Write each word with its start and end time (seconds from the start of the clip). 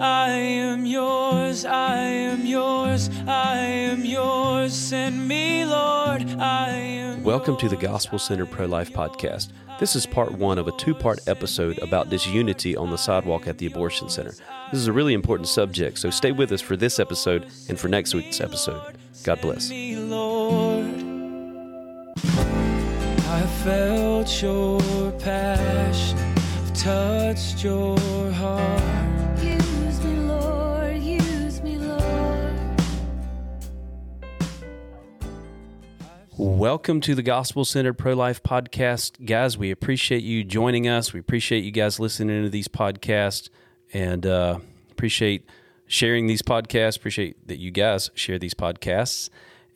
I 0.00 0.30
am 0.30 0.86
yours, 0.86 1.64
I 1.64 1.96
am 1.96 2.46
yours, 2.46 3.10
I 3.26 3.56
am 3.56 4.04
yours. 4.04 4.72
Send 4.72 5.26
me, 5.26 5.64
Lord, 5.64 6.22
I 6.38 6.68
am. 6.70 7.24
Welcome 7.24 7.56
to 7.56 7.68
the 7.68 7.76
Gospel 7.76 8.20
Center 8.20 8.46
Pro 8.46 8.66
Life 8.66 8.92
Podcast. 8.92 9.48
This 9.80 9.96
is 9.96 10.06
part 10.06 10.30
one 10.30 10.56
of 10.56 10.68
a 10.68 10.72
two 10.72 10.94
part 10.94 11.18
episode 11.26 11.78
about 11.78 12.10
disunity 12.10 12.76
on 12.76 12.90
the 12.90 12.96
sidewalk 12.96 13.48
at 13.48 13.58
the 13.58 13.66
abortion 13.66 14.08
center. 14.08 14.34
This 14.70 14.80
is 14.80 14.86
a 14.86 14.92
really 14.92 15.14
important 15.14 15.48
subject, 15.48 15.98
so 15.98 16.10
stay 16.10 16.30
with 16.30 16.52
us 16.52 16.60
for 16.60 16.76
this 16.76 17.00
episode 17.00 17.48
and 17.68 17.76
for 17.76 17.88
next 17.88 18.14
week's 18.14 18.40
episode. 18.40 18.96
God 19.24 19.40
bless. 19.40 19.68
me, 19.68 19.96
Lord. 19.96 20.86
I 22.24 23.46
felt 23.64 24.42
your 24.42 25.10
passion, 25.18 26.18
I've 26.18 26.72
touched 26.74 27.64
your 27.64 27.98
heart. 28.30 29.17
Welcome 36.40 37.00
to 37.00 37.16
the 37.16 37.22
Gospel 37.24 37.64
Center 37.64 37.92
Pro 37.92 38.14
Life 38.14 38.44
Podcast. 38.44 39.26
Guys, 39.26 39.58
we 39.58 39.72
appreciate 39.72 40.22
you 40.22 40.44
joining 40.44 40.86
us. 40.86 41.12
We 41.12 41.18
appreciate 41.18 41.64
you 41.64 41.72
guys 41.72 41.98
listening 41.98 42.44
to 42.44 42.48
these 42.48 42.68
podcasts 42.68 43.48
and 43.92 44.24
uh, 44.24 44.60
appreciate 44.88 45.50
sharing 45.88 46.28
these 46.28 46.42
podcasts. 46.42 46.96
Appreciate 46.96 47.48
that 47.48 47.58
you 47.58 47.72
guys 47.72 48.12
share 48.14 48.38
these 48.38 48.54
podcasts. 48.54 49.30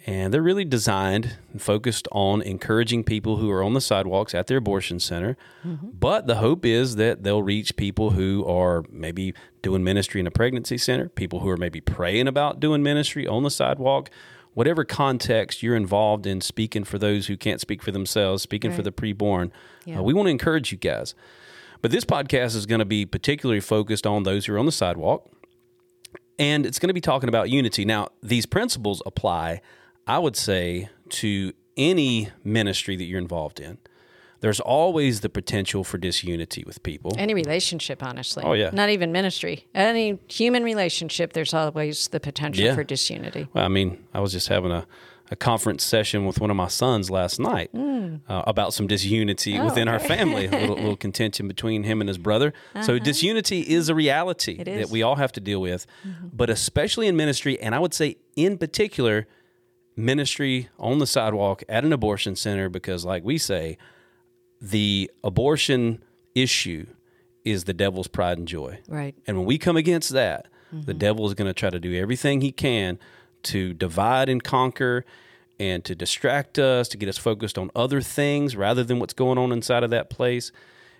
And 0.07 0.33
they're 0.33 0.41
really 0.41 0.65
designed 0.65 1.37
and 1.51 1.61
focused 1.61 2.07
on 2.13 2.43
encouraging 2.43 3.03
people 3.03 3.39
who 3.39 3.51
are 3.51 3.65
on 3.65 3.75
the 3.75 3.81
sidewalks 3.81 4.33
at 4.33 4.47
their 4.47 4.59
abortion 4.59 5.01
center. 5.01 5.37
But 5.65 6.29
the 6.29 6.37
hope 6.37 6.65
is 6.65 6.95
that 6.95 7.25
they'll 7.25 7.43
reach 7.43 7.75
people 7.75 8.11
who 8.11 8.47
are 8.47 8.85
maybe 8.89 9.35
doing 9.63 9.83
ministry 9.83 10.21
in 10.21 10.29
a 10.29 10.31
pregnancy 10.31 10.79
center, 10.79 11.09
people 11.09 11.41
who 11.41 11.49
are 11.49 11.57
maybe 11.57 11.81
praying 11.81 12.29
about 12.29 12.61
doing 12.61 12.85
ministry 12.85 13.27
on 13.27 13.43
the 13.43 13.51
sidewalk, 13.51 14.11
whatever 14.55 14.85
context 14.85 15.63
you're 15.63 15.77
involved 15.77 16.27
in 16.27 16.41
speaking 16.41 16.85
for 16.85 16.99
those 16.99 17.27
who 17.27 17.37
can't 17.37 17.61
speak 17.61 17.83
for 17.83 17.91
themselves, 17.91 18.43
speaking 18.43 18.71
for 18.73 18.83
the 18.83 18.93
preborn. 18.93 19.51
Yeah. 19.85 19.99
Uh, 19.99 20.03
we 20.03 20.13
want 20.15 20.27
to 20.27 20.31
encourage 20.31 20.73
you 20.73 20.79
guys. 20.79 21.15
But 21.81 21.91
this 21.91 22.05
podcast 22.05 22.55
is 22.55 22.67
going 22.67 22.79
to 22.79 22.85
be 22.85 23.05
particularly 23.05 23.61
focused 23.61 24.07
on 24.07 24.23
those 24.23 24.47
who 24.47 24.55
are 24.55 24.59
on 24.59 24.67
the 24.67 24.73
sidewalk 24.73 25.29
and 26.39 26.67
it's 26.67 26.79
going 26.79 26.89
to 26.89 26.95
be 26.95 27.01
talking 27.01 27.29
about 27.29 27.51
unity. 27.51 27.85
Now, 27.85 28.09
these 28.23 28.47
principles 28.47 29.03
apply, 29.07 29.61
I 30.07 30.19
would 30.19 30.37
say, 30.37 30.89
to 31.11 31.53
any 31.77 32.31
ministry 32.45 32.97
that 32.97 33.05
you're 33.05 33.21
involved 33.21 33.61
in. 33.61 33.79
There's 34.43 34.61
always 34.61 35.21
the 35.21 35.29
potential 35.29 35.85
for 35.85 35.99
disunity 35.99 36.65
with 36.67 36.83
people. 36.83 37.13
Any 37.17 37.33
relationship, 37.33 38.03
honestly. 38.03 38.43
Oh, 38.45 38.53
yeah. 38.55 38.71
Not 38.73 38.91
even 38.91 39.13
ministry. 39.13 39.69
Any 39.75 40.19
human 40.29 40.65
relationship, 40.65 41.33
there's 41.33 41.55
always 41.55 42.09
the 42.09 42.21
potential 42.21 42.65
Yeah. 42.65 42.75
for 42.75 42.85
disunity. 42.85 43.47
Well, 43.55 43.65
I 43.65 43.69
mean, 43.69 44.05
I 44.13 44.19
was 44.21 44.33
just 44.33 44.49
having 44.49 44.73
a, 44.73 44.85
a 45.31 45.37
conference 45.37 45.85
session 45.85 46.27
with 46.27 46.41
one 46.41 46.51
of 46.51 46.57
my 46.57 46.67
sons 46.69 47.09
last 47.09 47.39
night 47.39 47.71
uh, 47.75 48.43
about 48.55 48.75
some 48.75 48.87
disunity 48.89 49.55
Mm. 49.55 49.61
Oh, 49.61 49.65
within 49.67 49.87
our 49.89 50.01
family, 50.01 50.47
a 50.47 50.51
little, 50.63 50.75
little 50.77 50.97
contention 50.97 51.47
between 51.49 51.85
him 51.85 52.01
and 52.03 52.09
his 52.09 52.19
brother. 52.19 52.53
So, 52.83 52.99
disunity 52.99 53.61
is 53.61 53.89
a 53.89 53.95
reality 53.95 54.57
that 54.59 54.67
Uh-huh. 54.69 54.77
is. 54.81 54.87
Mm-hmm. 54.87 54.93
we 54.93 55.03
all 55.03 55.17
have 55.17 55.33
to 55.33 55.41
deal 55.41 55.61
with, 55.61 55.87
but 56.33 56.51
especially 56.51 57.07
in 57.07 57.17
ministry, 57.17 57.55
and 57.63 57.77
I 57.77 57.79
would 57.79 57.95
say 57.95 58.17
in 58.35 58.59
particular, 58.59 59.29
ministry 59.97 60.69
on 60.79 60.99
the 60.99 61.07
sidewalk 61.07 61.63
at 61.69 61.85
an 61.85 61.93
abortion 61.93 62.35
center, 62.37 62.69
because, 62.69 63.05
like 63.05 63.23
we 63.25 63.39
say, 63.39 63.79
the 64.63 65.11
abortion 65.25 66.03
issue 66.37 66.87
is 67.45 67.65
the 67.65 67.75
devil's 67.75 68.07
pride 68.07 68.39
and 68.39 68.47
joy. 68.47 68.79
Right. 68.89 69.15
And 69.27 69.37
when 69.37 69.47
we 69.47 69.59
come 69.59 69.77
against 69.77 70.11
that, 70.11 70.47
the 70.71 70.93
mm-hmm. 70.93 70.99
devil 70.99 71.27
is 71.27 71.35
going 71.35 71.49
to 71.49 71.53
try 71.53 71.69
to 71.69 71.81
do 71.81 71.95
everything 71.95 72.41
he 72.41 72.53
can 72.53 72.99
to 73.43 73.75
divide 73.75 74.29
and 74.29 74.43
conquer 74.43 75.05
and 75.59 75.85
to 75.85 75.95
distract 75.95 76.59
us, 76.59 76.89
to 76.89 76.97
get 76.97 77.09
us 77.09 77.19
focused 77.19 77.59
on 77.59 77.71
other 77.75 78.01
things 78.01 78.57
rather 78.57 78.85
than 78.85 79.01
what's 79.01 79.13
going 79.13 79.37
on 79.37 79.53
inside 79.53 79.83
of 79.83 79.91
that 79.91 80.09
place. 80.09 80.53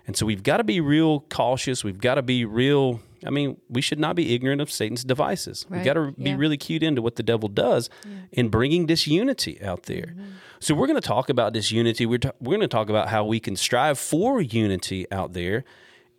And 0.05 0.17
so 0.17 0.25
we've 0.25 0.43
got 0.43 0.57
to 0.57 0.63
be 0.63 0.81
real 0.81 1.21
cautious. 1.29 1.83
We've 1.83 1.97
got 1.97 2.15
to 2.15 2.21
be 2.21 2.43
real. 2.43 2.99
I 3.25 3.29
mean, 3.29 3.57
we 3.69 3.81
should 3.81 3.99
not 3.99 4.15
be 4.15 4.33
ignorant 4.35 4.61
of 4.61 4.71
Satan's 4.71 5.03
devices. 5.03 5.65
We've 5.69 5.83
got 5.83 5.93
to 5.93 6.11
be 6.11 6.31
Yeah. 6.31 6.35
really 6.37 6.57
cued 6.57 6.83
into 6.83 7.01
what 7.01 7.15
the 7.15 7.23
devil 7.23 7.49
does 7.49 7.89
in 8.31 8.49
bringing 8.49 8.85
disunity 8.85 9.61
out 9.61 9.83
there. 9.83 10.07
Mm-hmm. 10.15 10.23
So 10.59 10.73
we're 10.75 10.87
going 10.87 10.99
to 11.01 11.07
talk 11.07 11.29
about 11.29 11.53
disunity. 11.53 12.05
We're, 12.05 12.19
ta- 12.19 12.31
we're 12.39 12.55
going 12.57 12.61
to 12.61 12.67
talk 12.67 12.89
about 12.89 13.09
how 13.09 13.25
we 13.25 13.39
can 13.39 13.55
strive 13.55 13.97
for 13.99 14.41
unity 14.41 15.05
out 15.11 15.33
there. 15.33 15.63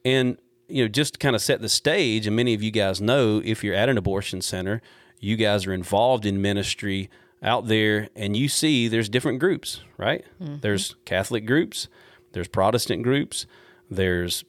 And, 0.05 0.39
you 0.69 0.85
know, 0.85 0.89
just 0.89 1.19
kind 1.21 1.35
of 1.37 1.43
set 1.43 1.61
the 1.61 1.69
stage, 1.69 2.27
and 2.27 2.37
many 2.37 2.53
of 2.55 2.63
you 2.63 2.71
guys 2.71 3.01
know 3.01 3.41
if 3.45 3.65
you're 3.65 3.75
at 3.75 3.89
an 3.89 3.97
abortion 3.99 4.41
center, 4.41 4.83
you 5.21 5.37
guys 5.37 5.67
are 5.67 5.73
involved 5.73 6.27
in 6.27 6.43
ministry 6.43 7.09
out 7.43 7.67
there 7.69 8.09
and 8.17 8.37
you 8.37 8.49
see 8.49 8.89
there's 8.89 9.09
different 9.09 9.39
groups, 9.39 9.81
right? 9.99 10.25
Mm-hmm. 10.43 10.57
There's 10.61 10.95
Catholic 11.05 11.45
groups, 11.47 11.89
there's 12.33 12.49
Protestant 12.49 13.03
groups, 13.03 13.47
there's 13.91 14.45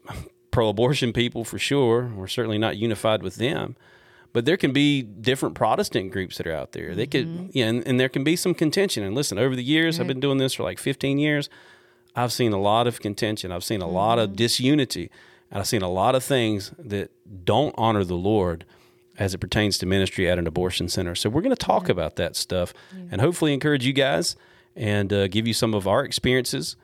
pro 0.56 0.70
abortion 0.70 1.12
people 1.12 1.44
for 1.44 1.60
sure. 1.60 2.10
We're 2.16 2.28
certainly 2.28 2.58
not 2.58 2.78
unified 2.78 3.22
with 3.22 3.36
them. 3.36 3.76
But 4.32 4.46
there 4.46 4.56
can 4.56 4.72
be 4.72 5.02
different 5.02 5.54
Protestant 5.54 6.14
groups 6.14 6.38
that 6.38 6.48
are 6.48 6.54
out 6.54 6.72
there. 6.72 6.96
They 6.96 7.08
could, 7.08 7.50
yeah, 7.52 7.66
and, 7.66 7.86
and 7.86 8.00
there 8.00 8.08
can 8.08 8.24
be 8.24 8.38
some 8.38 8.54
contention. 8.54 9.04
And 9.04 9.14
listen, 9.14 9.38
over 9.38 9.54
the 9.54 9.64
years, 9.64 10.00
I've 10.00 10.08
been 10.08 10.22
doing 10.22 10.38
this 10.38 10.54
for 10.54 10.64
like 10.64 10.80
15 10.80 11.18
years. 11.18 11.50
I've 12.16 12.32
seen 12.32 12.54
a 12.54 12.58
lot 12.58 12.88
of 12.88 13.02
contention. 13.02 13.52
I've 13.52 13.66
seen 13.66 13.82
a 13.82 13.88
lot 13.88 14.18
of 14.18 14.38
disunity. 14.38 15.12
And 15.52 15.60
I've 15.60 15.68
seen 15.68 15.82
a 15.82 15.92
lot 15.92 16.16
of 16.16 16.24
things 16.24 16.72
that 16.80 17.12
don't 17.44 17.76
honor 17.78 18.06
the 18.06 18.16
Lord 18.16 18.64
as 19.20 19.34
it 19.34 19.40
pertains 19.40 19.78
to 19.80 19.86
ministry 19.86 20.30
at 20.30 20.40
an 20.40 20.48
abortion 20.48 20.88
center. 20.88 21.16
So 21.16 21.30
we're 21.30 21.42
going 21.42 21.56
to 21.56 21.66
talk 21.66 21.90
about 21.90 22.16
that 22.16 22.38
stuff 22.38 22.74
and 23.12 23.20
hopefully 23.20 23.54
encourage 23.54 23.86
you 23.86 23.94
guys 23.94 24.38
and 24.74 25.12
uh, 25.12 25.28
give 25.28 25.48
you 25.48 25.54
some 25.54 25.74
of 25.74 25.86
our 25.86 26.06
experiences 26.06 26.78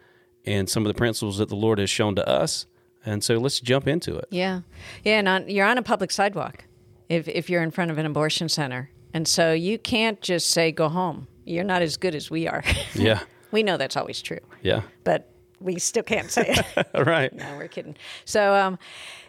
and 0.46 0.70
some 0.70 0.84
of 0.84 0.90
the 0.90 0.98
principles 0.98 1.38
that 1.38 1.48
the 1.48 1.56
Lord 1.56 1.80
has 1.80 1.90
shown 1.90 2.16
to 2.16 2.28
us. 2.28 2.66
And 3.06 3.24
so 3.24 3.38
let's 3.38 3.60
jump 3.60 3.88
into 3.88 4.16
it. 4.18 4.26
Yeah. 4.30 4.62
Yeah. 5.04 5.18
And 5.20 5.28
on, 5.28 5.50
you're 5.50 5.66
on 5.66 5.78
a 5.78 5.84
public 5.84 6.12
sidewalk 6.12 6.66
if, 7.10 7.28
if 7.28 7.50
you're 7.50 7.64
in 7.64 7.72
front 7.72 7.92
of 7.92 7.98
an 7.98 8.06
abortion 8.06 8.48
center. 8.50 8.90
And 9.14 9.28
so 9.28 9.52
you 9.54 9.78
can't 9.78 10.22
just 10.22 10.50
say, 10.52 10.72
go 10.72 10.88
home. 10.90 11.28
You're 11.46 11.64
not 11.64 11.82
as 11.82 11.98
good 11.98 12.16
as 12.16 12.30
we 12.30 12.48
are. 12.48 12.64
Yeah. 12.96 13.22
we 13.52 13.64
know 13.64 13.78
that's 13.78 13.98
always 13.98 14.22
true, 14.22 14.40
Yeah. 14.62 14.82
but 15.04 15.28
we 15.60 15.78
still 15.80 16.04
can't 16.04 16.30
say 16.32 16.56
it. 16.76 16.88
right. 17.06 17.34
No, 17.34 17.58
we're 17.58 17.68
kidding. 17.68 17.96
So, 18.26 18.54
um, 18.56 18.80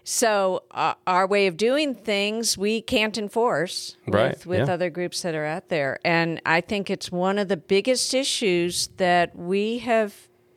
so 0.05 0.63
uh, 0.71 0.95
our 1.07 1.27
way 1.27 1.47
of 1.47 1.57
doing 1.57 1.95
things 1.95 2.57
we 2.59 2.81
can't 2.83 3.17
enforce 3.19 3.97
Right, 4.07 4.31
with, 4.33 4.47
with 4.47 4.69
yeah. 4.69 4.75
other 4.75 4.91
groups 4.91 5.23
that 5.23 5.35
are 5.35 5.45
out 5.45 5.69
there, 5.69 5.99
and 6.05 6.41
I 6.47 6.61
think 6.61 6.91
it's 6.91 7.11
one 7.13 7.39
of 7.39 7.49
the 7.49 7.57
biggest 7.57 8.13
issues 8.15 8.89
that 8.97 9.37
we 9.37 9.79
have 9.79 10.15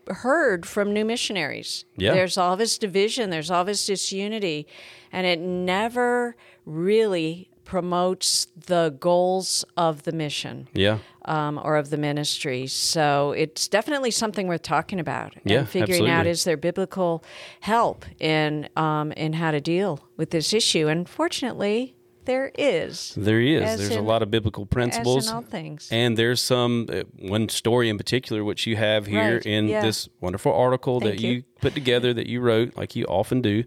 heard 0.07 0.65
from 0.65 0.93
new 0.93 1.05
missionaries. 1.05 1.85
Yeah. 1.97 2.13
There's 2.13 2.37
all 2.37 2.55
this 2.57 2.77
division, 2.77 3.29
there's 3.29 3.51
all 3.51 3.65
this 3.65 3.85
disunity, 3.85 4.67
and 5.11 5.25
it 5.25 5.39
never 5.39 6.35
really 6.65 7.49
promotes 7.65 8.45
the 8.67 8.95
goals 8.99 9.65
of 9.75 10.03
the 10.03 10.11
mission 10.11 10.67
Yeah. 10.73 10.99
um, 11.25 11.59
or 11.63 11.77
of 11.77 11.89
the 11.89 11.97
ministry. 11.97 12.67
So 12.67 13.31
it's 13.31 13.67
definitely 13.67 14.11
something 14.11 14.47
worth 14.47 14.61
talking 14.61 14.99
about 14.99 15.33
Yeah, 15.43 15.59
and 15.59 15.69
figuring 15.69 16.07
out 16.07 16.27
is 16.27 16.43
there 16.43 16.57
biblical 16.57 17.23
help 17.61 18.05
in 18.19 18.69
um, 18.75 19.11
in 19.13 19.33
how 19.33 19.49
to 19.49 19.59
deal 19.59 20.07
with 20.15 20.29
this 20.29 20.53
issue. 20.53 20.87
And 20.87 21.09
fortunately, 21.09 21.94
there 22.25 22.51
is. 22.57 23.13
There 23.15 23.39
is. 23.39 23.61
As 23.63 23.79
There's 23.79 23.95
a 23.95 24.01
lot 24.01 24.21
of 24.21 24.29
biblical 24.31 24.65
principles. 24.65 25.29
In 25.29 25.35
all 25.35 25.41
things. 25.41 25.87
And 25.91 26.17
there's 26.17 26.41
some 26.41 26.87
uh, 26.91 27.03
one 27.17 27.49
story 27.49 27.89
in 27.89 27.97
particular 27.97 28.43
which 28.43 28.67
you 28.67 28.75
have 28.75 29.05
here 29.05 29.35
Right, 29.35 29.45
in 29.45 29.67
yeah. 29.67 29.81
this 29.81 30.09
wonderful 30.21 30.53
article 30.53 30.99
Thank 30.99 31.15
that 31.17 31.21
you. 31.21 31.31
you. 31.31 31.43
put 31.61 31.73
together 31.73 32.13
that 32.13 32.27
you 32.27 32.41
wrote, 32.41 32.75
like 32.75 32.95
you 32.95 33.05
often 33.05 33.41
do. 33.41 33.63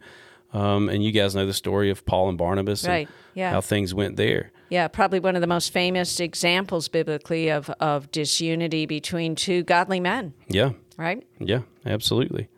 Um, 0.52 0.88
and 0.88 1.04
you 1.04 1.12
guys 1.12 1.34
know 1.34 1.44
the 1.44 1.52
story 1.52 1.90
of 1.90 2.06
Paul 2.06 2.30
and 2.30 2.38
Barnabas 2.38 2.86
Right, 2.86 3.06
and 3.06 3.14
yeah. 3.34 3.50
how 3.50 3.60
things 3.60 3.92
went 3.94 4.16
there. 4.16 4.50
Yeah, 4.70 4.88
probably 4.88 5.20
one 5.20 5.34
of 5.34 5.40
the 5.42 5.46
most 5.46 5.72
famous 5.72 6.20
examples 6.20 6.88
biblically 6.88 7.48
of, 7.50 7.68
of 7.80 8.10
disunity 8.10 8.86
between 8.86 9.34
two 9.34 9.62
godly 9.62 10.00
men, 10.00 10.32
Yeah, 10.48 10.70
right? 10.96 11.22
yeah, 11.38 11.60
absolutely. 11.86 12.48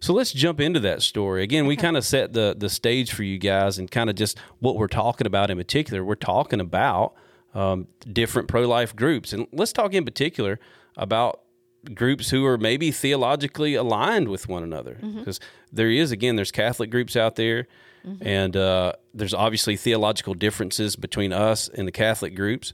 So 0.00 0.14
let's 0.14 0.32
jump 0.32 0.60
into 0.60 0.80
that 0.80 1.02
story. 1.02 1.42
Again, 1.42 1.66
we 1.66 1.76
kind 1.76 1.96
of 1.96 2.04
set 2.04 2.32
the 2.32 2.54
the 2.58 2.70
stage 2.70 3.12
for 3.12 3.22
you 3.22 3.38
guys 3.38 3.78
and 3.78 3.90
kind 3.90 4.08
of 4.10 4.16
just 4.16 4.38
what 4.58 4.76
we're 4.76 4.88
talking 4.88 5.26
about 5.26 5.50
in 5.50 5.58
particular. 5.58 6.02
We're 6.04 6.14
talking 6.14 6.60
about 6.60 7.14
um, 7.54 7.86
different 8.10 8.48
pro 8.48 8.66
life 8.66 8.96
groups. 8.96 9.32
And 9.32 9.46
let's 9.52 9.72
talk 9.72 9.92
in 9.92 10.04
particular 10.04 10.58
about 10.96 11.42
groups 11.94 12.30
who 12.30 12.44
are 12.46 12.58
maybe 12.58 12.90
theologically 12.90 13.74
aligned 13.74 14.28
with 14.28 14.48
one 14.48 14.62
another. 14.62 14.98
Because 15.18 15.40
there 15.72 15.90
is, 15.90 16.12
again, 16.12 16.36
there's 16.36 16.52
Catholic 16.52 16.90
groups 16.90 17.16
out 17.16 17.36
there. 17.36 17.66
And 18.22 18.56
uh, 18.56 18.94
there's 19.12 19.34
obviously 19.34 19.76
theological 19.76 20.32
differences 20.32 20.96
between 20.96 21.32
us 21.34 21.68
and 21.68 21.86
the 21.86 21.92
Catholic 21.92 22.34
groups. 22.34 22.72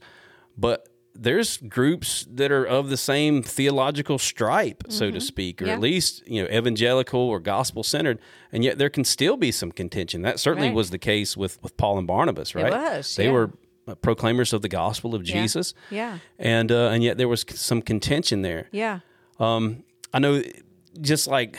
But 0.57 0.89
there's 1.19 1.57
groups 1.59 2.27
that 2.31 2.51
are 2.53 2.65
of 2.65 2.89
the 2.91 2.97
same 2.97 3.43
theological 3.43 4.19
stripe, 4.19 4.85
so 4.89 5.11
to 5.11 5.21
speak, 5.21 5.61
or 5.61 5.65
Mm-hmm. 5.65 5.69
Yeah. 5.69 5.75
at 5.75 5.81
least 5.81 6.23
you 6.29 6.43
know 6.43 6.49
evangelical 6.51 7.21
or 7.21 7.41
gospel 7.41 7.83
centered, 7.83 8.19
and 8.53 8.63
yet 8.65 8.79
there 8.79 8.91
can 8.91 9.05
still 9.05 9.37
be 9.37 9.51
some 9.53 9.73
contention. 9.73 10.23
That 10.23 10.39
certainly 10.41 10.69
Right. 10.69 10.77
was 10.77 10.91
the 10.91 10.99
case 10.99 11.37
with 11.37 11.63
with 11.63 11.77
Paul 11.77 11.99
and 11.99 12.07
Barnabas, 12.07 12.55
right? 12.55 12.71
was, 12.73 13.17
They 13.17 13.25
yeah. 13.27 13.33
were 13.33 13.51
uh, 13.89 13.95
proclaimers 13.97 14.53
of 14.53 14.63
the 14.63 14.69
gospel 14.69 15.15
of 15.15 15.23
Jesus, 15.23 15.75
Yeah. 15.91 16.19
and 16.39 16.71
uh, 16.73 16.89
and 16.93 17.03
yet 17.05 17.19
there 17.19 17.29
was 17.29 17.45
some 17.55 17.83
contention 17.83 18.43
there. 18.43 18.69
Yeah. 18.73 19.01
I 20.13 20.19
know, 20.19 20.43
just 21.01 21.27
like 21.29 21.59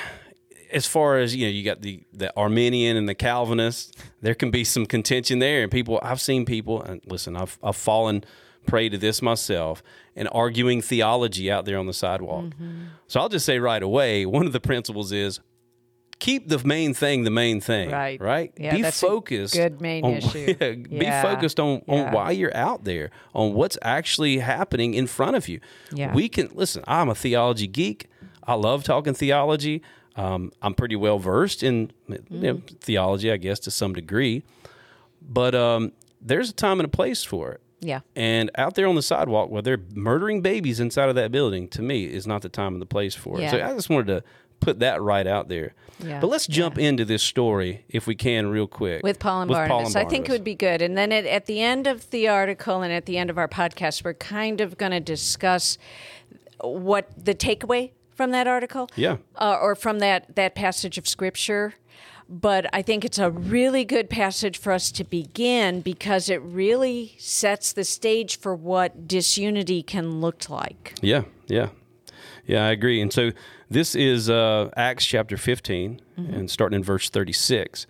as 0.72 0.86
far 0.86 1.18
as 1.18 1.36
you 1.36 1.46
know, 1.46 1.52
you 1.52 1.64
got 1.64 1.82
the 1.82 2.04
the 2.14 2.36
Arminian 2.36 2.98
and 2.98 3.08
the 3.08 3.16
Calvinist. 3.16 3.96
There 4.22 4.36
can 4.36 4.52
be 4.52 4.64
some 4.64 4.86
contention 4.86 5.40
there, 5.40 5.64
and 5.64 5.72
people. 5.72 6.00
I've 6.02 6.22
seen 6.22 6.46
people, 6.46 6.82
and 6.82 7.02
listen, 7.06 7.36
I've 7.38 7.58
I've 7.64 7.76
fallen 7.76 8.24
prey 8.68 8.90
to 8.90 8.98
this 8.98 9.22
myself, 9.22 9.82
and 10.16 10.30
arguing 10.32 10.82
theology 10.82 11.50
out 11.52 11.66
there 11.66 11.80
on 11.80 11.88
the 11.88 11.94
sidewalk. 11.94 12.46
Mm-hmm. 12.46 12.84
So 13.08 13.20
I'll 13.20 13.30
just 13.30 13.46
say 13.46 13.58
right 13.60 13.82
away, 13.82 14.26
one 14.26 14.46
of 14.46 14.54
the 14.54 14.60
principles 14.62 15.12
is. 15.12 15.40
Keep 16.20 16.48
the 16.50 16.58
main 16.66 16.96
thing 16.96 17.26
the 17.26 17.30
main 17.30 17.62
thing, 17.62 17.92
Right. 17.92 18.20
Right. 18.20 18.52
Yeah, 18.58 18.74
be 18.76 18.82
focused. 18.90 19.54
good 19.54 19.80
main 19.80 20.04
on- 20.04 20.14
issue. 20.14 20.56
yeah, 20.60 20.72
be 20.72 20.88
Yeah. 21.06 21.22
focused 21.22 21.60
on 21.60 21.84
on 21.88 21.98
Yeah. 21.98 22.12
why 22.12 22.32
you're 22.32 22.58
out 22.58 22.86
there, 22.86 23.12
on 23.36 23.54
what's 23.54 23.78
actually 23.84 24.40
happening 24.40 24.96
in 24.96 25.06
front 25.06 25.36
of 25.36 25.48
you. 25.48 25.60
Yeah. 25.94 26.12
We 26.16 26.28
can 26.28 26.50
listen. 26.56 26.84
I'm 26.88 27.08
a 27.10 27.14
theology 27.14 27.68
geek. 27.68 28.08
I 28.44 28.56
love 28.56 28.84
talking 28.84 29.14
theology. 29.14 29.84
Um, 30.16 30.52
I'm 30.64 30.74
pretty 30.74 30.96
well 30.96 31.20
versed 31.20 31.62
in 31.62 31.92
you 32.08 32.18
know, 32.32 32.54
Mm-hmm. 32.56 32.78
theology, 32.78 33.32
I 33.32 33.38
guess, 33.38 33.60
to 33.60 33.70
some 33.70 33.94
degree. 33.94 34.42
But 35.22 35.54
um, 35.54 35.92
there's 36.20 36.50
a 36.50 36.54
time 36.54 36.80
and 36.80 36.86
a 36.88 36.92
place 36.92 37.24
for 37.24 37.52
it. 37.52 37.62
Yeah. 37.80 38.00
And 38.16 38.50
out 38.56 38.76
there 38.76 38.88
on 38.88 38.96
the 38.96 39.02
sidewalk, 39.02 39.50
where 39.50 39.62
they're 39.62 39.82
murdering 39.94 40.42
babies 40.42 40.80
inside 40.80 41.10
of 41.10 41.16
that 41.16 41.32
building, 41.32 41.68
to 41.70 41.82
me, 41.82 42.06
is 42.06 42.26
not 42.26 42.42
the 42.42 42.50
time 42.50 42.74
and 42.74 42.82
the 42.82 42.86
place 42.88 43.14
for 43.16 43.40
it. 43.40 43.50
So 43.52 43.58
I 43.64 43.74
just 43.74 43.90
wanted 43.90 44.08
to 44.08 44.24
put 44.60 44.80
that 44.80 45.02
right 45.02 45.28
out 45.28 45.48
there. 45.50 45.76
Yeah. 46.04 46.20
But 46.20 46.28
let's 46.28 46.48
jump 46.48 46.80
into 46.80 47.06
this 47.06 47.22
story, 47.22 47.86
if 47.90 48.08
we 48.08 48.16
can, 48.16 48.48
real 48.48 48.66
quick. 48.68 49.04
with 49.04 49.20
Paul 49.20 49.44
and 49.44 49.52
Barnabas. 49.52 49.96
I 49.96 50.06
think 50.06 50.28
it 50.28 50.32
would 50.32 50.44
be 50.44 50.56
good. 50.56 50.82
And 50.82 50.98
then 50.98 51.12
at, 51.12 51.26
at 51.26 51.46
the 51.46 51.62
end 51.62 51.86
of 51.88 52.10
the 52.10 52.28
article 52.28 52.82
and 52.82 52.92
at 52.92 53.06
the 53.06 53.18
end 53.20 53.30
of 53.30 53.38
our 53.38 53.48
podcast, 53.48 54.04
we're 54.04 54.14
kind 54.16 54.60
of 54.62 54.78
going 54.78 54.92
to 54.92 55.00
discuss 55.00 55.78
what 56.62 57.10
the 57.24 57.36
takeaway 57.36 57.92
from 58.16 58.32
that 58.32 58.48
article, 58.48 58.90
Yeah. 58.96 59.18
uh, 59.36 59.58
or 59.62 59.76
from 59.76 60.00
that 60.00 60.36
that 60.36 60.56
passage 60.56 60.98
of 60.98 61.08
scripture. 61.08 61.76
But 62.30 62.70
I 62.74 62.82
think 62.82 63.06
it's 63.06 63.20
a 63.20 63.32
really 63.32 63.86
good 63.86 64.10
passage 64.10 64.58
for 64.58 64.74
us 64.74 64.92
to 64.94 65.04
begin 65.04 65.82
because 65.82 66.30
it 66.30 66.42
really 66.42 67.16
sets 67.18 67.72
the 67.72 67.84
stage 67.84 68.38
for 68.38 68.54
what 68.54 69.08
disunity 69.08 69.82
can 69.82 70.20
look 70.20 70.50
like. 70.50 70.94
Yeah, 71.02 71.24
yeah, 71.48 71.70
yeah. 72.46 72.66
I 72.66 72.72
agree. 72.72 73.02
And 73.02 73.14
so 73.14 73.32
this 73.70 73.96
is 73.96 74.30
uh, 74.30 74.70
Acts 74.76 75.06
chapter 75.06 75.38
15, 75.38 76.02
and 76.18 76.50
starting 76.50 76.78
in 76.78 76.84
verse 76.84 77.10
36. 77.10 77.88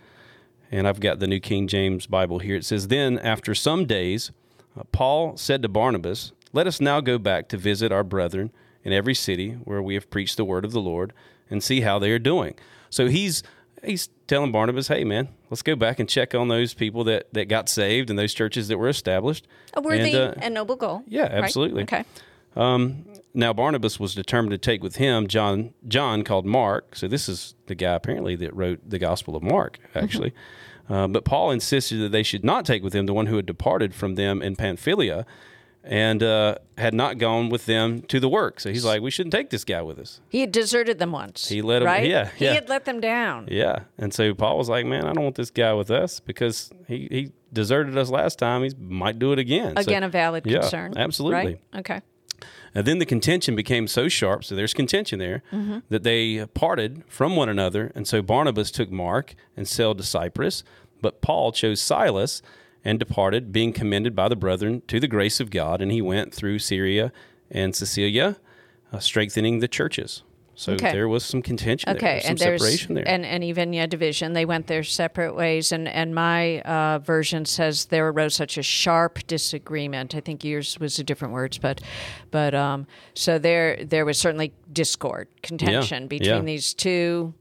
And 0.71 0.87
I've 0.87 0.99
got 0.99 1.19
the 1.19 1.27
New 1.27 1.39
King 1.39 1.67
James 1.67 2.07
Bible 2.07 2.39
here. 2.39 2.57
It 2.57 2.65
says, 2.65 2.89
Then 2.89 3.17
after 3.19 3.55
some 3.55 3.85
days, 3.85 4.31
uh, 4.77 4.83
Paul 4.91 5.37
said 5.37 5.61
to 5.61 5.69
Barnabas, 5.69 6.33
Let 6.51 6.67
us 6.67 6.81
now 6.81 6.99
go 6.99 7.17
back 7.17 7.47
to 7.49 7.57
visit 7.57 7.91
our 7.91 8.03
brethren 8.03 8.51
in 8.83 8.91
every 8.91 9.13
city 9.13 9.51
where 9.51 9.81
we 9.81 9.93
have 9.93 10.09
preached 10.09 10.37
the 10.37 10.45
word 10.45 10.65
of 10.65 10.71
the 10.71 10.81
Lord 10.81 11.13
and 11.49 11.63
see 11.63 11.81
how 11.81 11.99
they 11.99 12.11
are 12.11 12.19
doing. 12.19 12.55
So 12.89 13.07
he's 13.07 13.43
he's 13.83 14.09
telling 14.27 14.51
Barnabas, 14.51 14.87
Hey 14.87 15.03
man, 15.03 15.29
let's 15.49 15.61
go 15.61 15.75
back 15.75 15.99
and 15.99 16.07
check 16.09 16.33
on 16.35 16.47
those 16.47 16.73
people 16.73 17.03
that, 17.05 17.33
that 17.33 17.45
got 17.47 17.69
saved 17.69 18.09
and 18.09 18.17
those 18.17 18.33
churches 18.33 18.67
that 18.67 18.77
were 18.77 18.89
established. 18.89 19.47
A 19.73 19.81
worthy 19.81 20.13
And, 20.13 20.15
uh, 20.15 20.33
and 20.37 20.53
noble 20.53 20.75
goal. 20.75 21.03
yeah, 21.07 21.23
right? 21.23 21.43
absolutely. 21.43 21.83
Okay. 21.83 22.03
Now 23.33 23.53
Barnabas 23.53 23.99
was 23.99 24.15
determined 24.15 24.51
to 24.51 24.57
take 24.57 24.81
with 24.81 24.95
him 24.95 25.27
John 25.27 25.73
John 25.87 26.23
called 26.23 26.45
Mark. 26.45 26.95
So 26.95 27.07
this 27.07 27.29
is 27.29 27.53
the 27.67 27.75
guy 27.75 27.93
apparently 27.93 28.35
that 28.37 28.55
wrote 28.55 28.79
the 28.89 28.97
Gospel 28.99 29.35
of 29.35 29.43
Mark, 29.43 29.79
actually. 29.95 30.33
Uh, 30.89 31.07
but 31.07 31.25
Paul 31.25 31.51
insisted 31.51 31.97
that 31.97 32.11
they 32.11 32.23
should 32.23 32.43
not 32.45 32.65
take 32.65 32.81
with 32.81 32.93
him 32.93 33.05
the 33.05 33.13
one 33.13 33.27
who 33.27 33.35
had 33.35 33.45
departed 33.45 33.93
from 33.93 34.15
them 34.15 34.41
in 34.41 34.55
Pamphylia, 34.55 35.25
and 35.89 36.21
uh, 36.21 36.55
had 36.77 36.93
not 36.93 37.17
gone 37.17 37.49
with 37.49 37.65
them 37.65 38.01
to 38.03 38.19
the 38.19 38.27
work. 38.29 38.59
So 38.59 38.69
he's 38.69 38.83
like, 38.85 39.01
we 39.01 39.09
shouldn't 39.09 39.31
take 39.33 39.49
this 39.49 39.63
guy 39.63 39.81
with 39.81 39.97
us. 39.99 40.19
He 40.29 40.41
had 40.41 40.51
deserted 40.51 40.99
them 40.99 41.11
once. 41.13 41.47
He 41.47 41.61
let 41.61 41.81
'em- 41.81 41.87
right? 41.87 42.05
yeah, 42.05 42.29
He 42.35 42.45
yeah. 42.45 42.53
had 42.53 42.67
let 42.69 42.85
them 42.85 42.99
down. 42.99 43.47
Yeah, 43.49 43.79
and 43.97 44.13
so 44.13 44.33
Paul 44.33 44.57
was 44.57 44.67
like, 44.69 44.85
man, 44.85 45.05
I 45.05 45.13
don't 45.13 45.23
want 45.23 45.35
this 45.35 45.49
guy 45.49 45.73
with 45.73 45.89
us 45.89 46.19
because 46.19 46.69
he, 46.87 47.07
he 47.09 47.31
deserted 47.53 47.97
us 47.97 48.09
last 48.09 48.37
time. 48.37 48.63
He 48.63 48.71
might 48.77 49.17
do 49.17 49.31
it 49.31 49.39
again. 49.39 49.75
So- 49.77 49.81
Again, 49.81 50.03
a 50.03 50.09
valid 50.09 50.45
yeah, 50.45 50.59
concern. 50.59 50.93
absolutely. 50.97 51.37
Right? 51.73 51.79
Okay. 51.79 52.01
And 52.75 52.85
then 52.85 52.99
the 52.99 53.05
contention 53.05 53.55
became 53.55 53.87
so 53.87 54.07
sharp, 54.09 54.43
so 54.43 54.53
there's 54.55 54.73
contention 54.73 55.17
there, 55.19 55.41
Mm-hmm. 55.51 55.79
that 55.89 56.03
they 56.03 56.45
parted 56.53 57.03
from 57.07 57.35
one 57.35 57.49
another. 57.49 57.91
And 57.95 58.05
so 58.07 58.21
Barnabas 58.21 58.69
took 58.71 58.91
Mark 58.91 59.33
and 59.55 59.67
sailed 59.67 59.97
to 59.99 60.03
Cyprus, 60.03 60.63
but 61.01 61.21
Paul 61.21 61.51
chose 61.53 61.79
Silas 61.81 62.41
and 62.87 62.97
departed, 62.99 63.51
being 63.51 63.73
commended 63.73 64.15
by 64.15 64.29
the 64.29 64.35
brethren 64.37 64.81
to 64.87 64.97
the 64.97 65.09
grace 65.09 65.41
of 65.41 65.49
God. 65.49 65.81
And 65.81 65.91
he 65.91 66.01
went 66.01 66.33
through 66.33 66.59
Syria 66.59 67.11
and 67.51 67.75
Cilicia, 67.75 68.37
uh, 68.93 68.99
strengthening 68.99 69.59
the 69.59 69.67
churches. 69.67 70.23
So 70.55 70.73
Okay. 70.73 70.91
there 70.93 71.07
was 71.07 71.23
some 71.25 71.41
contention 71.41 71.95
there, 71.99 72.19
some 72.21 72.31
and 72.31 72.39
there's 72.39 72.61
separation 72.61 72.95
there. 72.95 73.07
and 73.07 73.23
and 73.25 73.43
even 73.43 73.73
yeah, 73.73 73.85
division. 73.85 74.33
They 74.33 74.45
went 74.45 74.65
their 74.67 74.83
separate 74.83 75.35
ways, 75.35 75.71
and 75.71 75.87
and 75.87 76.15
my 76.15 76.61
uh, 76.61 76.97
version 76.99 77.45
says 77.45 77.85
there 77.85 78.07
arose 78.07 78.33
such 78.33 78.57
a 78.57 78.63
sharp 78.63 79.19
disagreement. 79.27 80.15
I 80.15 80.19
think 80.21 80.43
yours 80.43 80.79
was 80.79 80.97
a 80.97 81.03
different 81.03 81.33
words, 81.35 81.59
but 81.59 81.81
but 82.31 82.55
um, 82.55 82.87
so 83.13 83.37
there 83.37 83.85
there 83.85 84.03
was 84.05 84.17
certainly 84.17 84.51
discord, 84.73 85.27
contention 85.43 86.07
between 86.07 86.29
yeah. 86.29 86.41
these 86.41 86.73
two 86.73 87.33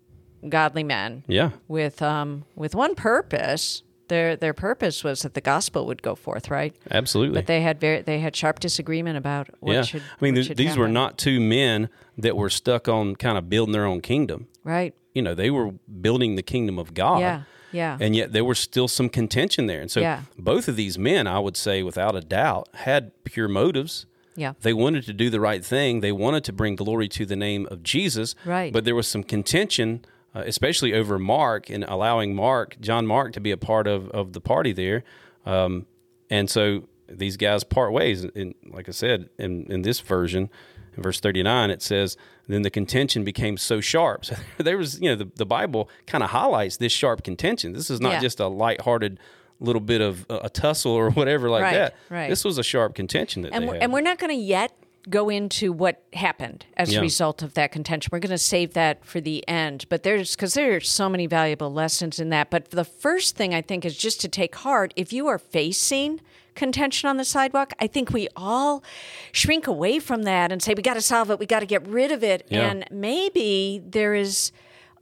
godly 0.49 0.85
men 0.85 1.25
yeah, 1.27 1.51
with 1.69 2.03
um 2.03 2.45
with 2.55 2.75
one 2.75 2.95
purpose. 2.95 3.83
Their 4.09 4.37
their 4.37 4.55
purpose 4.55 5.03
was 5.05 5.23
that 5.23 5.35
the 5.35 5.41
gospel 5.41 5.87
would 5.87 6.03
go 6.03 6.15
forth, 6.15 6.51
right? 6.51 6.75
absolutely. 6.91 7.35
But 7.39 7.47
they 7.47 7.61
had 7.63 7.81
very 7.81 8.03
they 8.03 8.21
had 8.21 8.35
sharp 8.37 8.61
disagreement 8.61 9.17
about 9.17 9.49
what 9.61 9.73
yeah. 9.73 9.83
should. 9.83 10.03
I 10.03 10.25
mean, 10.25 10.35
th- 10.35 10.57
these 10.57 10.77
were 10.77 10.89
not 10.89 11.19
two 11.19 11.41
men 11.41 11.89
that 12.19 12.37
were 12.37 12.51
stuck 12.51 12.89
on 12.89 13.17
kind 13.17 13.37
of 13.39 13.49
building 13.49 13.73
their 13.73 13.87
own 13.87 14.01
kingdom. 14.01 14.49
right. 14.65 14.95
You 15.15 15.23
know, 15.23 15.35
they 15.35 15.51
were 15.51 15.71
building 16.03 16.37
the 16.37 16.43
kingdom 16.43 16.79
of 16.79 16.93
God. 16.93 17.21
Yeah, 17.21 17.43
yeah. 17.73 17.97
and 17.99 18.15
yet 18.15 18.33
there 18.35 18.45
was 18.45 18.59
still 18.59 18.87
some 18.87 19.09
contention 19.09 19.67
there. 19.67 19.81
And 19.81 19.91
so 19.91 20.01
Yeah. 20.01 20.21
both 20.39 20.69
of 20.69 20.77
these 20.77 20.99
men, 20.99 21.27
I 21.27 21.39
would 21.39 21.57
say 21.57 21.83
without 21.83 22.15
a 22.15 22.21
doubt, 22.21 22.69
had 22.75 23.13
pure 23.25 23.49
motives. 23.49 24.05
Yeah. 24.35 24.53
They 24.61 24.75
wanted 24.75 25.07
to 25.07 25.15
do 25.15 25.31
the 25.31 25.41
right 25.41 25.65
thing. 25.65 26.01
They 26.01 26.13
wanted 26.13 26.45
to 26.45 26.53
bring 26.53 26.77
glory 26.77 27.09
to 27.09 27.25
the 27.25 27.35
name 27.37 27.67
of 27.71 27.83
Jesus. 27.83 28.35
Right. 28.45 28.71
But 28.75 28.85
there 28.85 28.95
was 28.95 29.09
some 29.09 29.23
contention, 29.23 30.05
uh, 30.37 30.43
especially 30.47 30.93
over 30.93 31.19
Mark 31.19 31.71
and 31.71 31.85
allowing 31.85 32.35
Mark, 32.35 32.77
John 32.81 33.07
Mark, 33.07 33.33
to 33.33 33.41
be 33.41 33.51
a 33.53 33.57
part 33.57 33.87
of, 33.87 34.09
of 34.11 34.33
the 34.35 34.41
party 34.41 34.73
there. 34.73 35.03
Um, 35.47 35.87
and 36.31 36.51
so 36.51 36.85
these 37.09 37.37
guys 37.37 37.65
part 37.65 37.93
ways. 37.93 38.25
And 38.25 38.55
like 38.71 38.89
I 38.89 38.93
said, 38.93 39.31
in, 39.39 39.65
in 39.73 39.83
this 39.83 40.01
version, 40.01 40.51
in 40.97 41.03
verse 41.03 41.21
39, 41.21 41.71
it 41.71 41.81
says, 41.83 42.17
then 42.49 42.63
the 42.63 42.71
contention 42.71 43.25
became 43.25 43.57
so 43.57 43.81
sharp. 43.81 44.25
So 44.25 44.35
there 44.59 44.77
was, 44.79 45.01
you 45.01 45.09
know, 45.09 45.17
the, 45.17 45.31
the 45.37 45.47
Bible 45.47 45.89
kind 46.07 46.23
of 46.25 46.31
highlights 46.31 46.77
this 46.77 46.93
sharp 46.93 47.23
contention. 47.25 47.73
This 47.73 47.91
is 47.91 48.01
not 48.01 48.13
Yeah. 48.15 48.21
just 48.21 48.41
a 48.41 48.49
lighthearted 48.49 49.19
little 49.61 49.81
bit 49.81 50.01
of 50.03 50.27
a 50.29 50.51
tussle 50.51 50.93
or 50.93 51.11
whatever 51.19 51.49
like 51.49 51.63
Right, 51.63 51.75
that. 51.75 51.95
right. 52.11 52.29
This 52.29 52.45
was 52.45 52.59
a 52.59 52.63
sharp 52.63 52.95
contention 52.95 53.43
that 53.43 53.53
and 53.55 53.63
they 53.65 53.69
we're, 53.69 53.75
had. 53.75 53.83
and 53.85 53.93
we're 53.93 54.01
not 54.03 54.19
going 54.19 54.31
to 54.31 54.37
yet 54.43 54.73
go 55.09 55.29
into 55.29 55.73
what 55.73 56.03
happened 56.15 56.67
as 56.77 56.93
Yeah. 56.93 56.99
a 56.99 57.03
result 57.03 57.43
of 57.43 57.55
that 57.55 57.71
contention. 57.71 58.11
We're 58.13 58.19
going 58.19 58.31
to 58.31 58.39
save 58.39 58.75
that 58.75 59.05
for 59.05 59.21
the 59.21 59.47
end. 59.49 59.87
But 59.89 60.03
there's 60.03 60.35
because 60.35 60.55
there 60.55 60.75
are 60.77 60.81
so 60.81 61.09
many 61.09 61.27
valuable 61.27 61.73
lessons 61.73 62.19
in 62.19 62.31
that. 62.31 62.51
But 62.51 62.71
the 62.71 62.85
first 62.85 63.37
thing 63.37 63.55
I 63.55 63.63
think 63.63 63.85
is 63.85 63.97
just 63.97 64.21
to 64.23 64.29
take 64.29 64.57
heart. 64.57 64.93
If 64.97 65.13
you 65.13 65.27
are 65.29 65.39
facing 65.39 66.21
contention 66.55 67.09
on 67.09 67.19
the 67.19 67.25
sidewalk, 67.25 67.73
I 67.79 67.87
think 67.87 68.11
we 68.11 68.29
all 68.35 68.83
shrink 69.31 69.67
away 69.67 69.99
from 70.01 70.23
that 70.25 70.51
and 70.51 70.61
say 70.63 70.75
we 70.75 70.83
got 70.83 70.95
to 70.95 71.03
solve 71.03 71.31
it. 71.31 71.39
We 71.39 71.47
got 71.47 71.61
to 71.61 71.67
get 71.67 71.87
rid 71.87 72.11
of 72.11 72.25
it. 72.25 72.47
Yeah. 72.49 72.69
And 72.71 72.85
maybe 72.91 73.81
there 73.87 74.15
is 74.15 74.51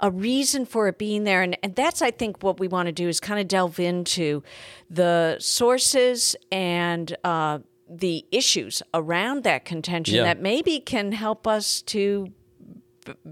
a 0.01 0.11
reason 0.11 0.67
for 0.67 0.89
it 0.89 0.99
being 0.99 1.25
there. 1.25 1.41
And, 1.43 1.57
and 1.63 1.75
that's, 1.77 2.03
I 2.03 2.11
think, 2.11 2.43
what 2.43 2.59
we 2.59 2.67
want 2.69 2.87
to 2.87 2.93
do 2.93 3.09
is 3.09 3.21
kind 3.21 3.41
of 3.41 3.47
delve 3.49 3.79
into 3.79 4.43
the 4.91 5.37
sources 5.39 6.35
and 6.51 7.17
uh, 7.25 7.61
the 7.99 8.25
issues 8.31 8.83
around 8.93 9.45
that 9.45 9.65
contention 9.65 10.17
Yeah. 10.17 10.25
that 10.25 10.41
maybe 10.41 10.81
can 10.81 11.13
help 11.13 11.47
us 11.47 11.83
to 11.83 12.29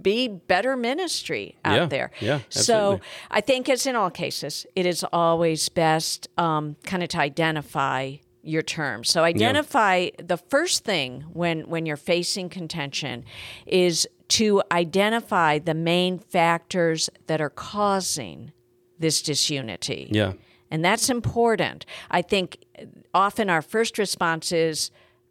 be 0.02 0.28
better 0.28 0.76
ministry 0.76 1.56
out 1.64 1.76
Yeah, 1.76 1.86
there. 1.86 2.10
yeah, 2.20 2.40
So. 2.50 3.00
I 3.30 3.40
think, 3.40 3.68
as 3.70 3.86
in 3.86 3.96
all 3.96 4.10
cases, 4.10 4.66
it 4.76 4.84
is 4.84 5.02
always 5.12 5.68
best 5.70 6.28
um, 6.36 6.76
kind 6.84 7.02
of 7.02 7.08
to 7.10 7.18
identify 7.18 8.16
your 8.42 8.60
terms. 8.62 9.08
So 9.08 9.22
identify 9.24 10.10
the 10.18 10.36
first 10.36 10.84
thing 10.84 11.22
when 11.32 11.60
when 11.70 11.86
you're 11.86 11.96
facing 11.96 12.48
contention 12.50 13.24
is 13.66 14.06
to 14.28 14.62
identify 14.72 15.58
the 15.58 15.74
main 15.74 16.18
factors 16.18 17.08
that 17.28 17.40
are 17.40 17.50
causing 17.50 18.52
this 18.98 19.22
disunity. 19.22 20.08
yeah. 20.10 20.32
And 20.72 20.82
that's 20.82 21.10
important. 21.10 21.84
I 22.10 22.22
think 22.22 22.64
often 23.12 23.50
our 23.50 23.60
first 23.60 23.98
response 23.98 24.52
is, 24.52 24.90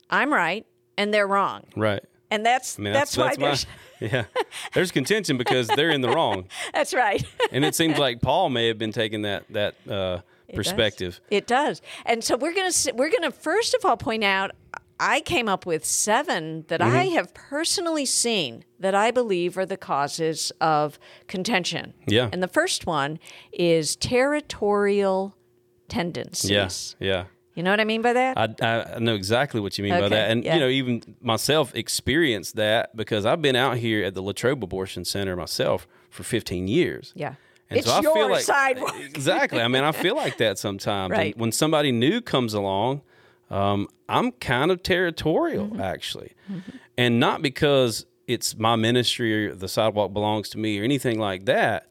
I'm 0.09 0.31
right 0.31 0.67
and 0.97 1.11
they're 1.11 1.27
wrong. 1.27 1.63
Right. 1.75 2.03
And 2.29 2.45
that's 2.45 2.77
I 2.77 2.83
mean, 2.83 2.93
that's, 2.93 3.17
why 3.17 3.35
there's 3.35 3.65
my, 3.99 4.07
yeah. 4.07 4.23
There's 4.73 4.91
contention 4.91 5.37
because 5.37 5.67
they're 5.67 5.89
in 5.89 6.01
the 6.01 6.09
wrong, 6.09 6.45
that's 6.73 6.93
right. 6.93 7.25
and 7.51 7.65
it 7.65 7.75
seems 7.75 7.97
like 7.97 8.21
Paul 8.21 8.49
may 8.49 8.67
have 8.67 8.77
been 8.77 8.93
taking 8.93 9.23
that 9.23 9.43
that 9.49 9.75
uh, 9.89 10.19
It 10.47 10.51
does. 10.51 10.55
perspective. 10.55 11.19
It 11.29 11.47
does. 11.47 11.81
And 12.05 12.23
so 12.23 12.37
we're 12.37 12.53
going 12.53 12.71
to 12.71 12.91
we're 12.93 13.09
going 13.09 13.23
to 13.23 13.31
first 13.31 13.73
of 13.73 13.83
all 13.83 13.97
point 13.97 14.23
out 14.23 14.51
I 15.03 15.21
came 15.21 15.49
up 15.49 15.65
with 15.65 15.83
7 15.83 16.65
that 16.67 16.81
I 16.81 17.05
Mm-hmm. 17.07 17.15
have 17.15 17.33
personally 17.33 18.05
seen 18.05 18.63
that 18.79 18.93
I 18.93 19.09
believe 19.11 19.57
are 19.57 19.65
the 19.65 19.75
causes 19.75 20.51
of 20.61 20.99
contention. 21.27 21.93
Yeah. 22.07 22.29
And 22.31 22.41
the 22.43 22.47
first 22.47 22.85
one 22.85 23.19
is 23.51 23.95
territorial 23.95 25.35
tendencies. 25.89 26.49
Yes. 26.49 26.95
Yeah. 26.99 27.25
You 27.55 27.63
know 27.63 27.71
what 27.71 27.79
I 27.81 27.83
mean 27.83 28.01
by 28.01 28.13
that? 28.13 28.37
I, 28.37 28.95
I 28.95 28.99
know 28.99 29.13
exactly 29.15 29.59
what 29.59 29.77
you 29.77 29.83
mean 29.83 29.99
by 29.99 30.07
that. 30.07 30.31
And, 30.31 30.43
yeah. 30.45 30.53
you 30.53 30.59
know, 30.61 30.67
even 30.69 31.01
myself 31.19 31.75
experienced 31.75 32.55
that 32.55 32.95
because 32.95 33.25
I've 33.25 33.41
been 33.41 33.57
out 33.57 33.77
here 33.77 34.05
at 34.05 34.13
the 34.13 34.21
Latrobe 34.21 34.63
Abortion 34.63 35.03
Center 35.03 35.35
myself 35.35 35.87
for 36.09 36.23
15 36.23 36.67
years. 36.67 37.11
yeah. 37.15 37.35
And 37.69 37.77
it's 37.77 37.87
so 37.87 37.93
I 37.93 38.01
your 38.01 38.13
feel 38.13 38.29
like 38.29 38.41
sidewalk. 38.43 38.95
exactly. 38.99 39.61
I 39.61 39.69
mean, 39.69 39.85
I 39.85 39.93
feel 39.93 40.13
like 40.15 40.37
that 40.39 40.57
sometimes. 40.67 41.13
And 41.17 41.33
when 41.37 41.53
somebody 41.53 41.93
new 41.93 42.19
comes 42.19 42.53
along, 42.53 43.01
um, 43.51 43.87
I'm 44.09 44.31
kind 44.33 44.71
of 44.71 44.81
territorial 44.81 45.67
Mm-hmm. 45.67 45.81
actually, 45.81 46.31
and 46.97 47.19
not 47.19 47.41
because 47.41 48.05
it's 48.27 48.57
my 48.57 48.75
ministry 48.75 49.47
or 49.47 49.55
the 49.55 49.67
sidewalk 49.67 50.13
belongs 50.13 50.49
to 50.49 50.57
me 50.57 50.79
or 50.79 50.83
anything 50.83 51.19
like 51.19 51.45
that, 51.45 51.87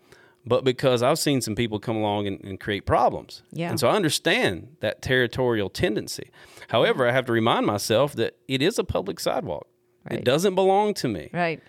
but 0.46 0.64
because 0.64 1.02
I've 1.02 1.18
seen 1.18 1.40
some 1.42 1.54
people 1.54 1.78
come 1.78 1.96
along 1.96 2.26
and, 2.26 2.42
and 2.42 2.58
create 2.58 2.86
problems. 2.86 3.42
Yeah. 3.52 3.68
And 3.70 3.78
so 3.78 3.88
I 3.88 3.94
understand 3.94 4.76
that 4.80 5.02
territorial 5.02 5.68
tendency. 5.68 6.30
However, 6.68 7.06
I 7.06 7.12
have 7.12 7.26
to 7.26 7.32
remind 7.32 7.66
myself 7.66 8.14
that 8.14 8.36
it 8.48 8.62
is 8.62 8.78
a 8.78 8.84
public 8.84 9.20
sidewalk. 9.20 9.66
Right. 10.08 10.20
It 10.20 10.24
doesn't 10.24 10.54
belong 10.54 10.94
to 10.94 11.08
me. 11.08 11.28
Right. 11.32 11.60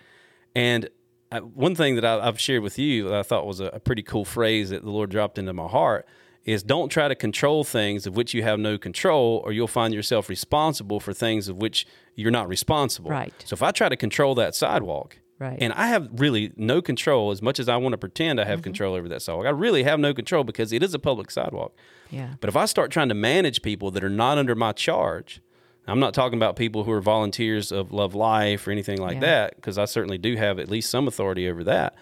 And 0.54 0.88
I, 1.30 1.40
one 1.40 1.74
thing 1.74 1.96
that 1.96 2.04
I, 2.04 2.26
I've 2.26 2.40
shared 2.40 2.62
with 2.62 2.78
you 2.78 3.08
that 3.08 3.14
I 3.18 3.22
thought 3.22 3.46
was 3.46 3.60
a, 3.60 3.66
a 3.66 3.80
pretty 3.80 4.02
cool 4.02 4.24
phrase 4.24 4.70
that 4.70 4.82
the 4.84 4.90
Lord 4.90 5.10
dropped 5.10 5.36
into 5.38 5.52
my 5.52 5.66
heart 5.68 6.06
is 6.44 6.62
don't 6.62 6.88
try 6.88 7.06
to 7.08 7.14
control 7.14 7.62
things 7.64 8.06
of 8.06 8.16
which 8.16 8.34
you 8.34 8.42
have 8.42 8.58
no 8.58 8.76
control, 8.78 9.40
or 9.44 9.52
you'll 9.52 9.68
find 9.68 9.94
yourself 9.94 10.28
responsible 10.28 10.98
for 11.00 11.12
things 11.12 11.48
of 11.48 11.56
which 11.56 11.86
you're 12.16 12.30
not 12.32 12.48
responsible. 12.48 13.10
Right. 13.10 13.32
So 13.44 13.54
if 13.54 13.62
I 13.62 13.70
try 13.70 13.88
to 13.88 13.96
control 13.96 14.34
that 14.36 14.54
sidewalk, 14.54 15.18
Right. 15.38 15.58
and 15.60 15.72
I 15.72 15.86
have 15.88 16.08
really 16.20 16.52
no 16.56 16.80
control 16.82 17.30
as 17.32 17.42
much 17.42 17.58
as 17.58 17.68
I 17.68 17.76
want 17.76 17.92
to 17.94 17.98
pretend 17.98 18.40
I 18.40 18.44
have 18.44 18.58
Mm-hmm. 18.58 18.64
control 18.64 18.94
over 18.94 19.08
that 19.08 19.22
sidewalk, 19.22 19.46
I 19.46 19.50
really 19.50 19.82
have 19.84 19.98
no 20.00 20.12
control 20.14 20.44
because 20.44 20.72
it 20.72 20.82
is 20.82 20.94
a 20.94 20.98
public 21.00 21.30
sidewalk. 21.30 21.74
Yeah. 22.10 22.34
But 22.40 22.48
if 22.48 22.56
I 22.56 22.64
start 22.66 22.90
trying 22.90 23.08
to 23.08 23.14
manage 23.14 23.62
people 23.62 23.90
that 23.92 24.04
are 24.04 24.10
not 24.10 24.38
under 24.38 24.54
my 24.54 24.72
charge, 24.72 25.40
I'm 25.88 25.98
not 25.98 26.14
talking 26.14 26.38
about 26.38 26.54
people 26.54 26.84
who 26.84 26.92
are 26.92 27.00
volunteers 27.00 27.72
of 27.72 27.92
Love 27.92 28.14
Life 28.14 28.68
or 28.68 28.70
anything 28.70 28.98
like 29.00 29.14
Yeah. 29.14 29.20
that, 29.20 29.56
because 29.56 29.78
I 29.78 29.84
certainly 29.86 30.18
do 30.18 30.36
have 30.36 30.58
at 30.60 30.68
least 30.68 30.90
some 30.90 31.08
authority 31.08 31.48
over 31.48 31.64
that. 31.64 31.94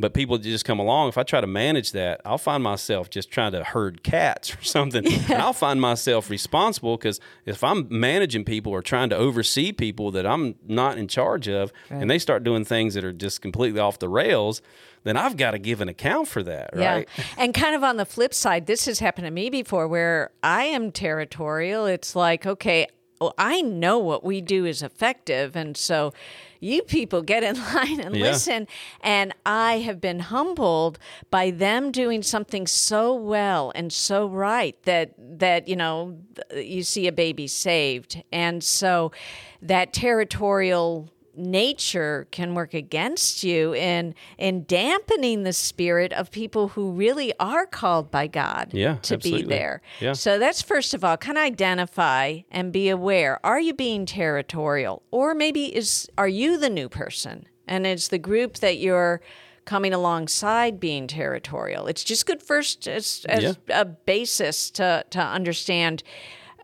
But 0.00 0.14
people 0.14 0.38
just 0.38 0.64
come 0.64 0.78
along. 0.78 1.08
If 1.10 1.18
I 1.18 1.22
try 1.22 1.40
to 1.40 1.46
manage 1.46 1.92
that, 1.92 2.22
I'll 2.24 2.38
find 2.38 2.62
myself 2.62 3.10
just 3.10 3.30
trying 3.30 3.52
to 3.52 3.62
herd 3.62 4.02
cats 4.02 4.54
or 4.56 4.62
something. 4.62 5.06
And 5.06 5.32
I'll 5.32 5.52
find 5.52 5.80
myself 5.80 6.30
responsible 6.30 6.96
because 6.96 7.20
if 7.44 7.62
I'm 7.62 7.86
managing 7.90 8.44
people 8.44 8.72
or 8.72 8.80
trying 8.80 9.10
to 9.10 9.16
oversee 9.16 9.72
people 9.72 10.10
that 10.12 10.26
I'm 10.26 10.54
not 10.66 10.96
in 10.96 11.06
charge 11.06 11.48
of, 11.48 11.72
and 11.90 12.10
they 12.10 12.18
start 12.18 12.44
doing 12.44 12.64
things 12.64 12.94
that 12.94 13.04
are 13.04 13.12
just 13.12 13.42
completely 13.42 13.80
off 13.80 13.98
the 13.98 14.08
rails, 14.08 14.62
then 15.02 15.16
I've 15.16 15.36
got 15.36 15.52
to 15.52 15.58
give 15.58 15.80
an 15.80 15.88
account 15.88 16.28
for 16.28 16.42
that, 16.42 16.70
right? 16.74 17.08
Yeah. 17.16 17.24
And 17.38 17.54
kind 17.54 17.74
of 17.74 17.82
on 17.82 17.96
the 17.96 18.04
flip 18.04 18.34
side, 18.34 18.66
this 18.66 18.86
has 18.86 18.98
happened 18.98 19.26
to 19.26 19.30
me 19.30 19.50
before 19.50 19.88
where 19.88 20.30
I 20.42 20.64
am 20.64 20.92
territorial. 20.92 21.86
It's 21.86 22.14
like, 22.14 22.46
okay, 22.46 22.88
well, 23.20 23.34
I 23.36 23.60
know 23.60 23.98
what 23.98 24.24
we 24.24 24.40
do 24.40 24.64
is 24.64 24.82
effective. 24.82 25.54
And 25.54 25.76
so 25.76 26.12
you 26.58 26.82
people 26.82 27.20
get 27.22 27.42
in 27.42 27.56
line 27.74 28.00
and 28.00 28.16
Yeah. 28.16 28.22
listen. 28.30 28.66
And 29.02 29.34
I 29.44 29.80
have 29.80 30.00
been 30.00 30.20
humbled 30.20 30.98
by 31.30 31.50
them 31.50 31.92
doing 31.92 32.22
something 32.22 32.66
so 32.66 33.14
well 33.14 33.72
and 33.74 33.92
so 33.92 34.26
right 34.26 34.80
that, 34.84 35.12
that 35.18 35.68
you 35.68 35.76
know, 35.76 36.18
you 36.56 36.82
see 36.82 37.06
a 37.06 37.12
baby 37.12 37.46
saved. 37.46 38.22
And 38.32 38.64
so 38.64 39.12
that 39.60 39.92
territorial 39.92 41.10
nature 41.36 42.26
can 42.30 42.54
work 42.54 42.74
against 42.74 43.42
you 43.44 43.74
in 43.74 44.14
in 44.38 44.64
dampening 44.66 45.42
the 45.42 45.52
spirit 45.52 46.12
of 46.12 46.30
people 46.30 46.68
who 46.68 46.90
really 46.90 47.32
are 47.38 47.66
called 47.66 48.10
by 48.10 48.26
God 48.26 48.70
Yeah, 48.72 48.96
to 49.02 49.14
absolutely. 49.14 49.42
be 49.42 49.48
there. 49.48 49.82
Yeah. 50.00 50.12
So 50.12 50.38
that's 50.38 50.62
first 50.62 50.94
of 50.94 51.04
all, 51.04 51.16
kind 51.16 51.38
of 51.38 51.44
identify 51.44 52.40
and 52.50 52.72
be 52.72 52.88
aware. 52.88 53.38
Are 53.44 53.60
you 53.60 53.74
being 53.74 54.06
territorial? 54.06 55.02
Or 55.10 55.34
maybe 55.34 55.74
is 55.74 56.08
are 56.18 56.28
you 56.28 56.58
the 56.58 56.70
new 56.70 56.88
person? 56.88 57.46
And 57.66 57.86
it's 57.86 58.08
the 58.08 58.18
group 58.18 58.56
that 58.58 58.78
you're 58.78 59.20
coming 59.64 59.92
alongside 59.92 60.80
being 60.80 61.06
territorial. 61.06 61.86
It's 61.86 62.02
just 62.02 62.26
good 62.26 62.42
first 62.42 62.88
as, 62.88 63.24
as 63.28 63.56
a 63.68 63.84
basis 63.84 64.70
to 64.72 65.04
to 65.10 65.20
understand 65.20 66.02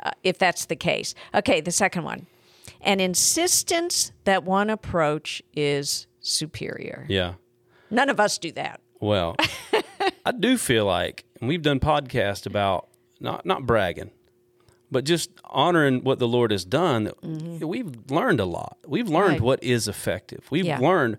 uh, 0.03 0.11
if 0.25 0.39
that's 0.39 0.67
the 0.67 0.77
case. 0.77 1.15
Okay, 1.35 1.61
the 1.61 1.71
second 1.73 2.05
one. 2.05 2.27
An 2.87 3.01
insistence 3.01 4.13
that 4.25 4.45
one 4.45 4.71
approach 4.71 5.43
is 5.55 6.07
superior. 6.21 7.05
Yeah. 7.09 7.35
None 7.91 8.09
of 8.09 8.19
us 8.21 8.39
do 8.39 8.53
that. 8.53 8.81
Well, 9.01 9.37
I 10.25 10.33
do 10.33 10.57
feel 10.57 10.87
like, 10.87 11.25
and 11.41 11.49
we've 11.49 11.63
done 11.63 11.81
podcasts 11.81 12.47
about 12.47 12.89
not 13.21 13.45
not 13.45 13.67
bragging, 13.67 14.11
but 14.91 15.05
just 15.05 15.31
honoring 15.45 16.05
what 16.05 16.19
the 16.19 16.29
Lord 16.29 16.51
has 16.53 16.65
done. 16.65 17.05
that 17.59 17.67
We've 17.67 17.93
learned 18.11 18.41
a 18.41 18.45
lot. 18.45 18.79
We've 18.87 19.09
learned 19.09 19.25
Mm-hmm. 19.27 19.33
Right. 19.35 19.41
what 19.43 19.63
is 19.65 19.89
effective. 19.89 20.47
We've 20.51 20.65
Yeah. 20.65 20.79
learned 20.79 21.19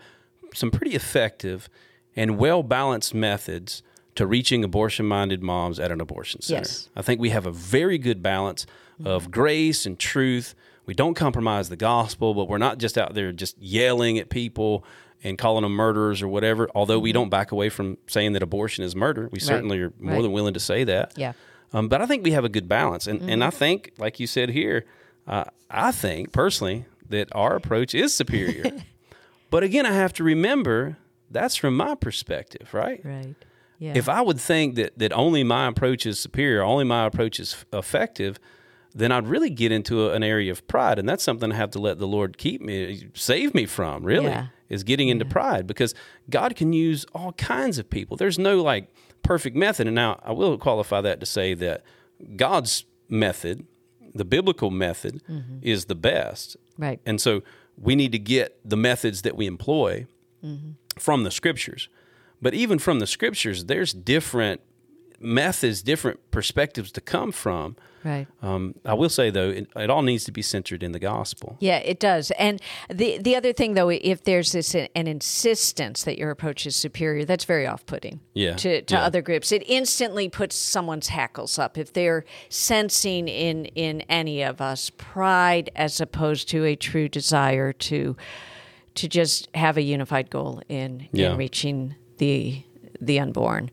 some 0.53 0.71
pretty 0.71 0.95
effective 0.95 1.69
and 2.15 2.37
well 2.37 2.63
balanced 2.63 3.13
methods 3.13 3.83
to 4.15 4.25
reaching 4.25 4.63
abortion 4.63 5.05
minded 5.05 5.43
moms 5.43 5.79
at 5.79 5.91
an 5.91 6.01
abortion 6.01 6.41
center. 6.41 6.59
Yes. 6.61 6.83
Mm-hmm. 6.89 6.99
I 6.99 7.01
think 7.03 7.21
we 7.21 7.29
have 7.31 7.45
a 7.45 7.51
very 7.51 7.97
good 7.97 8.23
balance 8.23 8.65
of 9.05 9.29
grace 9.29 9.85
and 9.85 9.99
truth. 9.99 10.55
We 10.87 10.95
don't 10.95 11.13
compromise 11.13 11.69
the 11.69 11.75
gospel, 11.75 12.33
but 12.33 12.47
we're 12.49 12.57
not 12.57 12.79
just 12.79 12.97
out 12.97 13.13
there 13.13 13.31
just 13.31 13.57
yelling 13.59 14.17
at 14.17 14.29
people 14.29 14.83
and 15.23 15.37
calling 15.37 15.61
them 15.63 15.73
murderers 15.73 16.21
or 16.23 16.27
whatever. 16.27 16.67
Although 16.73 16.97
we 16.99 17.11
don't 17.11 17.29
back 17.29 17.51
away 17.51 17.69
from 17.69 17.97
saying 18.07 18.33
that 18.33 18.41
abortion 18.41 18.83
is 18.83 18.95
murder, 18.95 19.29
we 19.31 19.39
certainly 19.39 19.79
are 19.79 19.89
more 19.89 19.91
Mm-hmm. 19.97 20.09
Right. 20.09 20.21
than 20.23 20.31
willing 20.31 20.53
to 20.55 20.59
say 20.59 20.83
that. 20.85 21.13
Yeah. 21.15 21.33
Um, 21.73 21.87
but 21.89 22.01
I 22.01 22.05
think 22.07 22.23
we 22.23 22.31
have 22.31 22.45
a 22.45 22.49
good 22.49 22.67
balance, 22.69 23.05
and 23.07 23.19
and 23.21 23.29
Mm-hmm. 23.41 23.43
I 23.43 23.49
think, 23.51 23.91
like 23.99 24.19
you 24.19 24.25
said 24.27 24.49
here, 24.49 24.85
uh, 25.27 25.43
I 25.69 25.91
think 25.91 26.31
personally 26.31 26.85
that 27.09 27.27
our 27.33 27.55
approach 27.55 27.93
is 27.93 28.13
superior. 28.13 28.71
but 29.49 29.63
again, 29.63 29.85
I 29.85 29.91
have 29.93 30.13
to 30.13 30.23
remember 30.23 30.97
that's 31.29 31.57
from 31.57 31.75
my 31.75 31.95
perspective, 31.95 32.73
right? 32.73 33.01
Right. 33.03 33.35
Yeah. 33.79 33.93
If 33.95 34.07
I 34.07 34.21
would 34.21 34.39
think 34.39 34.75
that 34.75 34.97
that 34.97 35.11
only 35.11 35.43
my 35.43 35.67
approach 35.67 36.05
is 36.05 36.19
superior, 36.19 36.63
only 36.63 36.85
my 36.85 37.05
approach 37.05 37.37
is 37.39 37.65
effective, 37.73 38.39
then 38.97 39.11
I'd 39.11 39.27
really 39.27 39.49
get 39.49 39.71
into 39.71 40.09
a, 40.09 40.13
an 40.13 40.23
area 40.23 40.51
of 40.51 40.67
pride, 40.67 40.97
and 40.97 41.07
that's 41.07 41.23
something 41.23 41.51
I 41.51 41.55
have 41.55 41.71
to 41.71 41.79
let 41.79 41.99
the 41.99 42.07
Lord 42.07 42.37
keep 42.37 42.61
me, 42.61 43.09
save 43.13 43.53
me 43.53 43.65
from. 43.65 44.03
Really, 44.03 44.27
Yeah. 44.27 44.47
is 44.69 44.83
getting 44.83 45.07
into 45.09 45.23
pride 45.23 45.67
because 45.67 45.93
God 46.29 46.55
can 46.55 46.73
use 46.73 47.05
all 47.13 47.33
kinds 47.33 47.77
of 47.77 47.89
people. 47.89 48.17
There's 48.17 48.39
no 48.39 48.61
like 48.61 48.89
perfect 49.23 49.55
method, 49.55 49.87
and 49.87 49.95
now 49.95 50.19
I 50.23 50.31
will 50.31 50.57
qualify 50.57 51.01
that 51.01 51.19
to 51.19 51.25
say 51.25 51.53
that 51.53 51.83
God's 52.35 52.85
method, 53.07 53.65
the 54.13 54.25
biblical 54.25 54.71
method, 54.71 55.21
mm-hmm. 55.29 55.59
is 55.61 55.85
the 55.85 55.95
best. 55.95 56.57
Right. 56.77 56.99
And 57.05 57.21
so 57.21 57.43
we 57.77 57.95
need 57.95 58.11
to 58.13 58.19
get 58.19 58.59
the 58.65 58.77
methods 58.77 59.21
that 59.21 59.35
we 59.35 59.45
employ 59.45 60.07
mm-hmm. 60.43 60.71
from 60.97 61.23
the 61.23 61.31
scriptures. 61.31 61.89
But 62.41 62.53
even 62.53 62.79
from 62.79 62.99
the 62.99 63.07
scriptures, 63.07 63.65
there's 63.65 63.93
different 63.93 64.61
methods, 65.19 65.81
different 65.81 66.31
perspectives 66.31 66.91
to 66.93 67.01
come 67.01 67.31
from. 67.31 67.75
Right. 68.03 68.27
Um, 68.41 68.75
I 68.85 68.93
will 68.93 69.09
say 69.09 69.29
though, 69.29 69.49
it, 69.49 69.67
it 69.75 69.89
all 69.89 70.01
needs 70.01 70.23
to 70.25 70.31
be 70.31 70.41
centered 70.41 70.81
in 70.83 70.91
the 70.91 70.99
gospel. 70.99 71.57
Yeah, 71.59 71.77
it 71.79 71.99
does. 71.99 72.31
And 72.31 72.61
the 72.89 73.17
the 73.17 73.35
other 73.35 73.51
thing 73.53 73.73
though, 73.73 73.89
if 73.89 74.23
there's 74.23 74.51
this 74.53 74.73
an 74.75 75.07
insistence 75.07 76.03
that 76.03 76.17
your 76.17 76.31
approach 76.31 76.65
is 76.65 76.75
superior, 76.75 77.25
that's 77.25 77.43
very 77.45 77.67
off-putting. 77.67 78.19
Yeah, 78.33 78.55
To 78.55 78.81
to 78.83 78.95
yeah. 78.95 79.03
other 79.03 79.21
groups, 79.21 79.51
it 79.51 79.63
instantly 79.67 80.29
puts 80.29 80.55
someone's 80.55 81.07
hackles 81.09 81.59
up 81.59 81.77
if 81.77 81.91
they're 81.93 82.23
sensing 82.49 83.27
in 83.27 83.65
in 83.75 84.01
any 84.01 84.41
of 84.43 84.61
us 84.61 84.89
pride 84.97 85.69
as 85.75 85.99
opposed 85.99 86.47
to 86.49 86.63
a 86.65 86.75
true 86.75 87.09
desire 87.09 87.73
to 87.73 88.15
to 88.95 89.07
just 89.07 89.47
have 89.53 89.77
a 89.77 89.81
unified 89.81 90.29
goal 90.29 90.61
in 90.69 91.07
Yeah. 91.11 91.31
in 91.31 91.37
reaching 91.37 91.95
the 92.17 92.63
the 93.01 93.19
unborn. 93.19 93.69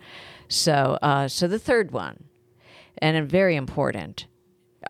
So 0.49 0.99
uh, 1.03 1.29
so 1.29 1.49
the 1.49 1.59
third 1.59 1.91
one, 1.93 2.25
and 2.99 3.29
very 3.29 3.57
important 3.57 4.27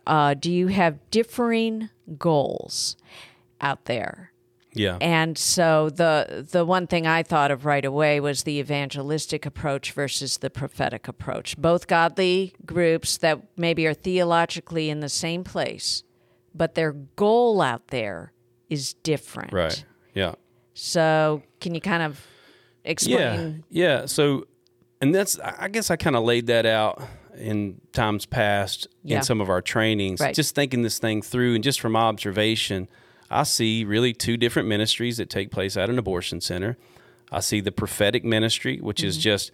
uh, 0.07 0.35
do 0.35 0.51
you 0.51 0.69
have 0.69 0.99
differing 1.11 1.91
goals 2.19 2.97
out 3.61 3.85
there? 3.87 4.33
Yeah. 4.73 4.99
And 5.01 5.39
so 5.39 5.89
the 5.89 6.47
the 6.51 6.65
one 6.65 6.89
thing 6.89 7.07
I 7.07 7.23
thought 7.23 7.53
of 7.53 7.65
right 7.65 7.85
away 7.85 8.19
was 8.19 8.43
the 8.43 8.59
evangelistic 8.59 9.47
approach 9.47 9.93
versus 9.93 10.39
the 10.39 10.51
prophetic 10.51 11.07
approach. 11.07 11.57
Both 11.57 11.87
godly 11.87 12.55
groups 12.67 13.17
that 13.19 13.41
maybe 13.57 13.87
are 13.87 13.95
theologically 13.95 14.91
in 14.91 14.99
the 14.99 15.09
same 15.09 15.45
place, 15.45 16.03
but 16.53 16.75
their 16.75 16.93
goal 16.93 17.63
out 17.63 17.89
there 17.89 18.33
is 18.69 18.95
different. 18.95 19.53
Right. 19.53 19.85
Yeah. 20.13 20.35
So, 20.77 21.43
can 21.61 21.77
you 21.77 21.81
kind 21.81 22.03
of 22.03 22.27
explain? 22.85 23.65
Yeah. 23.71 24.01
Yeah. 24.01 24.07
So, 24.07 24.49
and 25.01 25.15
that's, 25.15 25.39
I 25.39 25.69
guess 25.69 25.89
I 25.89 25.95
kind 25.95 26.17
of 26.17 26.25
laid 26.25 26.49
that 26.49 26.67
out 26.67 27.01
in 27.39 27.81
times 27.93 28.27
past 28.27 28.87
Yeah. 29.03 29.19
in 29.19 29.23
some 29.23 29.41
of 29.41 29.49
our 29.51 29.61
trainings, 29.61 30.21
Right. 30.21 30.35
just 30.35 30.55
thinking 30.55 30.83
this 30.83 30.99
thing 30.99 31.23
through 31.23 31.55
and 31.55 31.65
just 31.65 31.81
from 31.81 31.97
observation, 31.97 32.89
I 33.31 33.43
see 33.43 33.85
really 33.85 34.13
two 34.13 34.37
different 34.37 34.69
ministries 34.69 35.17
that 35.17 35.29
take 35.31 35.51
place 35.51 35.77
at 35.77 35.91
an 35.91 35.99
abortion 35.99 36.41
center. 36.41 36.77
I 37.33 37.41
see 37.41 37.61
the 37.61 37.73
prophetic 37.73 38.25
ministry, 38.25 38.79
which 38.81 38.99
Mm-hmm. 38.99 39.09
is 39.09 39.19
just 39.19 39.51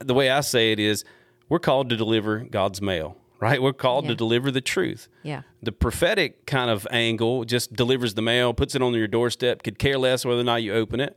the 0.00 0.14
way 0.14 0.30
I 0.30 0.40
say 0.40 0.72
it 0.72 0.78
is 0.78 1.04
we're 1.48 1.58
called 1.58 1.90
to 1.90 1.96
deliver 1.96 2.38
God's 2.40 2.80
mail, 2.80 3.16
right? 3.40 3.60
We're 3.60 3.72
called 3.72 4.06
to 4.08 4.14
deliver 4.14 4.50
the 4.50 4.60
truth. 4.60 5.08
Yeah. 5.22 5.42
The 5.62 5.72
prophetic 5.72 6.46
kind 6.46 6.70
of 6.70 6.86
angle 6.90 7.44
just 7.44 7.74
delivers 7.74 8.14
the 8.14 8.22
mail, 8.22 8.54
puts 8.54 8.74
it 8.74 8.82
on 8.82 8.94
your 8.94 9.08
doorstep, 9.08 9.62
could 9.62 9.78
care 9.78 9.98
less 9.98 10.24
whether 10.24 10.40
or 10.40 10.44
not 10.44 10.62
you 10.62 10.72
open 10.72 11.00
it. 11.00 11.16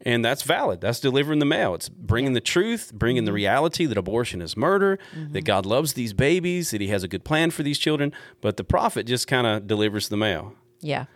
And 0.00 0.22
that's 0.24 0.42
valid. 0.42 0.80
That's 0.82 1.00
delivering 1.00 1.38
the 1.38 1.46
mail. 1.46 1.74
It's 1.74 1.88
bringing 1.88 2.34
the 2.34 2.40
truth, 2.40 2.92
bringing 2.92 3.24
the 3.24 3.30
Mm-hmm. 3.30 3.36
reality 3.36 3.86
that 3.86 3.96
abortion 3.96 4.42
is 4.42 4.56
murder, 4.56 4.98
that 5.32 5.44
God 5.44 5.64
loves 5.64 5.94
these 5.94 6.12
babies, 6.12 6.72
that 6.72 6.80
He 6.82 6.88
has 6.88 7.02
a 7.02 7.08
good 7.08 7.24
plan 7.24 7.50
for 7.50 7.62
these 7.62 7.78
children. 7.78 8.12
But 8.42 8.56
the 8.58 8.64
prophet 8.64 9.06
just 9.06 9.26
kind 9.26 9.46
of 9.46 9.66
delivers 9.66 10.08
the 10.10 10.16
mail. 10.18 10.54
Yeah. 10.80 11.06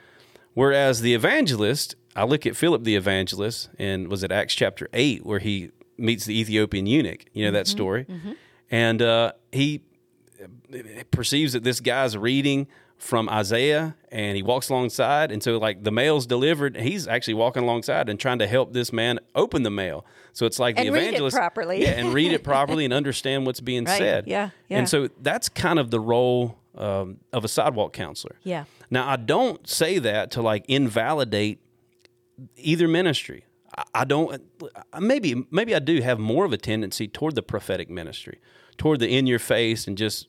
Whereas 0.54 1.02
the 1.02 1.12
evangelist, 1.14 1.96
I 2.16 2.24
look 2.24 2.46
at 2.46 2.56
Philip 2.56 2.84
the 2.84 2.96
evangelist, 2.96 3.68
and 3.78 4.08
was 4.08 4.22
it 4.24 4.32
Acts 4.32 4.54
chapter 4.54 4.88
8 4.94 5.24
where 5.26 5.38
he 5.38 5.70
meets 5.98 6.24
the 6.24 6.38
Ethiopian 6.40 6.86
eunuch? 6.86 7.26
You 7.34 7.44
know 7.44 7.52
that 7.52 7.66
story? 7.66 8.06
And 8.70 9.02
uh, 9.02 9.32
he 9.52 9.82
perceives 11.10 11.52
that 11.52 11.62
this 11.64 11.80
guy's 11.80 12.16
reading 12.16 12.68
from 12.98 13.28
Isaiah 13.28 13.94
and 14.10 14.36
he 14.36 14.42
walks 14.42 14.68
alongside. 14.70 15.30
And 15.30 15.42
so, 15.42 15.56
like, 15.58 15.84
the 15.84 15.90
mail's 15.92 16.26
delivered. 16.26 16.76
He's 16.76 17.06
actually 17.06 17.34
walking 17.34 17.62
alongside 17.62 18.08
and 18.08 18.18
trying 18.18 18.38
to 18.40 18.46
help 18.46 18.72
this 18.72 18.92
man 18.92 19.18
open 19.34 19.62
the 19.62 19.70
mail. 19.70 20.04
So 20.32 20.46
it's 20.46 20.58
like 20.58 20.78
And 20.78 20.88
the 20.88 20.92
read 20.92 21.02
it 21.04 21.06
evangelist. 21.08 21.36
properly. 21.36 21.82
Yeah, 21.82 21.90
and 21.90 22.12
read 22.12 22.32
it 22.32 22.42
properly 22.44 22.84
and 22.84 22.92
understand 22.92 23.46
what's 23.46 23.60
being 23.60 23.84
Right. 23.84 23.98
said. 23.98 24.24
Yeah, 24.26 24.50
yeah. 24.68 24.78
And 24.78 24.88
so 24.88 25.08
that's 25.22 25.48
kind 25.48 25.78
of 25.78 25.90
the 25.90 26.00
role 26.00 26.58
um, 26.76 27.16
of 27.32 27.44
a 27.44 27.48
sidewalk 27.48 27.92
counselor. 27.92 28.36
Yeah. 28.44 28.64
Now, 28.90 29.08
I 29.08 29.16
don't 29.16 29.66
say 29.68 29.98
that 29.98 30.30
to 30.32 30.42
like 30.42 30.64
invalidate 30.68 31.60
either 32.56 32.86
ministry. 32.88 33.44
I- 33.76 33.82
I 33.94 34.04
don't. 34.04 34.42
Maybe 34.98 35.46
maybe 35.50 35.74
I 35.74 35.78
do 35.80 36.00
have 36.02 36.18
more 36.18 36.44
of 36.44 36.52
a 36.52 36.56
tendency 36.56 37.06
toward 37.08 37.34
the 37.34 37.42
prophetic 37.42 37.88
ministry, 37.90 38.40
toward 38.76 39.00
the 39.00 39.08
in 39.08 39.26
your 39.26 39.38
face 39.38 39.86
and 39.86 39.96
just 39.98 40.28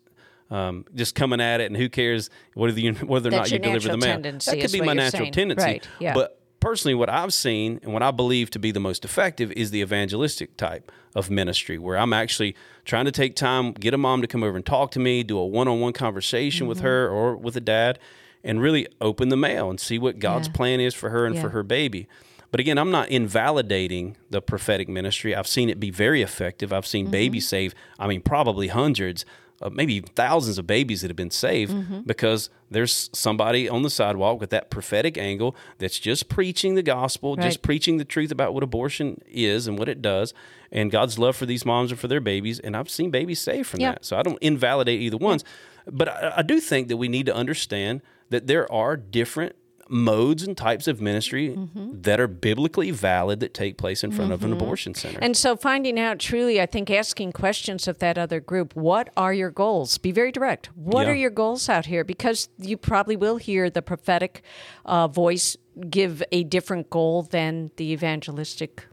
um, 0.51 0.85
just 0.95 1.15
coming 1.15 1.39
at 1.41 1.61
it 1.61 1.65
and 1.65 1.77
who 1.77 1.89
cares 1.89 2.29
whether 2.53 2.79
you 2.79 2.93
whether 2.93 3.29
or 3.29 3.31
not 3.31 3.51
you 3.51 3.59
deliver 3.59 3.89
the 3.89 3.97
mail. 3.97 4.19
That 4.21 4.57
could 4.61 4.71
be 4.71 4.81
my 4.81 4.93
natural 4.93 5.23
saying. 5.23 5.33
tendency. 5.33 5.63
Right, 5.65 5.87
yeah. 5.99 6.13
But 6.13 6.39
personally, 6.59 6.95
what 6.95 7.09
I've 7.09 7.33
seen 7.33 7.79
and 7.83 7.93
what 7.93 8.03
I 8.03 8.11
believe 8.11 8.49
to 8.51 8.59
be 8.59 8.71
the 8.71 8.79
most 8.79 9.05
effective 9.05 9.51
is 9.53 9.71
the 9.71 9.81
evangelistic 9.81 10.57
type 10.57 10.91
of 11.15 11.29
ministry, 11.29 11.77
where 11.77 11.97
I'm 11.97 12.13
actually 12.13 12.55
trying 12.85 13.05
to 13.05 13.11
take 13.11 13.35
time, 13.35 13.71
get 13.73 13.93
a 13.93 13.97
mom 13.97 14.21
to 14.21 14.27
come 14.27 14.43
over 14.43 14.55
and 14.55 14.65
talk 14.65 14.91
to 14.91 14.99
me, 14.99 15.23
do 15.23 15.37
a 15.37 15.45
one-on-one 15.45 15.93
conversation 15.93 16.67
with 16.67 16.79
Mm-hmm. 16.79 16.87
her 16.87 17.09
or 17.09 17.35
with 17.35 17.55
a 17.55 17.61
dad, 17.61 17.97
and 18.43 18.61
really 18.61 18.87
open 19.01 19.29
the 19.29 19.37
mail 19.37 19.69
and 19.69 19.79
see 19.79 19.97
what 19.99 20.19
God's 20.19 20.47
Yeah. 20.47 20.53
plan 20.53 20.79
is 20.79 20.93
for 20.93 21.09
her 21.09 21.25
and 21.25 21.35
Yeah. 21.35 21.41
for 21.41 21.49
her 21.49 21.63
baby. 21.63 22.07
But 22.51 22.59
again, 22.59 22.77
I'm 22.77 22.89
not 22.91 23.09
invalidating 23.09 24.17
the 24.29 24.41
prophetic 24.41 24.87
ministry. 24.89 25.35
I've 25.35 25.47
seen 25.47 25.69
it 25.69 25.79
be 25.79 25.91
very 25.91 26.21
effective. 26.21 26.71
I've 26.73 26.87
seen 26.87 27.05
Mm-hmm. 27.05 27.11
babies 27.11 27.47
save, 27.47 27.73
I 27.99 28.07
mean, 28.07 28.21
probably 28.21 28.67
hundreds, 28.67 29.25
uh, 29.61 29.69
maybe 29.69 29.99
thousands 30.01 30.57
of 30.57 30.65
babies 30.67 31.01
that 31.01 31.09
have 31.09 31.17
been 31.17 31.31
saved 31.31 31.73
Mm-hmm. 31.73 32.01
because 32.05 32.49
there's 32.71 33.09
somebody 33.13 33.67
on 33.67 33.81
the 33.81 33.89
sidewalk 33.89 34.39
with 34.39 34.49
that 34.51 34.69
prophetic 34.69 35.17
angle 35.17 35.55
that's 35.79 35.99
just 35.99 36.29
preaching 36.29 36.75
the 36.75 36.83
gospel, 36.83 37.35
just 37.35 37.61
preaching 37.61 37.97
the 37.97 38.05
truth 38.05 38.31
about 38.31 38.53
what 38.53 38.63
abortion 38.63 39.21
is 39.27 39.67
and 39.67 39.77
what 39.79 39.89
it 39.89 40.01
does, 40.01 40.33
and 40.71 40.91
God's 40.91 41.17
love 41.17 41.35
for 41.35 41.45
these 41.45 41.65
moms 41.65 41.91
and 41.91 41.99
for 41.99 42.07
their 42.07 42.19
babies. 42.21 42.59
And 42.59 42.77
I've 42.77 42.89
seen 42.89 43.09
babies 43.11 43.39
saved 43.39 43.67
from 43.67 43.79
that. 43.93 44.05
So 44.05 44.17
I 44.17 44.23
don't 44.23 44.37
invalidate 44.41 45.01
either 45.01 45.17
ones. 45.17 45.43
But 45.87 46.09
I, 46.09 46.33
I 46.37 46.41
do 46.43 46.59
think 46.59 46.87
that 46.89 46.97
we 46.97 47.07
need 47.07 47.25
to 47.25 47.33
understand 47.35 48.01
that 48.29 48.45
there 48.47 48.71
are 48.71 48.95
different 48.95 49.55
modes 49.91 50.43
and 50.43 50.55
types 50.55 50.87
of 50.87 51.01
ministry 51.01 51.49
Mm-hmm. 51.49 52.01
that 52.01 52.19
are 52.19 52.27
biblically 52.27 52.91
valid 52.91 53.39
that 53.39 53.53
take 53.53 53.75
place 53.77 54.03
in 54.03 54.11
front 54.11 54.31
of 54.31 54.43
an 54.43 54.53
abortion 54.53 54.93
center. 54.93 55.17
And 55.21 55.35
so 55.35 55.55
finding 55.55 55.99
out 55.99 56.19
truly, 56.19 56.61
I 56.61 56.65
think 56.67 56.91
asking 56.91 57.31
questions 57.31 57.87
of 57.87 57.97
that 57.99 58.17
other 58.17 58.39
group, 58.39 58.75
what 58.75 59.09
are 59.17 59.33
your 59.33 59.49
goals? 59.49 59.97
Be 59.97 60.11
very 60.11 60.31
direct. 60.31 60.69
What 60.77 61.07
Yeah. 61.07 61.13
are 61.13 61.15
your 61.15 61.31
goals 61.31 61.67
out 61.69 61.87
here? 61.87 62.03
Because 62.03 62.49
you 62.59 62.77
probably 62.77 63.15
will 63.15 63.37
hear 63.37 63.69
the 63.69 63.81
prophetic 63.81 64.43
uh, 64.85 65.07
voice 65.07 65.57
give 65.89 66.21
a 66.31 66.43
different 66.43 66.89
goal 66.89 67.23
than 67.23 67.71
the 67.77 67.91
evangelistic 67.91 68.85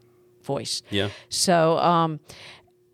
voice. 0.42 0.82
yeah. 0.90 1.08
So 1.28 1.76
um, 1.78 2.20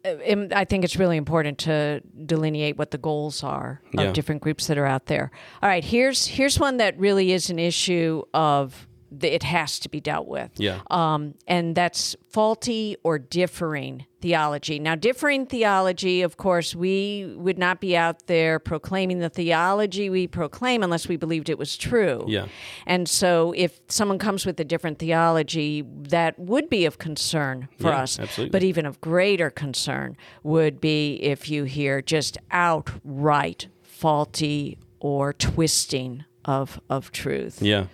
I 0.04 0.64
think 0.64 0.84
it's 0.84 0.96
really 0.96 1.16
important 1.16 1.58
to 1.58 2.00
delineate 2.26 2.76
what 2.76 2.90
the 2.90 2.98
goals 2.98 3.44
are 3.44 3.80
of 3.96 4.04
Yeah. 4.06 4.12
different 4.12 4.42
groups 4.42 4.66
that 4.66 4.76
are 4.78 4.86
out 4.86 5.06
there. 5.06 5.30
All 5.62 5.68
right, 5.68 5.84
here's 5.84 6.26
here's 6.26 6.58
one 6.58 6.78
that 6.78 6.98
really 6.98 7.32
is 7.32 7.50
an 7.50 7.58
issue 7.58 8.22
of 8.34 8.88
it 9.20 9.42
has 9.42 9.78
to 9.80 9.88
be 9.88 10.00
dealt 10.00 10.26
with. 10.26 10.50
Yeah. 10.58 10.80
Um, 10.90 11.34
and 11.46 11.74
that's 11.74 12.16
faulty 12.30 12.96
or 13.02 13.18
differing 13.18 14.06
theology. 14.20 14.78
Now, 14.78 14.94
differing 14.94 15.46
theology, 15.46 16.22
of 16.22 16.36
course, 16.36 16.74
we 16.74 17.34
would 17.36 17.58
not 17.58 17.80
be 17.80 17.96
out 17.96 18.26
there 18.26 18.58
proclaiming 18.58 19.18
the 19.18 19.28
theology 19.28 20.08
we 20.08 20.26
proclaim 20.28 20.82
unless 20.82 21.08
we 21.08 21.16
believed 21.16 21.48
it 21.50 21.58
was 21.58 21.76
true. 21.76 22.24
Yeah. 22.28 22.46
And 22.86 23.08
so, 23.08 23.52
if 23.56 23.80
someone 23.88 24.18
comes 24.18 24.46
with 24.46 24.58
a 24.60 24.64
different 24.64 24.98
theology, 24.98 25.84
that 26.08 26.38
would 26.38 26.70
be 26.70 26.84
of 26.86 26.98
concern 26.98 27.68
for 27.78 27.88
Yeah, 27.90 28.02
us. 28.02 28.18
absolutely. 28.18 28.50
But 28.50 28.62
even 28.62 28.86
of 28.86 29.00
greater 29.00 29.50
concern 29.50 30.16
would 30.44 30.80
be 30.80 31.14
if 31.16 31.50
you 31.50 31.64
hear 31.64 32.00
just 32.00 32.38
outright 32.50 33.68
faulty 33.82 34.78
or 35.00 35.32
twisting 35.32 36.24
of 36.44 36.80
of 36.88 37.12
truth. 37.12 37.60
Yeah. 37.62 37.86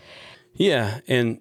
Yeah. 0.58 1.00
And, 1.08 1.40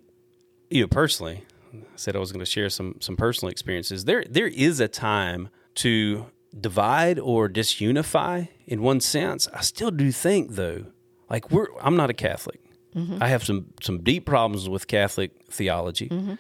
you 0.70 0.82
know, 0.82 0.88
personally, 0.88 1.44
I 1.74 1.80
said 1.96 2.16
I 2.16 2.20
was 2.20 2.32
going 2.32 2.46
to 2.46 2.50
share 2.50 2.70
some, 2.70 2.96
some 3.02 3.18
personal 3.18 3.52
experiences. 3.52 4.06
There, 4.06 4.24
there 4.30 4.48
is 4.48 4.80
a 4.80 4.88
time 4.88 5.50
to 5.76 6.28
divide 6.58 7.20
or 7.20 7.50
disunify 7.50 8.48
in 8.66 8.82
one 8.82 9.00
sense. 9.00 9.48
I 9.54 9.62
still 9.62 9.92
do 9.92 10.12
think, 10.12 10.52
though, 10.56 10.86
like 11.30 11.52
we're, 11.52 11.68
I'm 11.82 11.98
not 11.98 12.10
a 12.10 12.14
Catholic. 12.14 12.62
Mm-hmm. 12.96 13.22
I 13.22 13.28
have 13.28 13.44
some, 13.44 13.74
some 13.82 14.04
deep 14.04 14.26
problems 14.26 14.70
with 14.70 14.88
Catholic 14.88 15.32
theology. 15.52 16.10
Mm-hmm. 16.10 16.36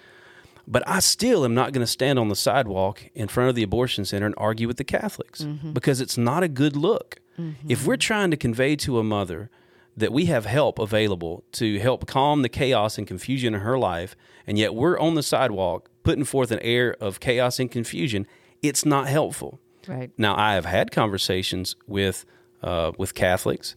But 0.70 0.84
I 0.86 1.00
still 1.00 1.46
am 1.46 1.54
not 1.54 1.72
going 1.72 1.86
to 1.86 1.92
stand 1.92 2.20
on 2.20 2.28
the 2.28 2.36
sidewalk 2.36 3.04
in 3.16 3.28
front 3.28 3.50
of 3.50 3.56
the 3.56 3.63
abortion 3.63 4.04
center 4.04 4.26
and 4.26 4.36
argue 4.38 4.68
with 4.68 4.78
the 4.78 4.84
Catholics 4.84 5.42
mm-hmm. 5.42 5.72
because 5.72 6.02
it's 6.02 6.18
not 6.18 6.44
a 6.44 6.50
good 6.50 6.76
look. 6.76 7.22
If 7.68 7.86
we're 7.86 7.98
trying 7.98 8.32
to 8.32 8.38
convey 8.38 8.76
to 8.78 8.98
a 8.98 9.04
mother 9.04 9.52
that 9.98 10.14
we 10.14 10.26
have 10.26 10.46
help 10.46 10.78
available 10.78 11.44
to 11.54 11.80
help 11.80 12.06
calm 12.06 12.44
the 12.44 12.50
chaos 12.50 12.98
and 13.00 13.08
confusion 13.08 13.56
in 13.56 13.62
her 13.62 13.78
life, 13.78 14.16
and 14.46 14.58
yet 14.58 14.76
we're 14.76 14.98
on 15.00 15.16
the 15.16 15.24
sidewalk 15.24 15.90
putting 16.04 16.24
forth 16.24 16.52
an 16.52 16.60
air 16.60 16.96
of 17.02 17.20
chaos 17.20 17.60
and 17.60 17.70
confusion, 17.70 18.26
it's 18.62 18.86
not 18.86 19.08
helpful. 19.08 19.60
Right. 19.88 20.12
Now, 20.18 20.38
I 20.38 20.54
have 20.54 20.66
had 20.66 20.92
conversations 20.92 21.76
with 21.86 22.26
uh, 22.62 22.92
with 22.98 23.14
Catholics 23.14 23.76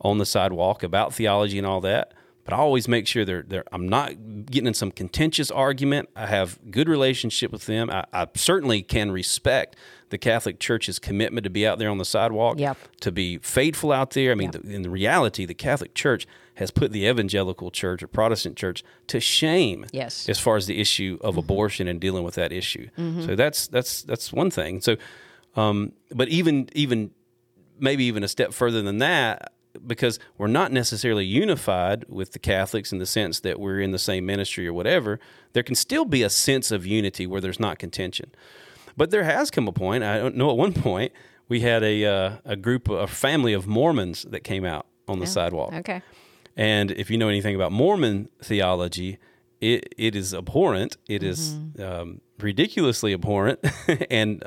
on 0.00 0.18
the 0.18 0.26
sidewalk 0.26 0.82
about 0.82 1.14
theology 1.14 1.58
and 1.58 1.66
all 1.66 1.80
that, 1.82 2.14
but 2.44 2.54
I 2.54 2.56
always 2.56 2.88
make 2.88 3.06
sure 3.06 3.24
they're, 3.24 3.44
they're 3.46 3.64
I'm 3.70 3.88
not 3.88 4.46
getting 4.46 4.66
in 4.66 4.74
some 4.74 4.90
contentious 4.90 5.50
argument. 5.50 6.08
I 6.16 6.26
have 6.26 6.58
good 6.70 6.88
relationship 6.88 7.52
with 7.52 7.66
them. 7.66 7.90
I, 7.90 8.04
I 8.12 8.26
certainly 8.34 8.82
can 8.82 9.10
respect 9.10 9.76
the 10.10 10.18
Catholic 10.18 10.58
Church's 10.58 10.98
commitment 10.98 11.44
to 11.44 11.50
be 11.50 11.66
out 11.66 11.78
there 11.78 11.90
on 11.90 11.98
the 11.98 12.04
sidewalk, 12.04 12.58
Yep. 12.58 12.76
to 13.00 13.12
be 13.12 13.38
faithful 13.38 13.92
out 13.92 14.10
there. 14.10 14.32
I 14.32 14.34
mean, 14.34 14.50
the, 14.52 14.60
in 14.60 14.90
reality, 14.90 15.44
the 15.44 15.54
Catholic 15.54 15.94
Church 15.94 16.26
has 16.54 16.70
put 16.70 16.90
the 16.92 17.04
evangelical 17.06 17.70
church 17.70 18.02
or 18.02 18.08
Protestant 18.08 18.56
church 18.56 18.82
to 19.08 19.20
shame 19.20 19.86
Yes. 19.92 20.28
as 20.28 20.38
far 20.38 20.56
as 20.56 20.66
the 20.66 20.80
issue 20.80 21.18
of 21.20 21.36
abortion 21.36 21.86
and 21.88 22.00
dealing 22.00 22.24
with 22.24 22.34
that 22.36 22.52
issue. 22.52 22.88
So 22.96 23.36
that's 23.36 23.68
that's 23.68 24.02
that's 24.02 24.32
one 24.32 24.50
thing. 24.50 24.80
So, 24.80 24.96
um, 25.56 25.92
but 26.10 26.28
even 26.28 26.68
even 26.72 27.10
maybe 27.78 28.04
even 28.04 28.24
a 28.24 28.28
step 28.28 28.52
further 28.52 28.82
than 28.82 28.98
that, 28.98 29.52
because 29.86 30.18
we're 30.36 30.48
not 30.48 30.72
necessarily 30.72 31.24
unified 31.24 32.04
with 32.08 32.32
the 32.32 32.38
Catholics 32.40 32.90
in 32.92 32.98
the 32.98 33.06
sense 33.06 33.38
that 33.40 33.60
we're 33.60 33.80
in 33.80 33.92
the 33.92 33.98
same 33.98 34.26
ministry 34.26 34.66
or 34.66 34.72
whatever. 34.72 35.20
There 35.52 35.62
can 35.62 35.76
still 35.76 36.04
be 36.04 36.22
a 36.24 36.30
sense 36.30 36.72
of 36.72 36.84
unity 36.84 37.26
where 37.26 37.40
there's 37.40 37.60
not 37.60 37.78
contention. 37.78 38.32
But 38.98 39.12
there 39.12 39.22
has 39.22 39.50
come 39.50 39.68
a 39.68 39.72
point. 39.72 40.02
I 40.02 40.18
don't 40.18 40.34
know. 40.34 40.50
At 40.50 40.56
one 40.56 40.72
point, 40.72 41.12
we 41.48 41.60
had 41.60 41.84
a 41.84 42.04
uh, 42.04 42.32
a 42.44 42.56
group, 42.56 42.88
a 42.88 43.06
family 43.06 43.52
of 43.52 43.66
Mormons 43.66 44.24
that 44.24 44.40
came 44.40 44.64
out 44.64 44.86
on 45.06 45.20
the 45.20 45.26
sidewalk. 45.26 45.72
Okay. 45.72 46.02
And 46.56 46.90
if 46.90 47.08
you 47.08 47.16
know 47.16 47.28
anything 47.28 47.54
about 47.54 47.70
Mormon 47.70 48.28
theology, 48.42 49.18
it, 49.60 49.94
it 49.96 50.16
is 50.16 50.34
abhorrent. 50.34 50.96
It 51.08 51.22
is 51.22 51.56
um, 51.78 52.20
ridiculously 52.40 53.12
abhorrent 53.12 53.60
and 54.10 54.44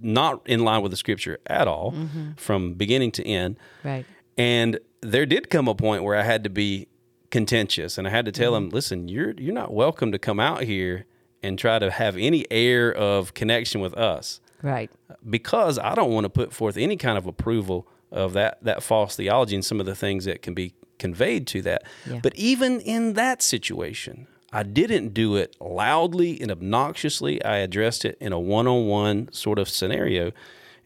not 0.00 0.42
in 0.46 0.64
line 0.64 0.82
with 0.82 0.90
the 0.90 0.96
scripture 0.96 1.38
at 1.46 1.68
all 1.68 1.94
from 2.36 2.74
beginning 2.74 3.12
to 3.12 3.26
end. 3.26 3.56
Right. 3.84 4.04
And 4.36 4.80
there 5.00 5.26
did 5.26 5.48
come 5.48 5.68
a 5.68 5.74
point 5.76 6.02
where 6.02 6.16
I 6.16 6.24
had 6.24 6.42
to 6.42 6.50
be 6.50 6.88
contentious 7.30 7.96
and 7.98 8.08
I 8.08 8.10
had 8.10 8.24
to 8.24 8.32
tell 8.32 8.52
them, 8.52 8.70
listen, 8.70 9.06
you're 9.06 9.34
you're 9.38 9.54
not 9.54 9.72
welcome 9.72 10.10
to 10.10 10.18
come 10.18 10.40
out 10.40 10.64
here 10.64 11.06
and 11.44 11.58
try 11.58 11.78
to 11.78 11.90
have 11.90 12.16
any 12.16 12.44
air 12.50 12.92
of 12.92 13.34
connection 13.34 13.80
with 13.80 13.94
us 13.94 14.40
Right. 14.62 14.90
because 15.28 15.78
I 15.78 15.94
don't 15.94 16.10
want 16.12 16.24
to 16.24 16.30
put 16.30 16.52
forth 16.52 16.76
any 16.76 16.96
kind 16.96 17.18
of 17.18 17.26
approval 17.26 17.86
of 18.10 18.32
that 18.32 18.58
that 18.62 18.82
false 18.82 19.16
theology 19.16 19.54
and 19.54 19.64
some 19.64 19.80
of 19.80 19.86
the 19.86 19.94
things 19.94 20.24
that 20.24 20.40
can 20.42 20.54
be 20.54 20.72
conveyed 20.98 21.46
to 21.48 21.62
that. 21.62 21.82
Yeah. 22.08 22.20
But 22.22 22.34
even 22.36 22.80
in 22.80 23.12
that 23.14 23.42
situation, 23.42 24.26
I 24.52 24.62
didn't 24.62 25.12
do 25.14 25.34
it 25.36 25.56
loudly 25.60 26.40
and 26.40 26.50
obnoxiously. 26.50 27.44
I 27.44 27.56
addressed 27.58 28.04
it 28.04 28.16
in 28.20 28.32
a 28.32 28.38
one-on-one 28.38 29.32
sort 29.32 29.58
of 29.58 29.68
scenario. 29.68 30.30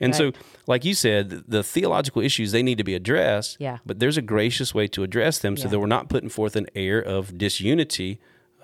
And 0.00 0.14
so, 0.14 0.32
like 0.66 0.84
you 0.84 0.94
said, 0.94 1.28
the- 1.30 1.44
the 1.48 1.62
theological 1.62 2.22
issues 2.22 2.52
they 2.52 2.62
need 2.62 2.78
to 2.78 2.84
be 2.84 2.94
addressed. 2.94 3.56
Yeah. 3.60 3.78
But 3.84 3.98
there's 3.98 4.16
a 4.16 4.22
gracious 4.22 4.72
way 4.74 4.86
to 4.88 5.02
address 5.02 5.38
them 5.40 5.56
so 5.56 5.64
Yeah. 5.64 5.70
that 5.72 5.80
we're 5.80 5.86
not 5.86 6.08
putting 6.08 6.30
forth 6.30 6.56
an 6.56 6.66
air 6.74 6.98
of 7.00 7.36
disunity. 7.36 8.18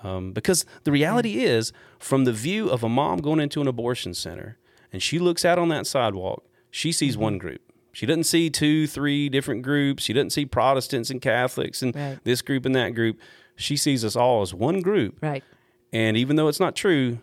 Um, 0.05 0.33
because 0.33 0.65
the 0.83 0.91
reality 0.91 1.39
is, 1.43 1.73
from 1.99 2.25
the 2.25 2.31
view 2.33 2.69
of 2.69 2.83
a 2.83 2.89
mom 2.89 3.19
going 3.21 3.39
into 3.39 3.59
an 3.61 3.67
abortion 3.67 4.13
center, 4.13 4.57
and 4.93 5.01
she 5.01 5.17
looks 5.19 5.43
out 5.43 5.57
on 5.57 5.69
that 5.69 5.87
sidewalk, 5.87 6.43
she 6.69 6.91
sees 6.91 7.13
Mm-hmm. 7.15 7.23
one 7.23 7.37
group. 7.39 7.61
She 7.91 8.05
doesn't 8.05 8.25
see 8.25 8.49
two, 8.49 8.87
three 8.87 9.29
different 9.29 9.63
groups. 9.63 10.03
She 10.03 10.13
doesn't 10.13 10.31
see 10.31 10.45
Protestants 10.45 11.09
and 11.09 11.21
Catholics 11.21 11.81
and 11.81 11.95
Right. 11.95 12.19
this 12.23 12.41
group 12.41 12.65
and 12.65 12.75
that 12.75 12.89
group. 12.93 13.17
She 13.55 13.77
sees 13.77 14.03
us 14.05 14.15
all 14.17 14.41
as 14.41 14.53
one 14.53 14.81
group. 14.81 15.17
Right. 15.21 15.43
And 15.93 16.17
even 16.17 16.35
though 16.35 16.49
it's 16.49 16.59
not 16.59 16.75
true, 16.75 17.19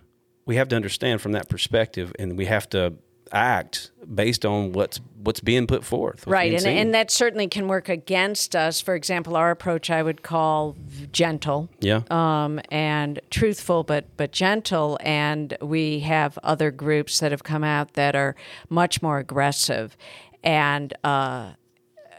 we 0.46 0.56
have 0.56 0.68
to 0.68 0.76
understand 0.76 1.20
from 1.20 1.32
that 1.32 1.48
perspective, 1.50 2.12
and 2.18 2.36
we 2.38 2.46
have 2.46 2.68
to 2.70 2.94
act 3.32 3.90
based 4.14 4.44
on 4.44 4.72
what's 4.72 5.00
what's 5.22 5.40
being 5.40 5.66
put 5.66 5.84
forth. 5.84 6.26
what's 6.26 6.26
Right, 6.26 6.52
and, 6.52 6.62
seen. 6.62 6.76
and 6.76 6.94
that 6.94 7.10
certainly 7.10 7.48
can 7.48 7.68
work 7.68 7.88
against 7.88 8.54
us. 8.54 8.80
For 8.80 8.94
example, 8.94 9.36
our 9.36 9.50
approach 9.50 9.90
I 9.90 10.02
would 10.02 10.22
call 10.22 10.76
gentle, 11.12 11.70
yeah, 11.80 12.02
um, 12.10 12.60
and 12.70 13.20
truthful, 13.30 13.84
but 13.84 14.16
but 14.16 14.32
gentle. 14.32 14.98
And 15.00 15.56
we 15.60 16.00
have 16.00 16.38
other 16.42 16.70
groups 16.70 17.20
that 17.20 17.30
have 17.30 17.42
come 17.42 17.64
out 17.64 17.94
that 17.94 18.14
are 18.14 18.36
much 18.68 19.02
more 19.02 19.18
aggressive, 19.18 19.96
and 20.42 20.92
uh, 21.04 21.52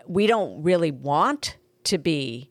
we 0.07 0.27
don't 0.27 0.63
really 0.63 0.91
want 0.91 1.57
to 1.85 1.97
be 1.97 2.49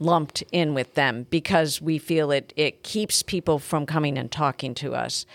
lumped 0.00 0.44
in 0.52 0.74
with 0.74 0.94
them 0.94 1.26
because 1.28 1.82
we 1.82 1.98
feel 1.98 2.30
it 2.30 2.52
it 2.56 2.82
keeps 2.82 3.22
people 3.22 3.58
from 3.58 3.84
coming 3.84 4.16
and 4.16 4.30
talking 4.30 4.74
to 4.74 4.94
us. 4.94 5.26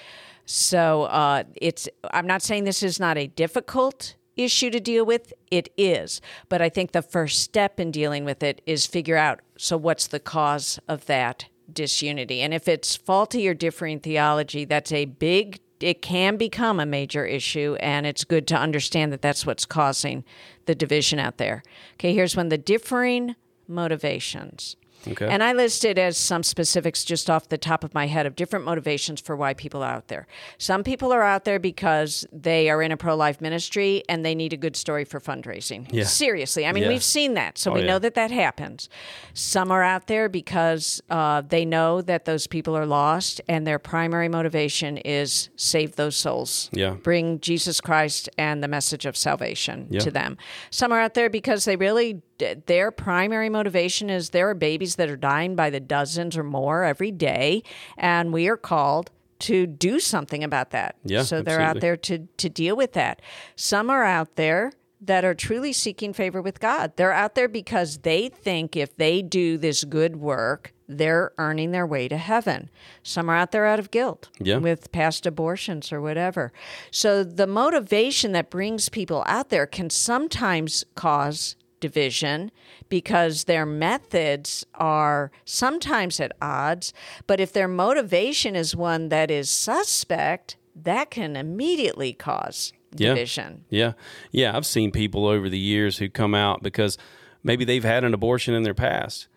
So 0.46 1.04
uh, 1.04 1.44
it's 1.56 1.88
I'm 2.12 2.28
not 2.28 2.42
saying 2.42 2.66
this 2.66 2.84
is 2.84 3.00
not 3.00 3.18
a 3.18 3.28
difficult 3.28 4.16
issue 4.36 4.70
to 4.72 4.80
deal 4.80 5.06
with. 5.06 5.34
It 5.52 5.70
is, 5.78 6.22
but 6.50 6.62
I 6.62 6.70
think 6.70 6.92
the 6.92 7.02
first 7.02 7.40
step 7.40 7.80
in 7.80 7.92
dealing 7.92 8.26
with 8.26 8.44
it 8.44 8.62
is 8.66 8.86
figure 8.86 9.18
out 9.18 9.42
so 9.58 9.78
what's 9.78 10.08
the 10.08 10.20
cause 10.20 10.80
of 10.88 11.06
that 11.06 11.46
disunity, 11.72 12.42
and 12.42 12.54
if 12.54 12.68
it's 12.68 12.96
faulty 12.96 13.48
or 13.48 13.54
differing 13.54 14.00
theology, 14.00 14.66
that's 14.66 14.92
a 14.92 15.06
big. 15.06 15.60
It 15.80 16.02
can 16.02 16.38
become 16.38 16.80
a 16.80 16.86
major 16.86 17.26
issue, 17.26 17.76
and 17.82 18.06
it's 18.06 18.24
good 18.24 18.48
to 18.48 18.56
understand 18.56 19.12
that 19.12 19.22
that's 19.22 19.46
what's 19.46 19.66
causing 19.66 20.24
the 20.66 20.76
division 20.76 21.20
out 21.20 21.38
there. 21.38 21.62
Okay, 21.96 22.14
here's 22.14 22.38
one 22.38 22.50
the 22.50 22.58
differing 22.58 23.36
motivations. 23.68 24.78
Okay. 25.08 25.28
And 25.28 25.44
I 25.44 25.54
listed 25.54 26.00
as 26.00 26.18
some 26.18 26.44
specifics 26.44 27.04
just 27.04 27.30
off 27.30 27.50
the 27.50 27.58
top 27.58 27.84
of 27.84 27.94
my 27.94 28.08
head 28.08 28.26
of 28.26 28.36
different 28.36 28.66
motivations 28.66 29.20
for 29.22 29.36
why 29.36 29.54
people 29.54 29.84
are 29.84 29.92
out 29.94 30.08
there. 30.08 30.28
Some 30.58 30.84
people 30.84 31.12
are 31.12 31.24
out 31.24 31.46
there 31.46 31.60
because 31.60 32.26
they 32.32 32.70
are 32.70 32.82
in 32.82 32.92
a 32.92 32.98
pro 32.98 33.16
life 33.16 33.42
ministry 33.42 34.04
and 34.08 34.26
they 34.26 34.34
need 34.36 34.54
a 34.54 34.58
good 34.58 34.76
story 34.76 35.04
for 35.06 35.20
fundraising. 35.20 35.88
Yeah. 35.92 36.06
Seriously. 36.06 36.66
I 36.66 36.72
mean, 36.72 36.84
Yeah. 36.84 36.90
we've 36.90 37.04
seen 37.04 37.34
that. 37.36 37.58
So 37.58 37.72
Oh, 37.72 37.74
we 37.76 37.82
yeah. 37.82 37.88
know 37.88 38.00
that 38.00 38.16
that 38.16 38.32
happens. 38.32 38.90
Some 39.34 39.72
are 39.72 39.84
out 39.84 40.08
there 40.08 40.30
because 40.30 41.02
uh, 41.10 41.42
they 41.42 41.66
know 41.66 42.02
that 42.02 42.26
those 42.26 42.48
people 42.48 42.76
are 42.78 42.86
lost 42.86 43.42
and 43.48 43.66
their 43.68 43.80
primary 43.80 44.30
motivation 44.30 44.98
is 44.98 45.50
save 45.56 45.96
those 45.96 46.16
souls. 46.16 46.70
Yeah. 46.72 46.92
Bring 46.92 47.40
Jesus 47.40 47.82
Christ 47.82 48.30
and 48.38 48.64
the 48.64 48.68
message 48.68 49.06
of 49.06 49.18
salvation 49.18 49.90
to 50.00 50.12
them. 50.12 50.38
Some 50.70 50.92
are 50.92 51.00
out 51.00 51.14
there 51.14 51.30
because 51.30 51.66
they 51.66 51.76
really 51.76 52.22
their 52.66 52.92
primary 52.92 53.50
motivation 53.50 54.10
is 54.10 54.30
there 54.30 54.50
are 54.50 54.54
babies 54.56 54.96
that 54.96 55.10
are 55.10 55.18
dying 55.18 55.56
by 55.56 55.70
the 55.70 55.80
dozens 55.80 56.38
or 56.38 56.44
more 56.44 56.84
every 56.84 57.12
day 57.12 57.64
and 57.98 58.32
we 58.34 58.48
are 58.48 58.58
called 58.58 59.10
to 59.40 59.68
do 59.68 60.00
something 60.00 60.44
about 60.44 60.70
that. 60.72 60.96
Yeah, 61.04 61.24
so 61.24 61.42
they're 61.42 61.60
out 61.60 61.82
there 61.82 61.98
to 61.98 62.28
to 62.38 62.50
deal 62.50 62.76
with 62.76 62.94
that. 62.94 63.22
Some 63.56 63.90
are 63.90 64.04
out 64.04 64.36
there 64.36 64.72
that 65.02 65.26
are 65.26 65.34
truly 65.36 65.74
seeking 65.74 66.14
favor 66.14 66.42
with 66.42 66.62
God. 66.62 66.94
They're 66.96 67.12
out 67.12 67.36
there 67.36 67.50
because 67.50 67.98
they 68.00 68.30
think 68.30 68.78
if 68.78 68.96
they 68.96 69.22
do 69.22 69.58
this 69.58 69.84
good 69.84 70.16
work, 70.16 70.74
they're 70.88 71.34
earning 71.38 71.72
their 71.72 71.86
way 71.86 72.08
to 72.08 72.16
heaven. 72.16 72.70
Some 73.02 73.30
are 73.30 73.36
out 73.36 73.52
there 73.52 73.66
out 73.66 73.80
of 73.80 73.92
guilt 73.92 74.30
Yeah. 74.40 74.58
with 74.60 74.94
past 74.94 75.26
abortions 75.26 75.92
or 75.92 76.00
whatever. 76.00 76.54
So 76.90 77.22
the 77.26 77.48
motivation 77.48 78.32
that 78.32 78.50
brings 78.50 78.88
people 78.88 79.26
out 79.28 79.50
there 79.50 79.66
can 79.66 79.90
sometimes 79.90 80.86
cause 80.96 81.58
division 81.84 82.50
because 82.88 83.44
their 83.44 83.66
methods 83.66 84.66
are 84.74 85.32
sometimes 85.44 86.20
at 86.22 86.32
odds. 86.42 86.94
But 87.28 87.42
if 87.42 87.52
their 87.52 87.68
motivation 87.68 88.56
is 88.56 88.74
one 88.74 89.10
that 89.10 89.30
is 89.30 89.50
suspect, 89.50 90.56
that 90.74 91.12
can 91.12 91.36
immediately 91.36 92.14
cause 92.14 92.72
division. 92.96 93.66
Yeah. 93.70 93.94
Yeah. 94.32 94.52
Yeah. 94.52 94.58
I've 94.58 94.66
seen 94.66 94.92
people 94.92 95.28
over 95.28 95.50
the 95.50 95.60
years 95.60 95.98
who 95.98 96.08
come 96.08 96.34
out 96.34 96.64
because 96.64 96.98
maybe 97.44 97.66
they've 97.66 97.84
had 97.84 98.06
an 98.06 98.14
abortion 98.14 98.54
in 98.54 98.64
their 98.64 98.74
past 98.74 99.28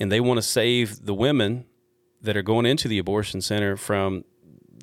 and 0.00 0.10
they 0.10 0.20
want 0.20 0.38
to 0.38 0.42
save 0.42 1.06
the 1.06 1.14
women 1.14 1.64
that 2.20 2.36
are 2.36 2.42
going 2.42 2.66
into 2.66 2.88
the 2.88 2.98
abortion 2.98 3.40
center 3.40 3.76
from 3.76 4.24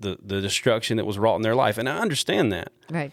the, 0.02 0.17
the 0.24 0.39
destruction 0.39 0.95
that 0.95 1.06
was 1.06 1.19
wrought 1.19 1.36
in 1.36 1.41
their 1.41 1.56
life. 1.56 1.78
And 1.78 1.89
I 1.89 1.97
understand 1.97 2.54
that. 2.54 2.71
Right. 2.89 3.12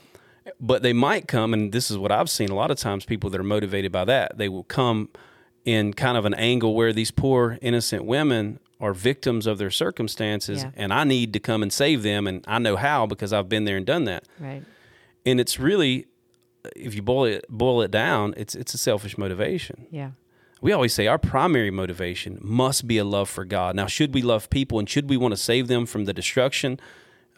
But 0.61 0.83
they 0.83 0.93
might 0.93 1.29
come, 1.29 1.53
and 1.55 1.73
this 1.73 1.91
is 1.91 1.99
what 1.99 2.11
I've 2.13 2.31
seen 2.31 2.51
a 2.51 2.55
lot 2.55 2.71
of 2.71 2.79
times 2.79 3.05
people 3.05 3.31
that 3.31 3.41
are 3.41 3.45
motivated 3.45 3.93
by 3.93 4.05
that, 4.07 4.39
they 4.39 4.49
will 4.49 4.65
come 4.65 5.09
in 5.65 5.93
kind 5.93 6.17
of 6.17 6.25
an 6.25 6.35
angle 6.35 6.75
where 6.75 6.93
these 6.93 7.11
poor, 7.11 7.59
innocent 7.61 8.05
women 8.05 8.59
are 8.81 8.95
victims 8.95 9.47
of 9.47 9.59
their 9.59 9.71
circumstances, 9.71 10.63
Yeah. 10.63 10.71
and 10.77 10.93
I 10.93 11.05
need 11.05 11.33
to 11.33 11.41
come 11.41 11.63
and 11.63 11.73
save 11.73 12.03
them. 12.03 12.27
And 12.27 12.45
I 12.47 12.59
know 12.59 12.77
how 12.77 13.07
because 13.07 13.33
I've 13.33 13.49
been 13.49 13.65
there 13.65 13.77
and 13.77 13.85
done 13.85 14.05
that 14.05 14.25
Right. 14.39 14.63
and 15.27 15.41
it's 15.41 15.59
really 15.59 16.07
if 16.77 16.95
you 16.95 17.03
boil 17.03 17.25
it 17.25 17.45
boil 17.49 17.81
it 17.83 17.91
down 17.91 18.35
it's 18.37 18.55
it's 18.55 18.75
a 18.75 18.79
selfish 18.79 19.17
motivation 19.17 19.87
Yeah. 19.91 20.11
we 20.61 20.71
always 20.73 20.93
say 20.93 21.07
our 21.07 21.19
primary 21.19 21.71
motivation 21.71 22.39
must 22.43 22.87
be 22.87 22.99
a 22.99 23.05
love 23.05 23.29
for 23.29 23.45
god 23.45 23.75
now 23.77 23.87
should 23.87 24.13
we 24.13 24.23
love 24.23 24.51
people 24.51 24.79
and 24.79 24.89
should 24.89 25.09
we 25.09 25.17
want 25.17 25.33
to 25.33 25.37
save 25.37 25.67
them 25.69 25.87
from 25.87 26.05
the 26.05 26.13
destruction 26.13 26.79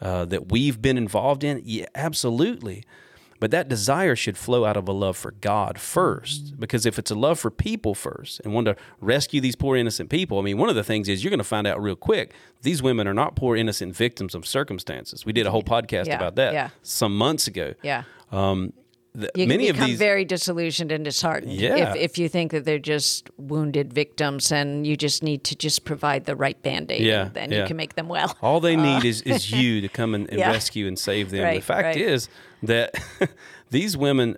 uh, 0.01 0.25
that 0.25 0.49
we've 0.51 0.81
been 0.81 0.97
involved 0.97 1.43
in 1.43 1.61
yeah 1.65 1.85
absolutely 1.95 2.83
but 3.39 3.49
that 3.49 3.67
desire 3.67 4.15
should 4.15 4.37
flow 4.37 4.65
out 4.65 4.77
of 4.77 4.87
a 4.87 4.91
love 4.91 5.17
for 5.17 5.31
God 5.31 5.79
first. 5.79 6.59
Because 6.59 6.85
if 6.85 6.99
it's 6.99 7.09
a 7.09 7.15
love 7.15 7.39
for 7.39 7.49
people 7.49 7.95
first 7.95 8.39
and 8.41 8.53
want 8.53 8.65
to 8.67 8.75
rescue 8.99 9.41
these 9.41 9.55
poor 9.55 9.75
innocent 9.75 10.11
people, 10.11 10.37
I 10.37 10.43
mean, 10.43 10.59
one 10.59 10.69
of 10.69 10.75
the 10.75 10.83
things 10.83 11.09
is 11.09 11.23
you're 11.23 11.31
going 11.31 11.39
to 11.39 11.43
find 11.43 11.65
out 11.65 11.81
real 11.81 11.95
quick 11.95 12.35
these 12.61 12.83
women 12.83 13.07
are 13.07 13.15
not 13.15 13.35
poor 13.35 13.55
innocent 13.55 13.95
victims 13.95 14.35
of 14.35 14.45
circumstances. 14.45 15.25
We 15.25 15.33
did 15.33 15.47
a 15.47 15.49
whole 15.49 15.63
podcast 15.63 16.05
Yeah, 16.05 16.17
about 16.17 16.35
that 16.35 16.53
yeah. 16.53 16.69
some 16.83 17.17
months 17.17 17.47
ago. 17.47 17.73
Yeah. 17.81 18.03
Um, 18.31 18.73
the, 19.13 19.29
You 19.35 19.45
many 19.47 19.65
can 19.65 19.71
of 19.71 19.75
become 19.75 19.89
these, 19.89 19.99
very 19.99 20.23
disillusioned 20.25 20.91
and 20.91 21.03
disheartened 21.03 21.51
Yeah. 21.53 21.91
if, 21.91 21.95
if 21.97 22.17
you 22.17 22.29
think 22.29 22.51
that 22.51 22.63
they're 22.65 22.79
just 22.79 23.29
wounded 23.37 23.91
victims 23.93 24.51
and 24.51 24.87
you 24.87 24.95
just 24.95 25.21
need 25.21 25.43
to 25.45 25.55
just 25.55 25.83
provide 25.83 26.25
the 26.25 26.35
right 26.35 26.61
band 26.61 26.91
aid 26.91 27.01
Yeah, 27.01 27.25
and 27.25 27.33
then 27.33 27.51
yeah. 27.51 27.61
you 27.61 27.67
can 27.67 27.75
make 27.77 27.95
them 27.95 28.07
well. 28.07 28.37
all 28.41 28.59
they 28.61 28.75
need 28.75 29.03
is, 29.05 29.21
is 29.23 29.51
you 29.61 29.81
to 29.81 29.89
come 29.89 30.15
and, 30.15 30.29
and 30.29 30.39
Yeah. 30.39 30.51
rescue 30.51 30.87
and 30.87 30.97
save 30.97 31.29
them. 31.31 31.53
the 31.53 31.61
fact 31.61 31.83
right. 31.87 31.97
is 31.97 32.29
that 32.63 32.95
these 33.69 33.97
women, 33.97 34.37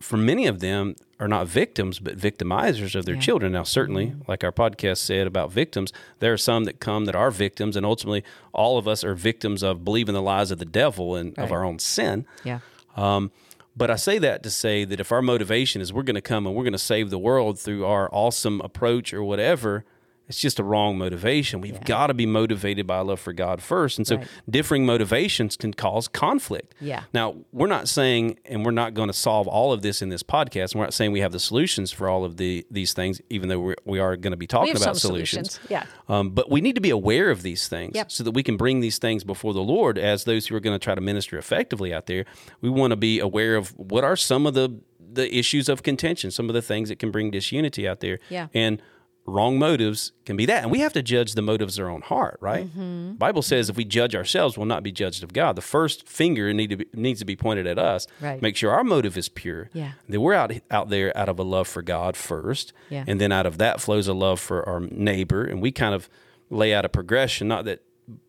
for 0.00 0.16
many 0.16 0.46
of 0.46 0.60
them, 0.60 0.94
are 1.18 1.28
not 1.28 1.46
victims 1.46 1.98
but 2.00 2.16
victimizers 2.16 2.94
of 2.96 3.04
their 3.04 3.14
Yeah. 3.14 3.18
Mm-hmm. 3.18 3.24
children. 3.24 3.52
Now, 3.52 3.62
certainly, 3.64 4.14
like 4.26 4.42
our 4.44 4.50
podcast 4.52 4.98
said 4.98 5.26
about 5.28 5.52
victims, 5.52 5.92
there 6.18 6.32
are 6.32 6.36
some 6.38 6.64
that 6.64 6.80
come 6.80 7.04
that 7.06 7.14
are 7.14 7.30
victims, 7.30 7.76
and 7.76 7.86
ultimately, 7.86 8.24
all 8.52 8.76
of 8.78 8.88
us 8.88 9.04
are 9.04 9.14
victims 9.14 9.62
of 9.62 9.84
believing 9.84 10.14
the 10.14 10.22
lies 10.22 10.50
of 10.50 10.58
the 10.58 10.64
devil 10.64 11.14
and 11.16 11.38
of 11.38 11.52
our 11.52 11.64
own 11.64 11.78
sin. 11.78 12.26
Yeah. 12.44 12.58
Um, 12.96 13.30
but 13.76 13.90
I 13.90 13.96
say 13.96 14.18
that 14.18 14.42
to 14.42 14.50
say 14.50 14.84
that 14.84 15.00
if 15.00 15.12
our 15.12 15.22
motivation 15.22 15.80
is 15.80 15.92
we're 15.92 16.02
going 16.02 16.14
to 16.14 16.20
come 16.20 16.46
and 16.46 16.54
we're 16.54 16.64
going 16.64 16.72
to 16.72 16.78
save 16.78 17.10
the 17.10 17.18
world 17.18 17.58
through 17.58 17.84
our 17.84 18.08
awesome 18.12 18.60
approach 18.60 19.14
or 19.14 19.22
whatever, 19.22 19.84
it's 20.28 20.38
just 20.40 20.58
a 20.58 20.64
wrong 20.64 20.96
motivation. 20.96 21.60
We've 21.60 21.82
got 21.84 22.06
to 22.06 22.14
be 22.14 22.26
motivated 22.26 22.86
by 22.86 23.00
love 23.00 23.20
for 23.20 23.32
God 23.32 23.62
first. 23.62 23.98
And 23.98 24.06
so 24.06 24.16
Right. 24.16 24.26
differing 24.48 24.86
motivations 24.86 25.56
can 25.56 25.74
cause 25.74 26.08
conflict. 26.08 26.74
Yeah. 26.80 27.04
Now, 27.12 27.34
we're 27.52 27.66
not 27.66 27.88
saying, 27.88 28.38
and 28.46 28.64
we're 28.64 28.70
not 28.70 28.94
going 28.94 29.08
to 29.08 29.12
solve 29.12 29.46
all 29.46 29.72
of 29.72 29.82
this 29.82 30.00
in 30.00 30.08
this 30.08 30.22
podcast. 30.22 30.74
We're 30.74 30.84
not 30.84 30.94
saying 30.94 31.12
we 31.12 31.20
have 31.20 31.32
the 31.32 31.40
solutions 31.40 31.90
for 31.92 32.08
all 32.08 32.24
of 32.24 32.36
the 32.38 32.64
these 32.70 32.92
things, 32.92 33.20
even 33.30 33.48
though 33.48 33.60
we're, 33.60 33.74
we 33.84 33.98
are 33.98 34.16
going 34.16 34.30
to 34.32 34.36
be 34.36 34.46
talking 34.46 34.76
about 34.76 34.96
solutions. 34.96 35.52
solutions. 35.54 35.70
Yeah. 35.70 35.84
Um, 36.08 36.30
but 36.30 36.50
we 36.50 36.60
need 36.60 36.74
to 36.76 36.80
be 36.80 36.90
aware 36.90 37.30
of 37.30 37.42
these 37.42 37.68
things 37.68 37.92
Yep. 37.94 38.10
so 38.10 38.24
that 38.24 38.30
we 38.32 38.42
can 38.42 38.56
bring 38.56 38.80
these 38.80 38.98
things 38.98 39.24
before 39.24 39.52
the 39.52 39.60
Lord 39.62 39.98
as 39.98 40.24
those 40.24 40.46
who 40.46 40.54
are 40.56 40.60
going 40.60 40.74
to 40.78 40.82
try 40.82 40.94
to 40.94 41.00
minister 41.00 41.36
effectively 41.36 41.92
out 41.92 42.06
there. 42.06 42.24
We 42.60 42.70
want 42.70 42.92
to 42.92 42.96
be 42.96 43.18
aware 43.20 43.56
of 43.56 43.76
what 43.78 44.04
are 44.04 44.16
some 44.16 44.46
of 44.46 44.54
the 44.54 44.80
the 45.14 45.36
issues 45.36 45.68
of 45.68 45.82
contention, 45.82 46.30
some 46.30 46.48
of 46.48 46.54
the 46.54 46.62
things 46.62 46.88
that 46.88 46.98
can 46.98 47.10
bring 47.10 47.30
disunity 47.30 47.86
out 47.86 48.00
there. 48.00 48.18
Yeah. 48.30 48.46
And 48.54 48.80
wrong 49.24 49.58
motives 49.58 50.12
can 50.24 50.36
be 50.36 50.46
that. 50.46 50.62
And 50.64 50.72
we 50.72 50.80
have 50.80 50.92
to 50.94 51.02
judge 51.02 51.34
the 51.34 51.42
motives 51.42 51.78
of 51.78 51.84
our 51.84 51.90
own 51.90 52.02
heart, 52.02 52.38
right? 52.40 52.66
Mm-hmm. 52.66 53.12
Bible 53.12 53.42
says 53.42 53.70
if 53.70 53.76
we 53.76 53.84
judge 53.84 54.14
ourselves, 54.16 54.56
we'll 54.58 54.66
not 54.66 54.82
be 54.82 54.90
judged 54.90 55.22
of 55.22 55.32
God. 55.32 55.54
The 55.54 55.62
first 55.62 56.08
finger 56.08 56.52
need 56.52 56.70
to 56.70 56.76
be, 56.76 56.86
needs 56.92 57.20
to 57.20 57.24
be 57.24 57.36
pointed 57.36 57.66
at 57.66 57.78
us. 57.78 58.06
Right. 58.20 58.42
Make 58.42 58.56
sure 58.56 58.72
our 58.72 58.82
motive 58.82 59.16
is 59.16 59.28
pure. 59.28 59.70
Yeah. 59.72 59.92
That 60.08 60.20
we're 60.20 60.34
out 60.34 60.52
out 60.70 60.88
there 60.88 61.16
out 61.16 61.28
of 61.28 61.38
a 61.38 61.44
love 61.44 61.68
for 61.68 61.82
God 61.82 62.16
first. 62.16 62.72
Yeah. 62.90 63.04
And 63.06 63.20
then 63.20 63.30
out 63.30 63.46
of 63.46 63.58
that 63.58 63.80
flows 63.80 64.08
a 64.08 64.14
love 64.14 64.40
for 64.40 64.68
our 64.68 64.80
neighbor. 64.80 65.44
And 65.44 65.62
we 65.62 65.70
kind 65.70 65.94
of 65.94 66.08
lay 66.50 66.74
out 66.74 66.84
a 66.84 66.88
progression, 66.88 67.46
not 67.48 67.64
that 67.66 67.82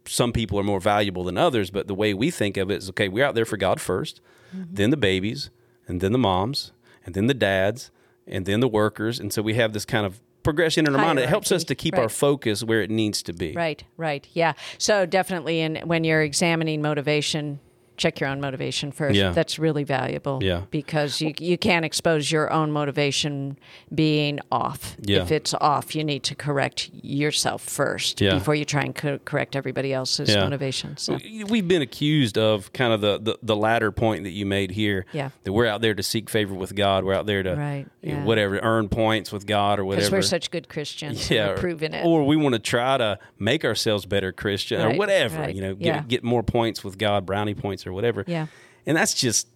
some 0.05 0.31
people 0.31 0.59
are 0.59 0.63
more 0.63 0.79
valuable 0.79 1.23
than 1.23 1.37
others, 1.37 1.71
but 1.71 1.87
the 1.87 1.95
way 1.95 2.13
we 2.13 2.29
think 2.29 2.55
of 2.57 2.69
it 2.69 2.77
is 2.77 2.89
okay, 2.89 3.07
we're 3.09 3.25
out 3.25 3.35
there 3.35 3.45
for 3.45 3.57
God 3.57 3.79
1st 3.79 4.19
Mm-hmm. 4.55 4.75
then 4.75 4.89
the 4.91 4.97
babies, 4.97 5.49
and 5.87 5.99
then 5.99 6.11
the 6.11 6.17
moms, 6.19 6.73
and 7.05 7.15
then 7.15 7.25
the 7.25 7.33
dads, 7.33 7.89
and 8.27 8.45
then 8.45 8.59
the 8.59 8.67
workers. 8.67 9.19
And 9.19 9.33
so 9.33 9.41
we 9.41 9.55
have 9.55 9.73
this 9.73 9.83
kind 9.83 10.05
of 10.05 10.21
progression 10.43 10.85
in 10.85 10.95
our 10.95 11.01
mind. 11.01 11.19
It 11.19 11.29
helps 11.29 11.51
us 11.51 11.63
to 11.65 11.75
keep 11.75 11.97
our 11.97 12.09
focus 12.09 12.63
where 12.63 12.81
it 12.81 12.89
needs 12.89 13.23
to 13.23 13.33
be. 13.33 13.53
Right, 13.53 13.83
right. 13.97 14.27
Yeah. 14.33 14.53
So 14.77 15.05
definitely 15.05 15.61
in 15.61 15.77
when 15.85 16.03
you're 16.03 16.21
examining 16.21 16.81
motivation, 16.81 17.59
check 18.03 18.19
your 18.19 18.29
own 18.29 18.41
motivation 18.41 18.91
first. 18.91 19.15
Yeah. 19.15 19.31
That's 19.31 19.57
really 19.57 19.83
valuable. 19.85 20.39
Yeah. 20.43 20.63
Because 20.71 21.21
you 21.21 21.33
you 21.39 21.57
can't 21.57 21.85
expose 21.85 22.31
your 22.31 22.51
own 22.51 22.69
motivation 22.71 23.57
being 23.93 24.39
off. 24.51 24.95
Yeah. 25.01 25.21
If 25.21 25.31
it's 25.31 25.53
off, 25.55 25.95
you 25.95 26.03
need 26.03 26.23
to 26.23 26.35
correct 26.35 26.89
yourself 27.01 27.61
first 27.63 28.19
Yeah. 28.21 28.33
before 28.35 28.55
you 28.55 28.65
try 28.65 28.81
and 28.81 28.93
co- 28.95 29.19
correct 29.19 29.55
everybody 29.55 29.93
else's 29.93 30.29
Yeah. 30.29 30.43
motivations. 30.43 31.01
So, 31.01 31.17
We've 31.49 31.67
been 31.67 31.81
accused 31.81 32.37
of 32.37 32.71
kind 32.73 32.91
of 32.93 33.01
the, 33.01 33.19
the, 33.19 33.37
the 33.41 33.55
latter 33.55 33.91
point 33.91 34.23
that 34.23 34.31
you 34.31 34.45
made 34.45 34.71
here. 34.71 35.05
Yeah. 35.13 35.29
That 35.43 35.53
we're 35.53 35.67
out 35.67 35.81
there 35.81 35.93
to 35.93 36.03
seek 36.03 36.29
favor 36.29 36.53
with 36.53 36.75
God. 36.75 37.05
We're 37.05 37.13
out 37.13 37.25
there 37.25 37.43
to, 37.43 37.55
Right, 37.55 37.85
you 38.01 38.13
know, 38.17 38.25
whatever, 38.25 38.59
earn 38.59 38.89
points 38.89 39.31
with 39.31 39.45
God 39.45 39.79
or 39.79 39.85
whatever. 39.85 40.07
because 40.07 40.11
we're 40.11 40.21
such 40.21 40.51
good 40.51 40.67
Christians. 40.67 41.29
yeah, 41.31 41.49
We're 41.49 41.57
proving 41.57 41.93
it. 41.93 42.05
Or 42.05 42.25
we 42.25 42.35
want 42.35 42.53
to 42.53 42.59
try 42.59 42.97
to 42.97 43.17
make 43.39 43.63
ourselves 43.63 44.05
better 44.05 44.31
Christian 44.31 44.81
or 44.81 44.93
whatever, 44.95 45.39
right, 45.39 45.55
you 45.55 45.61
know, 45.61 45.73
get, 45.75 45.85
yeah. 45.85 46.03
get 46.07 46.23
more 46.23 46.43
points 46.43 46.83
with 46.83 46.97
God, 46.97 47.25
brownie 47.25 47.53
points 47.55 47.85
or 47.87 47.92
whatever. 47.93 48.23
Yeah. 48.27 48.47
And 48.85 48.97
that's 48.97 49.13
just 49.13 49.47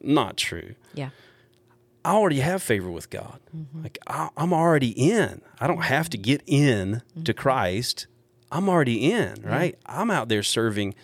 not 0.00 0.36
true. 0.36 0.74
yeah. 0.94 1.10
I 2.04 2.10
already 2.12 2.38
have 2.38 2.62
favor 2.62 2.88
with 2.88 3.10
God. 3.10 3.40
Mm-hmm. 3.56 3.82
Like 3.82 3.98
I, 4.06 4.28
I'm 4.36 4.52
already 4.52 4.90
in. 4.90 5.40
I 5.58 5.66
don't 5.66 5.82
have 5.82 6.08
to 6.10 6.16
get 6.18 6.40
in 6.46 7.02
Mm-hmm. 7.10 7.22
to 7.24 7.34
Christ. 7.34 8.06
I'm 8.52 8.68
already 8.68 9.10
in, 9.10 9.42
right? 9.42 9.76
I'm 9.86 10.08
out 10.12 10.28
there 10.28 10.44
serving. 10.44 10.94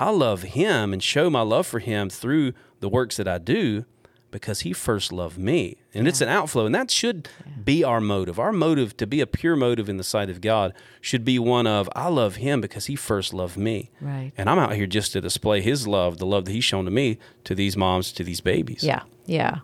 I 0.00 0.10
love 0.10 0.42
Him 0.42 0.92
and 0.92 1.00
show 1.00 1.30
my 1.30 1.42
love 1.42 1.68
for 1.68 1.78
Him 1.78 2.10
through 2.10 2.52
the 2.80 2.88
works 2.88 3.16
that 3.16 3.28
I 3.28 3.38
do 3.38 3.84
because 4.30 4.60
He 4.60 4.72
first 4.72 5.12
loved 5.12 5.38
me. 5.38 5.76
And 5.94 6.06
it's 6.06 6.20
an 6.20 6.28
outflow, 6.28 6.66
and 6.66 6.74
that 6.74 6.90
should 6.90 7.28
be 7.64 7.82
our 7.82 8.00
motive. 8.00 8.38
Our 8.38 8.52
motive 8.52 8.96
to 8.98 9.06
be 9.06 9.20
a 9.20 9.26
pure 9.26 9.56
motive 9.56 9.88
in 9.88 9.96
the 9.96 10.04
sight 10.04 10.30
of 10.30 10.40
God 10.40 10.72
should 11.00 11.24
be 11.24 11.38
one 11.38 11.66
of 11.66 11.88
I 11.96 12.08
love 12.08 12.36
Him 12.36 12.60
because 12.60 12.86
He 12.86 12.96
first 12.96 13.34
loved 13.34 13.56
me. 13.56 13.90
Right. 14.00 14.32
And 14.38 14.48
I'm 14.48 14.58
out 14.58 14.74
here 14.74 14.86
just 14.86 15.12
to 15.12 15.20
display 15.20 15.60
His 15.60 15.86
love, 15.88 16.18
the 16.18 16.26
love 16.26 16.44
that 16.44 16.52
He's 16.52 16.64
shown 16.64 16.84
to 16.84 16.90
me, 16.90 17.18
to 17.44 17.54
these 17.54 17.76
moms, 17.76 18.12
to 18.12 18.24
these 18.24 18.40
babies. 18.40 18.82
Yeah, 18.84 19.02
yeah. 19.26 19.58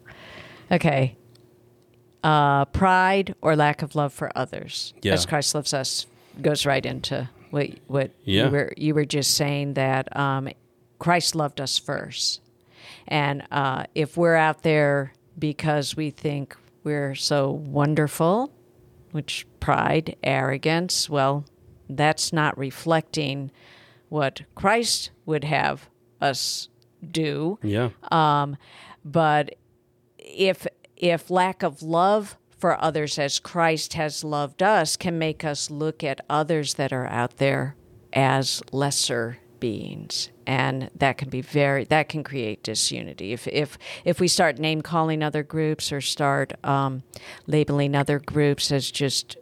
Okay. 0.70 1.16
Uh, 2.24 2.64
pride 2.66 3.34
or 3.40 3.54
lack 3.54 3.82
of 3.82 3.94
love 3.94 4.12
for 4.12 4.32
others, 4.36 4.92
Yeah. 5.02 5.12
as 5.12 5.24
Christ 5.26 5.54
loves 5.54 5.72
us, 5.72 6.06
goes 6.42 6.66
right 6.66 6.84
into 6.84 7.28
what 7.50 7.68
what 7.86 8.10
Yeah. 8.24 8.46
you 8.46 8.50
were 8.50 8.72
you 8.76 8.94
were 8.94 9.04
just 9.04 9.34
saying 9.34 9.74
that 9.74 10.14
um, 10.16 10.48
Christ 10.98 11.36
loved 11.36 11.60
us 11.60 11.78
first, 11.78 12.40
and 13.08 13.42
uh, 13.50 13.84
if 13.94 14.16
we're 14.16 14.36
out 14.36 14.62
there 14.62 15.12
because 15.38 15.96
we 15.96 16.10
think 16.10 16.56
we're 16.84 17.14
so 17.14 17.50
wonderful, 17.50 18.52
which 19.12 19.46
pride, 19.60 20.16
arrogance, 20.22 21.10
well, 21.10 21.44
that's 21.88 22.32
not 22.32 22.56
reflecting 22.56 23.50
what 24.08 24.42
Christ 24.54 25.10
would 25.24 25.44
have 25.44 25.88
us 26.20 26.68
do 27.10 27.58
Yeah. 27.62 27.90
Um, 28.10 28.56
but 29.04 29.54
if 30.18 30.66
if 30.96 31.30
lack 31.30 31.62
of 31.62 31.82
love 31.82 32.36
for 32.58 32.82
others 32.82 33.18
as 33.18 33.38
Christ 33.38 33.94
has 33.94 34.24
loved 34.24 34.62
us 34.62 34.96
can 34.96 35.18
make 35.18 35.44
us 35.44 35.70
look 35.70 36.02
at 36.02 36.20
others 36.28 36.74
that 36.74 36.92
are 36.92 37.06
out 37.06 37.36
there 37.36 37.76
as 38.12 38.62
lesser 38.72 39.38
beings 39.60 40.30
and 40.46 40.90
that 40.94 41.18
can 41.18 41.28
be 41.28 41.40
very 41.40 41.84
that 41.84 42.08
can 42.08 42.22
create 42.22 42.62
disunity 42.62 43.32
if 43.32 43.46
if 43.48 43.76
if 44.04 44.20
we 44.20 44.28
start 44.28 44.58
name 44.58 44.80
calling 44.82 45.22
other 45.22 45.42
groups 45.42 45.92
or 45.92 46.00
start 46.00 46.52
um, 46.64 47.02
labeling 47.46 47.94
other 47.94 48.18
groups 48.18 48.70
as 48.70 48.90
just 48.90 49.36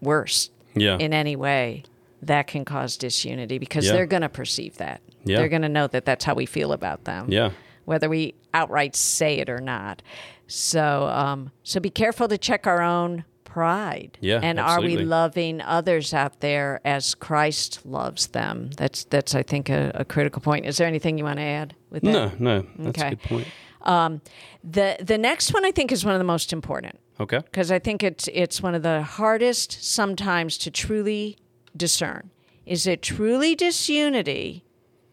worse 0.00 0.50
Yeah. 0.74 0.96
in 0.98 1.12
any 1.12 1.36
way 1.36 1.82
that 2.22 2.46
can 2.46 2.64
cause 2.64 2.96
disunity 2.96 3.58
because 3.58 3.86
Yeah. 3.86 3.92
they're 3.92 4.06
going 4.06 4.22
to 4.22 4.28
perceive 4.28 4.76
that 4.78 5.00
Yeah. 5.24 5.38
they're 5.38 5.48
going 5.48 5.62
to 5.62 5.68
know 5.68 5.86
that 5.88 6.04
that's 6.04 6.24
how 6.24 6.34
we 6.34 6.46
feel 6.46 6.72
about 6.72 7.04
them 7.04 7.26
Yeah. 7.28 7.50
whether 7.84 8.08
we 8.08 8.34
outright 8.54 8.94
say 8.96 9.38
it 9.38 9.48
or 9.48 9.60
not. 9.60 10.02
So, 10.46 11.04
um, 11.06 11.52
so 11.62 11.78
be 11.78 11.90
careful 11.90 12.26
to 12.26 12.36
check 12.36 12.66
our 12.66 12.82
own 12.82 13.24
pride. 13.52 14.16
Yeah, 14.20 14.40
and 14.42 14.58
absolutely. 14.60 14.94
are 14.94 14.98
we 15.00 15.04
loving 15.04 15.60
others 15.60 16.14
out 16.14 16.40
there 16.40 16.80
as 16.84 17.14
Christ 17.14 17.84
loves 17.84 18.28
them? 18.28 18.70
That's 18.76 19.04
that's 19.04 19.34
I 19.34 19.42
think 19.42 19.68
a, 19.68 19.90
a 19.94 20.04
critical 20.04 20.40
point. 20.40 20.66
Is 20.66 20.76
there 20.76 20.86
anything 20.86 21.18
you 21.18 21.24
want 21.24 21.38
to 21.38 21.42
add 21.44 21.74
with 21.90 22.02
that? 22.04 22.12
No, 22.12 22.32
no, 22.38 22.66
that's 22.78 22.98
Okay. 22.98 23.06
a 23.08 23.10
good 23.10 23.22
point. 23.22 23.48
Um, 23.82 24.20
the 24.62 24.96
the 25.00 25.18
next 25.18 25.52
one 25.54 25.64
I 25.64 25.72
think 25.72 25.90
is 25.92 26.04
one 26.04 26.14
of 26.14 26.18
the 26.20 26.24
most 26.36 26.52
important 26.52 26.98
Okay. 27.18 27.38
because 27.38 27.70
I 27.72 27.78
think 27.78 28.02
it's 28.02 28.28
it's 28.32 28.62
one 28.62 28.74
of 28.74 28.82
the 28.82 29.02
hardest 29.02 29.82
sometimes 29.82 30.56
to 30.58 30.70
truly 30.70 31.36
discern. 31.76 32.30
Is 32.66 32.86
it 32.86 33.02
truly 33.02 33.54
disunity 33.56 34.64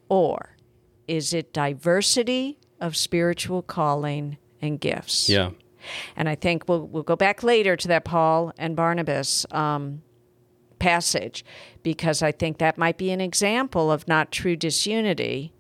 or 0.10 0.58
is 1.08 1.34
it 1.34 1.54
diversity 1.54 2.60
of 2.80 2.96
spiritual 2.96 3.62
calling 3.62 4.38
and 4.62 4.80
gifts? 4.80 5.30
Yeah. 5.30 5.52
And 6.16 6.28
I 6.30 6.36
think 6.36 6.68
we'll 6.68 6.88
we'll 6.88 7.04
go 7.04 7.16
back 7.16 7.44
later 7.44 7.76
to 7.76 7.88
that 7.90 8.06
Paul 8.06 8.54
and 8.58 8.76
Barnabas 8.76 9.46
um, 9.52 10.02
passage 10.80 11.44
because 11.84 12.22
I 12.22 12.32
think 12.32 12.58
that 12.60 12.78
might 12.78 12.98
be 12.98 13.12
an 13.12 13.22
example 13.22 13.92
of 13.92 14.08
not 14.08 14.32
true 14.32 14.56
disunity, 14.56 15.54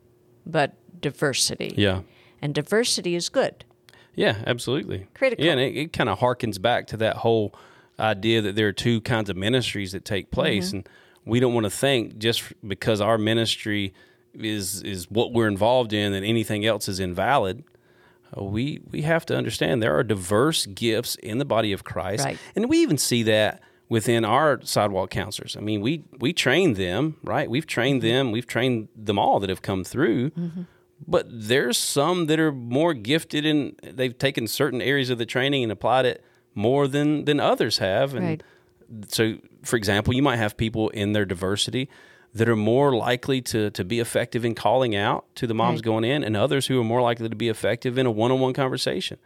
but 0.46 0.74
diversity. 1.02 1.74
Yeah. 1.78 2.02
And 2.42 2.54
diversity 2.54 3.16
is 3.16 3.30
good. 3.30 3.66
Yeah, 4.16 4.38
absolutely. 4.48 5.08
Critical. 5.14 5.46
Yeah, 5.46 5.52
and 5.54 5.62
it, 5.62 5.76
it 5.76 5.94
kind 5.94 6.10
of 6.10 6.20
harkens 6.20 6.62
back 6.62 6.88
to 6.88 6.98
that 6.98 7.18
whole 7.18 7.54
idea 8.00 8.42
that 8.42 8.56
there 8.56 8.68
are 8.68 8.74
two 8.74 9.02
kinds 9.02 9.30
of 9.30 9.38
ministries 9.38 9.92
that 9.92 10.06
take 10.06 10.32
place, 10.32 10.68
Mm-hmm. 10.70 10.78
and 10.78 10.90
we 11.26 11.40
don't 11.40 11.54
want 11.54 11.66
to 11.66 11.70
think 11.70 12.18
just 12.18 12.42
because 12.68 13.02
our 13.02 13.18
ministry 13.18 13.94
is 14.34 14.82
is 14.84 15.10
what 15.10 15.34
we're 15.34 15.48
involved 15.48 15.94
in 15.94 16.12
that 16.14 16.24
anything 16.24 16.66
else 16.66 16.88
is 16.88 17.00
invalid. 17.00 17.64
Uh, 18.36 18.44
We 18.44 18.80
we 18.92 19.02
have 19.04 19.26
to 19.28 19.36
understand 19.38 19.82
there 19.82 19.96
are 19.98 20.04
diverse 20.04 20.66
gifts 20.66 21.16
in 21.16 21.38
the 21.38 21.46
body 21.46 21.72
of 21.74 21.84
Christ, 21.84 22.26
Right. 22.26 22.38
and 22.56 22.70
we 22.70 22.78
even 22.80 22.98
see 22.98 23.24
that 23.24 23.62
within 23.90 24.26
our 24.26 24.60
sidewalk 24.64 25.10
counselors. 25.10 25.56
I 25.56 25.62
mean, 25.62 25.82
we 25.82 26.04
we 26.20 26.34
train 26.34 26.74
them, 26.74 27.16
right? 27.24 27.50
We've 27.50 27.68
trained 27.68 28.02
Mm-hmm. 28.02 28.14
them. 28.28 28.32
We've 28.32 28.48
trained 28.48 28.88
them 28.96 29.18
all 29.20 29.40
that 29.40 29.50
have 29.50 29.62
come 29.62 29.84
through. 29.84 30.32
But 31.08 31.28
there's 31.30 31.78
some 31.78 32.26
that 32.26 32.40
are 32.40 32.52
more 32.52 32.94
gifted 32.96 33.46
and 33.46 33.80
they've 33.84 34.18
taken 34.18 34.48
certain 34.48 34.82
areas 34.82 35.10
of 35.12 35.20
the 35.20 35.28
training 35.28 35.62
and 35.64 35.72
applied 35.72 36.06
it 36.08 36.24
more 36.56 36.88
than 36.88 37.26
than 37.26 37.40
others 37.40 37.78
have. 37.78 38.16
And 38.16 38.26
Right. 38.26 38.44
so, 39.08 39.36
for 39.64 39.76
example, 39.78 40.14
you 40.16 40.24
might 40.24 40.38
have 40.38 40.58
people 40.58 40.90
in 40.90 41.14
their 41.14 41.26
diversity 41.26 41.88
that 42.38 42.48
are 42.50 42.56
more 42.56 42.96
likely 42.96 43.42
to 43.42 43.70
to 43.72 43.84
be 43.84 44.00
effective 44.00 44.46
in 44.46 44.56
calling 44.56 44.96
out 44.96 45.26
to 45.36 45.46
the 45.48 45.54
moms 45.54 45.78
Right. 45.80 45.84
going 45.86 46.04
in, 46.04 46.24
and 46.24 46.36
others 46.38 46.68
who 46.68 46.80
are 46.80 46.84
more 46.84 47.02
likely 47.02 47.30
to 47.30 47.36
be 47.36 47.50
effective 47.50 47.98
in 47.98 48.06
a 48.06 48.12
one 48.12 48.32
on 48.32 48.40
one 48.40 48.54
conversation. 48.54 49.18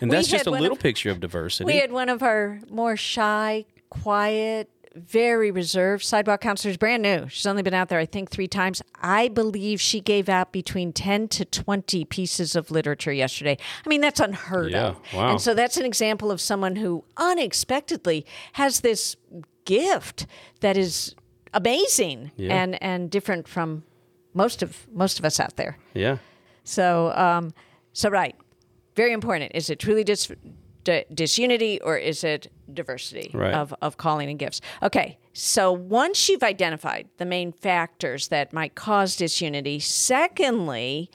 And 0.00 0.10
We 0.10 0.16
that's 0.16 0.28
just 0.28 0.46
a 0.46 0.50
little 0.50 0.72
of- 0.72 0.78
picture 0.80 1.10
of 1.10 1.20
diversity. 1.20 1.64
We 1.66 1.78
had 1.78 1.92
one 1.92 2.08
of 2.08 2.22
our 2.22 2.60
more 2.70 2.96
shy, 2.96 3.66
quiet, 3.90 4.70
very 4.94 5.50
reserved 5.52 6.04
sidewalk 6.04 6.40
counselors, 6.40 6.76
brand 6.76 7.02
new. 7.02 7.28
She's 7.28 7.46
only 7.46 7.62
been 7.62 7.74
out 7.74 7.88
there, 7.90 7.98
I 8.00 8.06
think, 8.06 8.28
three 8.30 8.48
times. 8.48 8.82
I 9.00 9.28
believe 9.28 9.80
she 9.80 10.00
gave 10.00 10.28
out 10.28 10.50
between 10.52 10.92
10 10.92 11.28
to 11.28 11.44
20 11.44 12.04
pieces 12.06 12.56
of 12.56 12.70
literature 12.72 13.12
yesterday. 13.12 13.56
I 13.84 13.88
mean, 13.88 14.00
that's 14.00 14.18
unheard 14.20 14.72
Yeah, 14.72 14.86
of. 14.88 14.96
wow. 15.14 15.30
And 15.32 15.40
so 15.40 15.54
that's 15.54 15.76
an 15.76 15.84
example 15.86 16.30
of 16.32 16.40
someone 16.40 16.76
who 16.76 17.04
unexpectedly 17.16 18.24
has 18.54 18.80
this 18.80 19.16
gift 19.64 20.26
that 20.60 20.76
is 20.76 21.14
amazing 21.54 22.30
Yeah. 22.36 22.62
and, 22.62 22.82
and 22.82 23.10
different 23.10 23.48
from 23.48 23.82
most 24.34 24.62
of 24.62 24.86
most 24.92 25.18
of 25.18 25.24
us 25.24 25.40
out 25.40 25.56
there. 25.56 25.76
yeah. 25.94 26.18
So, 26.64 27.12
um, 27.16 27.52
so 27.92 28.08
right, 28.10 28.36
very 28.94 29.12
important. 29.12 29.52
Is 29.54 29.70
it 29.70 29.78
truly 29.80 30.04
dis- 30.04 30.30
di- 30.84 31.04
disunity 31.12 31.80
or 31.80 31.96
is 31.96 32.22
it 32.22 32.50
diversity 32.72 33.30
Right. 33.34 33.52
of, 33.54 33.74
of 33.82 33.96
calling 33.96 34.28
and 34.30 34.38
gifts? 34.38 34.60
Okay, 34.82 35.18
so 35.32 35.72
once 35.72 36.28
you've 36.28 36.42
identified 36.44 37.08
the 37.16 37.24
main 37.24 37.50
factors 37.52 38.28
that 38.28 38.52
might 38.52 38.74
cause 38.76 39.16
disunity, 39.16 39.80
secondly, 39.80 41.10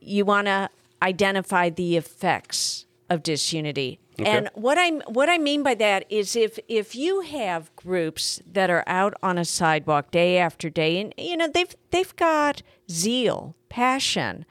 you 0.00 0.24
want 0.24 0.46
to 0.46 0.70
identify 1.02 1.68
the 1.70 1.96
effects 1.96 2.86
of 3.10 3.22
disunity. 3.22 4.00
And 4.24 4.50
what 4.54 4.78
I 4.78 4.90
what 5.06 5.28
I 5.28 5.38
mean 5.38 5.62
by 5.62 5.74
that 5.74 6.06
is 6.08 6.36
if 6.36 6.58
if 6.68 6.94
you 6.94 7.20
have 7.20 7.74
groups 7.76 8.40
that 8.50 8.70
are 8.70 8.84
out 8.86 9.14
on 9.22 9.38
a 9.38 9.44
sidewalk 9.44 10.10
day 10.10 10.38
after 10.38 10.70
day 10.70 11.00
and 11.00 11.14
you 11.18 11.36
know 11.36 11.48
they've 11.48 11.74
they've 11.90 12.16
got 12.16 12.62
zeal, 12.90 13.56
passion, 13.68 14.46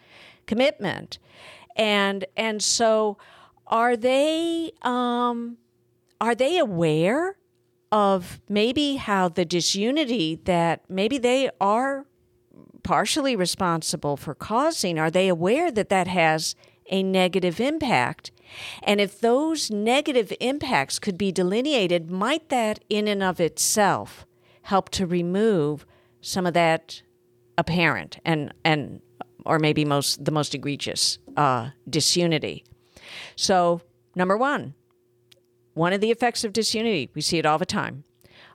commitment. 0.46 1.18
And 1.76 2.26
and 2.38 2.62
so 2.62 3.18
are 3.68 3.98
they 3.98 4.72
um 4.84 5.58
are 6.22 6.36
they 6.36 6.58
aware 6.58 7.38
of 7.92 8.42
maybe 8.50 8.96
how 8.96 9.30
the 9.30 9.46
disunity 9.46 10.40
that 10.46 10.84
maybe 10.90 11.18
they 11.18 11.50
are 11.62 12.06
partially 12.84 13.36
responsible 13.36 14.16
for 14.16 14.36
causing, 14.36 15.00
are 15.00 15.10
they 15.10 15.28
aware 15.28 15.72
that 15.72 15.90
that 15.90 16.08
has 16.08 16.56
a 16.92 17.02
negative 17.02 17.60
impact? 17.60 18.32
And 18.84 19.02
if 19.02 19.20
those 19.20 19.72
negative 19.72 20.32
impacts 20.40 21.00
could 21.00 21.18
be 21.18 21.32
delineated, 21.32 22.10
might 22.10 22.50
that 22.50 22.84
in 22.90 23.08
and 23.08 23.24
of 23.24 23.40
itself 23.40 24.26
help 24.64 24.90
to 24.90 25.06
remove 25.06 25.86
some 26.22 26.46
of 26.46 26.54
that 26.54 27.02
apparent 27.58 28.20
and, 28.26 28.54
and 28.64 29.02
or 29.46 29.60
maybe 29.60 29.86
most 29.86 30.26
the 30.26 30.32
most 30.32 30.56
egregious 30.56 31.20
uh, 31.38 31.70
disunity? 31.90 32.64
So, 33.36 33.82
number 34.16 34.38
one, 34.38 34.74
one 35.74 35.94
of 35.94 36.02
the 36.02 36.12
effects 36.12 36.44
of 36.44 36.54
disunity, 36.54 37.10
we 37.14 37.22
see 37.22 37.38
it 37.38 37.46
all 37.46 37.58
the 37.58 37.66
time. 37.66 38.04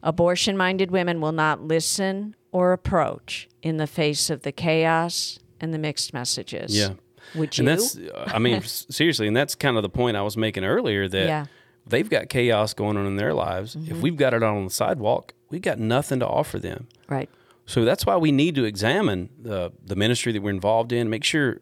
Abortion 0.02 0.56
minded 0.56 0.90
women 0.90 1.20
will 1.20 1.32
not 1.32 1.62
listen 1.62 2.34
or 2.52 2.72
approach 2.72 3.48
in 3.62 3.76
the 3.76 3.86
face 3.86 4.30
of 4.30 4.42
the 4.42 4.52
chaos 4.52 5.38
and 5.60 5.74
the 5.74 5.78
mixed 5.78 6.12
messages. 6.14 6.76
Yeah. 6.76 6.94
Would 7.34 7.56
you? 7.58 7.62
And 7.62 7.68
that's, 7.68 7.98
I 8.26 8.38
mean, 8.38 8.62
seriously, 8.64 9.26
and 9.28 9.36
that's 9.36 9.54
kind 9.54 9.76
of 9.76 9.82
the 9.82 9.88
point 9.88 10.16
I 10.16 10.22
was 10.22 10.36
making 10.36 10.64
earlier 10.64 11.08
that 11.08 11.26
Yeah. 11.26 11.42
Mm-hmm. 11.42 11.90
they've 11.90 12.10
got 12.10 12.28
chaos 12.28 12.74
going 12.74 12.96
on 12.96 13.06
in 13.06 13.16
their 13.16 13.34
lives. 13.34 13.76
If 13.76 13.98
we've 14.00 14.16
got 14.16 14.34
it 14.34 14.42
on 14.42 14.64
the 14.64 14.70
sidewalk, 14.70 15.34
we've 15.50 15.62
got 15.62 15.78
nothing 15.78 16.20
to 16.20 16.26
offer 16.26 16.58
them. 16.58 16.88
right. 17.08 17.28
So 17.66 17.84
that's 17.84 18.04
why 18.04 18.16
we 18.16 18.32
need 18.32 18.56
to 18.56 18.64
examine 18.64 19.28
the 19.40 19.70
the 19.86 19.94
ministry 19.94 20.32
that 20.32 20.42
we're 20.42 20.50
involved 20.50 20.90
in, 20.92 21.08
make 21.08 21.22
sure 21.22 21.60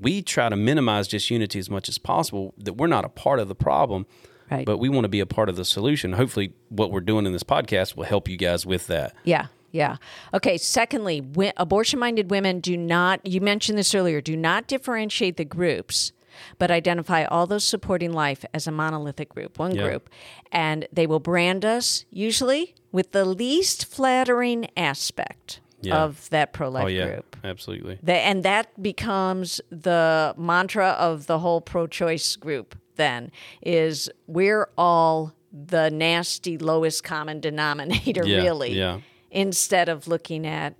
we 0.00 0.20
try 0.20 0.50
to 0.50 0.56
minimize 0.56 1.08
disunity 1.08 1.58
as 1.58 1.70
much 1.70 1.88
as 1.88 1.96
possible, 1.96 2.52
that 2.58 2.74
we're 2.74 2.86
not 2.86 3.06
a 3.06 3.08
part 3.08 3.38
of 3.40 3.48
the 3.48 3.54
problem, 3.54 4.04
Right. 4.50 4.66
but 4.66 4.76
we 4.76 4.90
want 4.90 5.04
to 5.04 5.08
be 5.08 5.20
a 5.20 5.24
part 5.26 5.48
of 5.48 5.56
the 5.56 5.64
solution. 5.64 6.12
Hopefully, 6.12 6.52
what 6.68 6.90
we're 6.92 7.00
doing 7.00 7.24
in 7.24 7.32
this 7.32 7.44
podcast 7.44 7.96
will 7.96 8.04
help 8.04 8.28
you 8.28 8.36
guys 8.36 8.66
with 8.66 8.88
that. 8.88 9.14
Yeah. 9.24 9.46
Yeah. 9.72 9.96
Okay. 10.34 10.58
Secondly, 10.58 11.22
abortion 11.56 11.98
minded 11.98 12.30
women 12.30 12.60
do 12.60 12.76
not, 12.76 13.26
you 13.26 13.40
mentioned 13.40 13.78
this 13.78 13.94
earlier, 13.94 14.20
do 14.20 14.36
not 14.36 14.66
differentiate 14.68 15.36
the 15.38 15.44
groups, 15.44 16.12
but 16.58 16.70
identify 16.70 17.24
all 17.24 17.46
those 17.46 17.64
supporting 17.64 18.12
life 18.12 18.44
as 18.54 18.66
a 18.66 18.70
monolithic 18.70 19.30
group, 19.30 19.58
one 19.58 19.74
Yeah. 19.74 19.82
group. 19.88 20.10
And 20.50 20.86
they 20.92 21.06
will 21.06 21.20
brand 21.20 21.64
us 21.64 22.04
usually 22.10 22.74
with 22.92 23.12
the 23.12 23.24
least 23.24 23.86
flattering 23.86 24.68
aspect 24.76 25.60
Yeah. 25.80 26.02
of 26.02 26.28
that 26.30 26.52
pro 26.52 26.68
life 26.68 26.84
Oh 26.84 26.88
yeah, 26.88 27.06
group. 27.06 27.36
absolutely. 27.42 27.98
The, 28.02 28.12
and 28.14 28.42
that 28.44 28.80
becomes 28.82 29.60
the 29.70 30.34
mantra 30.36 30.90
of 30.90 31.26
the 31.26 31.38
whole 31.38 31.60
pro-choice 31.60 32.36
group. 32.36 32.76
Then 32.96 33.32
is 33.62 34.10
we're 34.26 34.68
all 34.76 35.32
the 35.50 35.90
nasty 35.90 36.56
lowest 36.58 37.02
common 37.04 37.40
denominator, 37.40 38.26
Yeah, 38.26 38.42
really. 38.42 38.72
yeah. 38.76 39.00
Instead 39.32 39.88
of 39.88 40.06
looking 40.06 40.46
at 40.46 40.74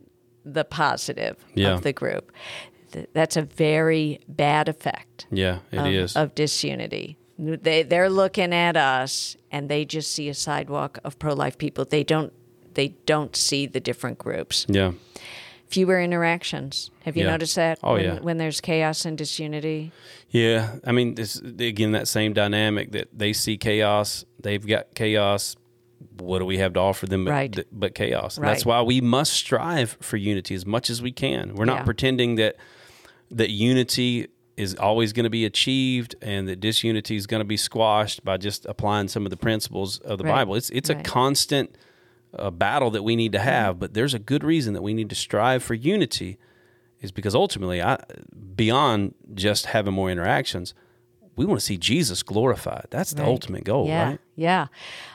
the 0.45 0.65
positive 0.65 1.37
Yeah. 1.55 1.75
of 1.75 1.83
the 1.83 1.93
group, 1.93 2.31
Th- 2.93 3.09
that's 3.15 3.37
a 3.37 3.43
very 3.43 4.21
bad 4.29 4.69
effect 4.69 5.27
Yeah, 5.31 5.59
it 5.71 5.79
of, 5.79 5.87
is. 5.87 6.15
of 6.17 6.35
disunity. 6.35 7.17
They 7.39 7.83
they're 7.83 8.11
looking 8.11 8.53
at 8.53 8.77
us 8.77 9.37
and 9.51 9.69
they 9.69 9.85
just 9.87 10.13
see 10.13 10.29
a 10.29 10.35
sidewalk 10.35 10.99
of 11.03 11.19
pro-life 11.19 11.57
people. 11.59 11.85
They 11.87 12.05
don't 12.05 12.33
they 12.75 12.89
don't 13.07 13.35
see 13.35 13.67
the 13.67 13.81
different 13.81 14.19
groups 14.19 14.67
yeah, 14.69 14.93
fewer 15.69 16.01
interactions. 16.01 16.91
Have 17.05 17.17
you 17.17 17.25
Yeah. 17.25 17.31
noticed 17.31 17.57
that? 17.57 17.79
Oh, 17.83 17.95
when, 17.95 18.05
yeah. 18.05 18.19
When 18.21 18.37
there's 18.37 18.61
chaos 18.61 19.05
and 19.07 19.17
disunity. 19.19 19.91
yeah. 20.31 20.77
I 20.85 20.93
mean, 20.93 21.15
this 21.15 21.37
again 21.41 21.93
that 21.93 22.09
same 22.09 22.33
dynamic 22.35 22.93
that 22.93 23.09
they 23.17 23.33
see 23.33 23.57
chaos, 23.57 24.25
they've 24.43 24.67
got 24.67 24.95
chaos. 24.95 25.57
What 26.19 26.39
do 26.41 26.45
we 26.45 26.59
have 26.59 26.73
to 26.75 26.81
offer 26.81 27.07
them 27.07 27.25
but, 27.25 27.31
Right. 27.31 27.59
but 27.73 27.95
chaos? 27.95 28.37
And 28.37 28.47
that's 28.47 28.65
why 28.67 28.83
we 28.83 29.01
must 29.01 29.33
strive 29.33 29.97
for 30.01 30.17
unity 30.17 30.55
as 30.55 30.65
much 30.67 30.91
as 30.91 31.01
we 31.03 31.13
can. 31.13 31.55
We're 31.55 31.65
not 31.65 31.79
Yeah. 31.79 31.85
pretending 31.85 32.35
that 32.37 32.57
that 33.31 33.51
unity 33.51 34.29
is 34.57 34.75
always 34.75 35.13
going 35.15 35.25
to 35.25 35.31
be 35.31 35.45
achieved 35.47 36.15
and 36.21 36.47
that 36.49 36.61
disunity 36.61 37.17
is 37.17 37.27
going 37.27 37.41
to 37.41 37.45
be 37.47 37.57
squashed 37.57 38.23
by 38.25 38.37
just 38.37 38.67
applying 38.67 39.09
some 39.09 39.25
of 39.25 39.31
the 39.31 39.37
principles 39.37 39.99
of 40.01 40.19
the 40.19 40.25
Right. 40.25 40.33
Bible. 40.43 40.55
It's 40.57 40.69
it's 40.71 40.91
Right. 40.91 40.99
Mm-hmm. 40.99 41.07
a 41.07 41.11
constant 41.11 41.77
uh, 42.39 42.51
battle 42.51 42.91
that 42.91 43.03
we 43.03 43.15
need 43.17 43.33
to 43.33 43.39
have, 43.39 43.79
but 43.79 43.93
there's 43.95 44.15
a 44.15 44.19
good 44.19 44.43
reason 44.45 44.73
that 44.75 44.83
we 44.83 44.95
need 44.95 45.09
to 45.11 45.15
strive 45.15 45.63
for 45.63 45.75
unity 45.75 46.39
is 47.01 47.13
because 47.13 47.35
ultimately 47.35 47.83
I 47.83 47.99
beyond 48.57 49.15
just 49.35 49.67
having 49.67 49.93
more 49.95 50.11
interactions, 50.11 50.73
we 51.37 51.45
want 51.45 51.61
to 51.61 51.65
see 51.67 51.77
Jesus 51.79 52.23
glorified. 52.23 52.87
That's 52.91 53.13
the 53.13 53.23
Right. 53.23 53.29
ultimate 53.29 53.65
goal, 53.65 53.87
yeah. 53.87 54.05
right? 54.11 54.19
Yeah. 54.37 54.67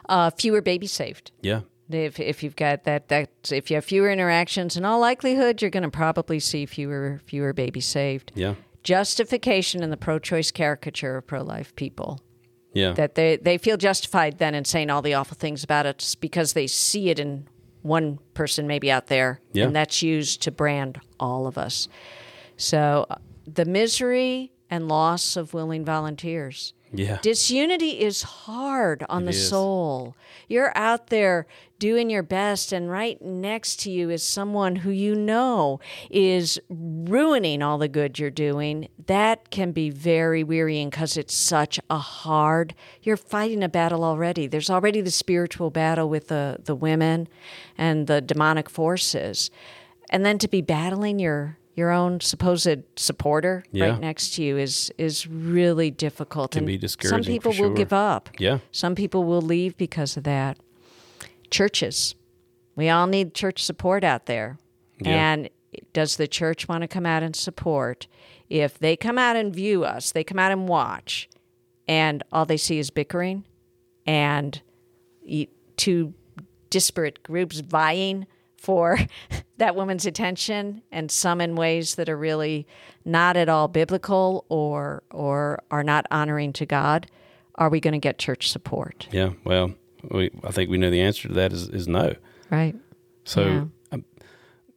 Uh, 0.09 0.29
fewer 0.31 0.61
babies 0.61 0.91
saved. 0.91 1.31
Yeah. 1.41 1.61
If, 1.89 2.19
if 2.19 2.43
you've 2.43 2.55
got 2.55 2.83
that, 2.83 3.07
that 3.07 3.29
if 3.51 3.69
you 3.71 3.75
have 3.77 3.85
fewer 3.85 4.11
interactions, 4.11 4.75
in 4.75 4.83
all 4.83 4.99
likelihood, 4.99 5.61
you're 5.61 5.71
going 5.71 5.83
to 5.83 5.89
probably 5.89 6.39
see 6.39 6.65
fewer 6.65 7.21
fewer 7.25 7.53
babies 7.53 7.85
saved. 7.85 8.31
Yeah. 8.35 8.55
Justification 8.83 9.83
in 9.83 9.89
the 9.89 9.97
pro-choice 9.97 10.51
caricature 10.51 11.17
of 11.17 11.27
pro-life 11.27 11.75
people 11.75 12.19
Yeah. 12.73 12.93
that 12.93 13.15
they 13.15 13.37
they 13.37 13.57
feel 13.57 13.77
justified 13.77 14.37
then 14.39 14.55
in 14.55 14.65
saying 14.65 14.89
all 14.89 15.01
the 15.01 15.13
awful 15.13 15.35
things 15.37 15.63
about 15.63 15.85
it 15.85 16.15
because 16.19 16.53
they 16.53 16.67
see 16.67 17.09
it 17.09 17.19
in 17.19 17.47
one 17.83 18.19
person 18.33 18.65
maybe 18.67 18.89
out 18.91 19.07
there, 19.07 19.39
Yeah. 19.53 19.65
and 19.65 19.75
that's 19.75 20.01
used 20.01 20.41
to 20.41 20.51
brand 20.51 20.99
all 21.19 21.47
of 21.47 21.57
us. 21.57 21.87
So 22.57 23.05
uh, 23.09 23.15
the 23.45 23.65
misery 23.65 24.51
and 24.69 24.87
loss 24.87 25.35
of 25.35 25.53
willing 25.53 25.85
volunteers. 25.85 26.73
yeah. 26.93 27.19
Disunity 27.21 27.99
is 27.99 28.21
hard 28.23 29.03
on 29.09 29.25
the 29.25 29.31
is. 29.31 29.49
soul. 29.49 30.15
You're 30.47 30.71
out 30.75 31.07
there 31.07 31.45
doing 31.79 32.09
your 32.09 32.23
best, 32.23 32.71
and 32.71 32.89
right 32.89 33.21
next 33.21 33.81
to 33.81 33.91
you 33.91 34.09
is 34.09 34.23
someone 34.23 34.77
who 34.77 34.89
you 34.89 35.13
know 35.13 35.79
is 36.09 36.59
ruining 36.69 37.61
all 37.61 37.77
the 37.77 37.87
good 37.89 38.17
you're 38.17 38.29
doing. 38.31 38.87
That 39.05 39.51
can 39.51 39.73
be 39.73 39.89
very 39.89 40.43
wearying 40.43 40.89
because 40.89 41.17
it's 41.17 41.35
such 41.35 41.79
a 41.89 41.97
hard. 41.97 42.73
You're 43.03 43.17
fighting 43.17 43.63
a 43.63 43.69
battle 43.69 44.03
already. 44.03 44.47
There's 44.47 44.69
already 44.69 45.01
the 45.01 45.11
spiritual 45.11 45.69
battle 45.69 46.09
with 46.09 46.29
the 46.29 46.57
the 46.63 46.75
women 46.75 47.27
and 47.77 48.07
the 48.07 48.21
demonic 48.21 48.69
forces, 48.69 49.51
and 50.09 50.25
then 50.25 50.37
to 50.39 50.47
be 50.47 50.61
battling 50.61 51.19
your 51.19 51.57
your 51.77 51.91
own 51.91 52.19
supposed 52.19 52.79
supporter 52.95 53.63
Yeah. 53.71 53.91
right 53.91 54.01
next 54.01 54.33
to 54.35 54.43
you 54.43 54.57
is 54.57 54.91
is 54.97 55.27
really 55.27 55.91
difficult. 55.91 56.51
Can 56.51 56.59
and 56.59 56.67
be 56.67 56.73
Some 56.73 56.79
discouraging 56.79 57.39
for 57.39 57.51
people 57.51 57.63
will 57.69 57.75
give 57.75 57.93
up. 57.93 58.29
Yeah. 58.39 58.59
Some 58.71 58.95
people 58.95 59.23
will 59.23 59.41
leave 59.43 59.77
because 59.77 60.17
of 60.17 60.23
that. 60.23 60.57
Churches. 61.51 62.15
We 62.75 62.89
all 62.89 63.07
need 63.07 63.33
church 63.33 63.63
support 63.63 64.03
out 64.03 64.25
there. 64.25 64.57
Yeah. 64.99 65.33
And 65.33 65.49
does 65.93 66.17
the 66.17 66.27
church 66.27 66.67
want 66.67 66.81
to 66.81 66.87
come 66.87 67.05
out 67.05 67.21
and 67.23 67.35
support? 67.35 68.07
If 68.49 68.79
they 68.79 68.95
come 68.95 69.17
out 69.19 69.35
and 69.35 69.53
view 69.53 69.83
us, 69.83 70.11
they 70.11 70.23
come 70.23 70.39
out 70.39 70.51
and 70.51 70.67
watch, 70.67 71.29
and 71.87 72.23
all 72.31 72.45
they 72.45 72.57
see 72.57 72.79
is 72.79 72.89
bickering 72.89 73.43
and 74.05 74.61
two 75.75 76.13
disparate 76.69 77.21
groups 77.23 77.59
vying 77.59 78.25
for 78.67 78.99
that 79.57 79.77
woman's 79.77 80.05
attention 80.05 80.81
and 80.91 81.09
some 81.09 81.39
in 81.39 81.55
ways 81.55 81.95
that 81.95 82.09
are 82.09 82.17
really 82.17 82.67
not 83.05 83.37
at 83.37 83.47
all 83.47 83.69
biblical 83.69 84.45
or 84.49 85.03
or 85.09 85.63
are 85.71 85.85
not 85.85 86.05
honoring 86.11 86.51
to 86.51 86.65
God, 86.65 87.07
are 87.55 87.69
we 87.69 87.79
going 87.79 87.93
to 87.93 87.97
get 87.99 88.17
church 88.19 88.51
support? 88.51 89.07
Yeah. 89.09 89.29
Well, 89.45 89.73
we, 90.11 90.31
I 90.43 90.51
think 90.51 90.69
we 90.69 90.77
know 90.77 90.91
the 90.91 90.99
answer 90.99 91.29
to 91.29 91.33
that 91.35 91.53
is, 91.53 91.69
is 91.69 91.87
no. 91.87 92.15
Right. 92.49 92.75
So, 93.23 93.45
Yeah. 93.45 93.63
um, 93.93 94.05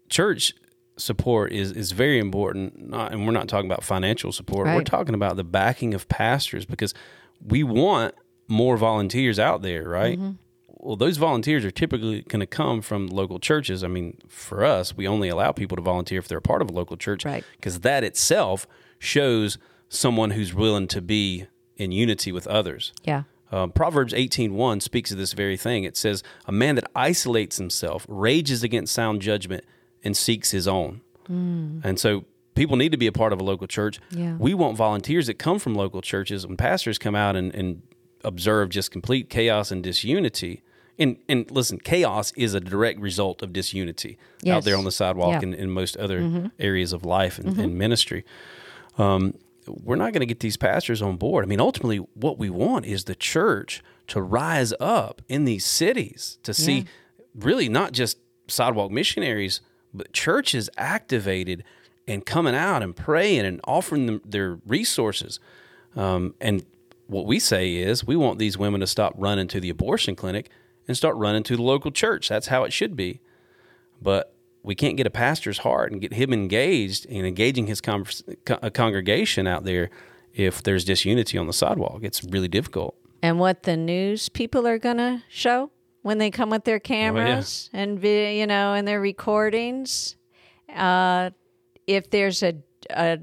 church 0.08 0.54
support 0.96 1.52
is 1.52 1.72
is 1.72 1.90
very 1.90 2.20
important. 2.20 2.90
Not, 2.90 3.12
and 3.12 3.26
we're 3.26 3.32
not 3.32 3.48
talking 3.48 3.68
about 3.68 3.82
financial 3.82 4.30
support. 4.30 4.68
We're 4.68 4.84
talking 4.84 5.16
about 5.16 5.34
the 5.34 5.44
backing 5.44 5.94
of 5.94 6.08
pastors 6.08 6.64
because 6.64 6.94
we 7.44 7.64
want 7.64 8.14
more 8.46 8.76
volunteers 8.76 9.40
out 9.40 9.62
there, 9.62 9.88
right? 9.88 10.16
Mm-hmm. 10.16 10.32
Well, 10.82 10.96
those 10.96 11.18
volunteers 11.18 11.64
are 11.64 11.70
typically 11.70 12.22
going 12.22 12.40
to 12.40 12.46
come 12.46 12.80
from 12.80 13.06
local 13.08 13.38
churches. 13.38 13.84
I 13.84 13.88
mean, 13.88 14.16
for 14.28 14.64
us, 14.64 14.96
we 14.96 15.06
only 15.06 15.28
allow 15.28 15.52
people 15.52 15.76
to 15.76 15.82
volunteer 15.82 16.18
if 16.18 16.26
they're 16.26 16.38
a 16.38 16.42
part 16.42 16.62
of 16.62 16.70
a 16.70 16.72
local 16.72 16.96
church, 16.96 17.24
Right. 17.24 17.44
Because 17.56 17.80
that 17.80 18.02
itself 18.02 18.66
shows 18.98 19.58
someone 19.90 20.30
who's 20.30 20.54
willing 20.54 20.88
to 20.88 21.02
be 21.02 21.46
in 21.76 21.92
unity 21.92 22.32
with 22.32 22.46
others. 22.46 22.92
Yeah. 23.04 23.24
Um, 23.52 23.72
Proverbs 23.72 24.12
18.1 24.14 24.80
speaks 24.80 25.10
of 25.10 25.18
this 25.18 25.32
very 25.32 25.56
thing. 25.56 25.84
It 25.84 25.96
says, 25.96 26.22
A 26.46 26.52
man 26.52 26.76
that 26.76 26.84
isolates 26.94 27.58
himself 27.58 28.06
rages 28.08 28.62
against 28.62 28.94
sound 28.94 29.20
judgment 29.20 29.64
and 30.02 30.16
seeks 30.16 30.50
his 30.52 30.66
own. 30.66 31.02
And 31.28 32.00
so 32.00 32.24
people 32.56 32.76
need 32.76 32.90
to 32.90 32.98
be 32.98 33.06
a 33.06 33.12
part 33.12 33.32
of 33.32 33.40
a 33.40 33.44
local 33.44 33.68
church. 33.68 34.00
Yeah. 34.10 34.34
We 34.38 34.52
want 34.54 34.76
volunteers 34.76 35.26
that 35.28 35.38
come 35.38 35.58
from 35.60 35.74
local 35.74 36.00
churches. 36.02 36.44
When 36.46 36.56
pastors 36.56 36.98
come 36.98 37.14
out 37.14 37.36
and, 37.36 37.54
and 37.54 37.82
observe 38.24 38.70
just 38.70 38.90
complete 38.90 39.30
chaos 39.30 39.70
and 39.70 39.82
disunity, 39.82 40.62
and 41.00 41.16
and 41.28 41.50
listen, 41.50 41.78
chaos 41.78 42.32
is 42.36 42.54
a 42.54 42.60
direct 42.60 43.00
result 43.00 43.42
of 43.42 43.52
disunity 43.52 44.18
out 44.56 44.64
there 44.64 44.76
on 44.76 44.84
the 44.84 44.92
sidewalk 44.92 45.30
Yeah. 45.30 45.36
Mm-hmm. 45.38 45.52
and 45.54 45.54
in 45.62 45.70
most 45.70 45.96
other 45.96 46.50
areas 46.60 46.92
of 46.92 47.04
life 47.04 47.38
and, 47.38 47.58
and 47.58 47.76
ministry. 47.76 48.24
Um, 48.98 49.34
we're 49.66 49.96
not 49.96 50.12
going 50.12 50.20
to 50.20 50.26
get 50.26 50.40
these 50.40 50.56
pastors 50.56 51.00
on 51.02 51.16
board. 51.16 51.44
I 51.44 51.48
mean, 51.48 51.60
ultimately, 51.60 51.98
what 52.14 52.38
we 52.38 52.50
want 52.50 52.86
is 52.86 53.04
the 53.04 53.14
church 53.14 53.82
to 54.08 54.20
rise 54.20 54.72
up 54.80 55.22
in 55.28 55.44
these 55.44 55.64
cities 55.64 56.38
to 56.42 56.52
see 56.54 56.86
really 57.34 57.68
not 57.68 57.92
just 57.92 58.18
sidewalk 58.48 58.90
missionaries, 58.90 59.60
but 59.94 60.12
churches 60.12 60.68
activated 60.76 61.62
and 62.08 62.26
coming 62.26 62.54
out 62.54 62.82
and 62.82 62.96
praying 62.96 63.44
and 63.46 63.60
offering 63.64 64.06
them 64.06 64.20
their 64.24 64.58
resources. 64.66 65.38
Um, 65.94 66.34
and 66.40 66.64
what 67.06 67.26
we 67.26 67.38
say 67.38 67.74
is 67.76 68.04
we 68.04 68.16
want 68.16 68.38
these 68.38 68.58
women 68.58 68.80
to 68.80 68.86
stop 68.86 69.14
running 69.16 69.46
to 69.48 69.60
the 69.60 69.68
abortion 69.70 70.16
clinic 70.16 70.48
and 70.90 70.96
start 70.96 71.16
running 71.16 71.42
to 71.44 71.56
the 71.56 71.62
local 71.62 71.90
church. 71.90 72.28
That's 72.28 72.48
how 72.48 72.64
it 72.64 72.72
should 72.72 72.96
be. 72.96 73.20
But 74.02 74.34
we 74.62 74.74
can't 74.74 74.96
get 74.96 75.06
a 75.06 75.10
pastor's 75.10 75.58
heart 75.58 75.90
and 75.92 76.00
get 76.00 76.12
him 76.12 76.32
engaged 76.32 77.06
and 77.08 77.26
engaging 77.26 77.66
his 77.66 77.80
convers- 77.80 78.22
co- 78.44 78.58
a 78.60 78.70
congregation 78.70 79.46
out 79.46 79.64
there 79.64 79.88
if 80.34 80.62
there's 80.62 80.84
disunity 80.84 81.38
on 81.38 81.46
the 81.46 81.52
sidewalk. 81.52 82.00
It's 82.02 82.22
really 82.24 82.48
difficult. 82.48 82.94
and 83.22 83.38
what 83.38 83.64
the 83.64 83.76
news 83.76 84.28
people 84.30 84.66
are 84.66 84.78
going 84.78 84.96
to 84.96 85.22
show 85.28 85.70
when 86.02 86.16
they 86.18 86.30
come 86.30 86.48
with 86.50 86.64
their 86.64 86.78
cameras 86.80 87.68
and 87.74 87.98
vi- 88.00 88.38
you 88.40 88.46
know 88.46 88.72
and 88.72 88.88
their 88.88 89.00
recordings 89.00 90.16
uh, 90.74 91.28
if 91.86 92.08
there's 92.10 92.42
a, 92.42 92.54
a 92.90 93.18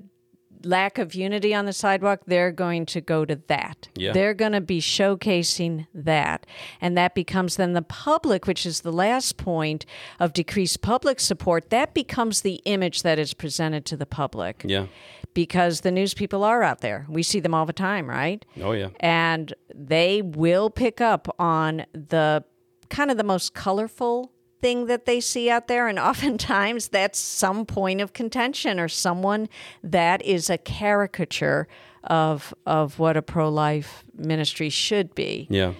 lack 0.63 0.97
of 0.97 1.13
unity 1.15 1.53
on 1.53 1.65
the 1.65 1.73
sidewalk 1.73 2.21
they're 2.27 2.51
going 2.51 2.85
to 2.85 2.99
go 3.01 3.25
to 3.25 3.35
that 3.47 3.89
Yeah. 3.95 4.11
they're 4.11 4.33
going 4.33 4.53
to 4.53 4.61
be 4.61 4.79
showcasing 4.81 5.87
that 5.93 6.45
and 6.81 6.97
that 6.97 7.15
becomes 7.15 7.55
then 7.55 7.73
the 7.73 7.81
public 7.81 8.47
which 8.47 8.65
is 8.65 8.81
the 8.81 8.91
last 8.91 9.37
point 9.37 9.85
of 10.19 10.33
decreased 10.33 10.81
public 10.81 11.19
support 11.19 11.69
that 11.69 11.93
becomes 11.93 12.41
the 12.41 12.55
image 12.65 13.03
that 13.03 13.19
is 13.19 13.33
presented 13.33 13.85
to 13.85 13.97
the 13.97 14.05
public 14.05 14.63
Yeah. 14.65 14.87
because 15.33 15.81
the 15.81 15.91
news 15.91 16.13
people 16.13 16.43
are 16.43 16.63
out 16.63 16.81
there 16.81 17.05
we 17.09 17.23
see 17.23 17.39
them 17.39 17.53
all 17.53 17.65
the 17.65 17.73
time 17.73 18.09
right 18.09 18.45
Oh, 18.61 18.71
yeah. 18.71 18.89
and 18.99 19.53
they 19.73 20.21
will 20.21 20.69
pick 20.69 21.01
up 21.01 21.27
on 21.39 21.85
the 21.93 22.43
kind 22.89 23.11
of 23.11 23.17
the 23.17 23.23
most 23.23 23.53
colorful 23.53 24.31
thing 24.61 24.87
that 24.87 25.05
they 25.05 25.19
see 25.19 25.49
out 25.49 25.67
there 25.67 25.87
and 25.87 25.99
oftentimes 26.11 26.87
that's 26.89 27.19
some 27.19 27.65
point 27.65 28.01
of 28.01 28.13
contention 28.13 28.79
or 28.79 28.87
someone 28.87 29.47
that 29.83 30.21
is 30.25 30.49
a 30.49 30.57
caricature 30.57 31.67
of 32.03 32.53
of 32.65 32.99
what 32.99 33.17
a 33.17 33.21
pro-life 33.21 34.03
ministry 34.15 34.69
should 34.69 35.13
be 35.15 35.45
Yeah. 35.49 35.73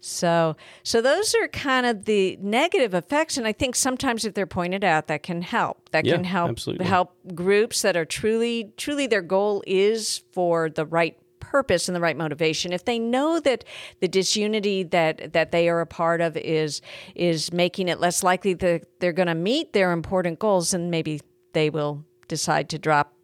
so 0.00 0.56
so 0.82 1.00
those 1.00 1.34
are 1.34 1.48
kind 1.48 1.86
of 1.86 2.04
the 2.04 2.38
negative 2.40 2.94
effects 2.94 3.36
and 3.38 3.46
I 3.46 3.52
think 3.52 3.74
sometimes 3.76 4.24
if 4.24 4.34
they're 4.34 4.46
pointed 4.46 4.84
out 4.84 5.06
that 5.08 5.22
can 5.22 5.42
help. 5.42 5.88
That 5.90 6.04
Yeah, 6.06 6.16
can 6.16 6.24
help 6.24 6.50
absolutely. 6.50 6.86
help 6.86 7.14
groups 7.34 7.82
that 7.82 7.96
are 7.96 8.04
truly 8.04 8.72
truly 8.76 9.06
their 9.06 9.22
goal 9.22 9.62
is 9.66 10.22
for 10.32 10.68
the 10.70 10.86
right 10.86 11.16
purpose 11.50 11.88
and 11.88 11.96
the 11.96 12.00
right 12.00 12.16
motivation. 12.16 12.72
If 12.72 12.84
they 12.84 12.98
know 12.98 13.40
that 13.40 13.64
the 14.00 14.08
disunity 14.08 14.82
that 14.84 15.32
that 15.32 15.50
they 15.50 15.68
are 15.68 15.80
a 15.80 15.86
part 15.86 16.20
of 16.20 16.36
is 16.36 16.80
is 17.14 17.52
making 17.52 17.88
it 17.88 17.98
less 18.00 18.22
likely 18.22 18.54
that 18.54 18.84
they're 19.00 19.12
going 19.12 19.28
to 19.28 19.34
meet 19.34 19.72
their 19.72 19.92
important 19.92 20.38
goals 20.38 20.70
then 20.70 20.90
maybe 20.90 21.20
they 21.52 21.70
will 21.70 22.04
decide 22.28 22.68
to 22.70 22.78
drop 22.78 23.14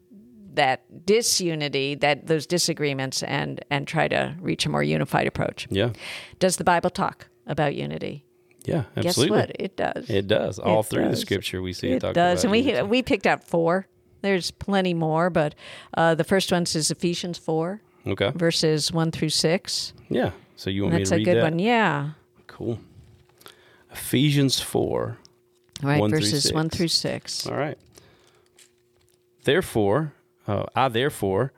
that 0.55 1.05
disunity, 1.07 1.95
that 1.95 2.27
those 2.27 2.47
disagreements 2.47 3.23
and 3.23 3.65
and 3.71 3.87
try 3.87 4.09
to 4.09 4.35
reach 4.41 4.67
a 4.67 4.69
more 4.69 4.83
unified 4.83 5.27
approach. 5.27 5.69
Yeah. 5.71 5.91
Does 6.39 6.57
the 6.57 6.65
Bible 6.65 6.91
talk 6.91 7.29
about 7.47 7.75
unity? 7.75 8.25
Yeah. 8.65 8.85
Absolutely. 8.97 9.39
Guess 9.39 9.49
what? 9.49 9.57
It 9.61 9.77
does. 9.77 10.11
It 10.11 10.27
does. 10.27 10.59
All 10.59 10.81
It 10.81 10.87
through 10.87 11.09
the 11.11 11.17
scripture, 11.17 11.63
we 11.63 11.73
see 11.73 11.91
it, 11.93 12.03
It 12.03 12.15
does, 12.15 12.43
and 12.43 12.51
we 12.51 12.61
unity. 12.61 12.87
we 12.89 13.03
picked 13.03 13.27
out 13.27 13.45
four. 13.45 13.87
There's 14.23 14.51
plenty 14.51 14.95
more, 14.95 15.31
but 15.31 15.55
uh, 15.97 16.15
the 16.17 16.25
first 16.25 16.51
one 16.51 16.63
is 16.63 16.91
Ephesians 16.91 17.39
four, 17.39 17.83
Okay. 18.07 18.31
verses 18.35 18.93
one 18.93 19.11
through 19.11 19.31
six. 19.31 19.93
Yeah. 20.09 20.31
So 20.57 20.71
you 20.71 20.83
want 20.83 20.95
That's 20.95 21.11
me 21.11 21.19
to 21.19 21.21
read 21.21 21.27
that? 21.27 21.35
That's 21.35 21.47
a 21.47 21.51
good 21.51 21.53
one. 21.53 21.59
Yeah. 21.59 22.11
Cool. 22.47 22.79
Ephesians 23.91 24.61
4. 24.61 25.19
All 25.83 25.89
right, 25.89 26.01
One 26.01 26.11
through 26.11 26.21
verses 26.21 26.53
one 26.53 26.71
through 26.71 26.89
six. 26.89 27.47
All 27.47 27.57
right. 27.57 27.77
Therefore, 29.45 30.15
uh, 30.49 30.65
I 30.75 30.89
therefore, 30.89 31.53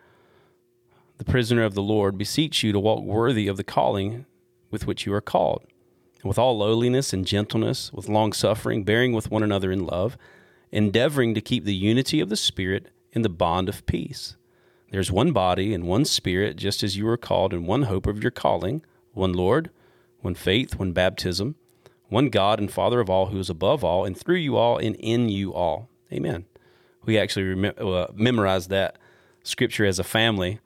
the 1.18 1.24
prisoner 1.24 1.62
of 1.62 1.74
the 1.74 1.82
Lord, 1.82 2.18
beseech 2.18 2.62
you 2.62 2.72
to 2.72 2.80
walk 2.80 3.02
worthy 3.02 3.46
of 3.46 3.56
the 3.56 3.64
calling 3.64 4.26
with 4.70 4.86
which 4.86 5.06
you 5.06 5.14
are 5.14 5.20
called, 5.20 5.62
and 6.20 6.28
with 6.28 6.38
all 6.38 6.58
lowliness 6.58 7.12
and 7.12 7.24
gentleness, 7.26 7.92
with 7.92 8.08
long 8.08 8.32
suffering, 8.32 8.82
bearing 8.82 9.12
with 9.12 9.30
one 9.30 9.42
another 9.42 9.70
in 9.70 9.86
love, 9.86 10.18
endeavoring 10.72 11.32
to 11.34 11.40
keep 11.40 11.64
the 11.64 11.74
unity 11.74 12.20
of 12.20 12.28
the 12.28 12.36
Spirit 12.36 12.88
in 13.12 13.22
the 13.22 13.28
bond 13.28 13.68
of 13.68 13.86
peace. 13.86 14.36
There's 14.90 15.12
one 15.12 15.32
body 15.32 15.74
and 15.74 15.84
one 15.84 16.04
Spirit, 16.04 16.56
just 16.56 16.82
as 16.82 16.96
you 16.96 17.04
were 17.04 17.16
called 17.16 17.52
in 17.52 17.66
one 17.66 17.82
hope 17.82 18.06
of 18.06 18.22
your 18.22 18.30
calling, 18.30 18.82
one 19.12 19.32
Lord, 19.32 19.70
one 20.20 20.34
faith, 20.34 20.78
one 20.78 20.92
baptism, 20.92 21.56
one 22.08 22.30
God 22.30 22.58
and 22.58 22.72
Father 22.72 23.00
of 23.00 23.10
all, 23.10 23.26
who 23.26 23.38
is 23.38 23.50
above 23.50 23.84
all, 23.84 24.04
and 24.04 24.16
through 24.16 24.36
you 24.36 24.56
all, 24.56 24.78
and 24.78 24.96
in 24.96 25.28
you 25.28 25.52
all. 25.52 25.88
Amen. 26.12 26.46
We 27.04 27.18
actually 27.18 27.54
rem- 27.54 27.74
uh, 27.78 28.06
memorized 28.14 28.70
that 28.70 28.96
scripture 29.42 29.84
as 29.84 29.98
a 29.98 30.04
family 30.04 30.58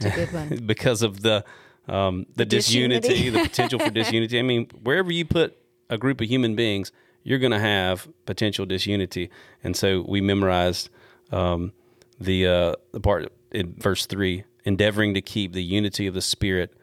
a 0.00 0.10
good 0.10 0.32
one. 0.32 0.48
because 0.66 1.02
of 1.02 1.22
the 1.22 1.44
um, 1.86 2.26
the 2.34 2.46
disunity, 2.46 3.08
disunity. 3.08 3.30
the 3.30 3.40
potential 3.40 3.78
for 3.78 3.90
disunity. 3.90 4.38
I 4.38 4.42
mean, 4.42 4.68
wherever 4.82 5.12
you 5.12 5.24
put 5.24 5.56
a 5.90 5.98
group 5.98 6.20
of 6.20 6.28
human 6.28 6.56
beings, 6.56 6.92
you're 7.22 7.38
going 7.38 7.52
to 7.52 7.58
have 7.58 8.08
potential 8.24 8.64
disunity, 8.64 9.30
and 9.62 9.76
so 9.76 10.04
we 10.06 10.20
memorized 10.20 10.88
um, 11.30 11.72
the 12.18 12.46
uh, 12.46 12.74
the 12.92 13.00
part 13.00 13.30
in 13.54 13.74
verse 13.78 14.06
three, 14.06 14.44
endeavoring 14.64 15.14
to 15.14 15.22
keep 15.22 15.52
the 15.52 15.62
unity 15.62 16.06
of 16.06 16.14
the 16.14 16.22
spirit 16.22 16.74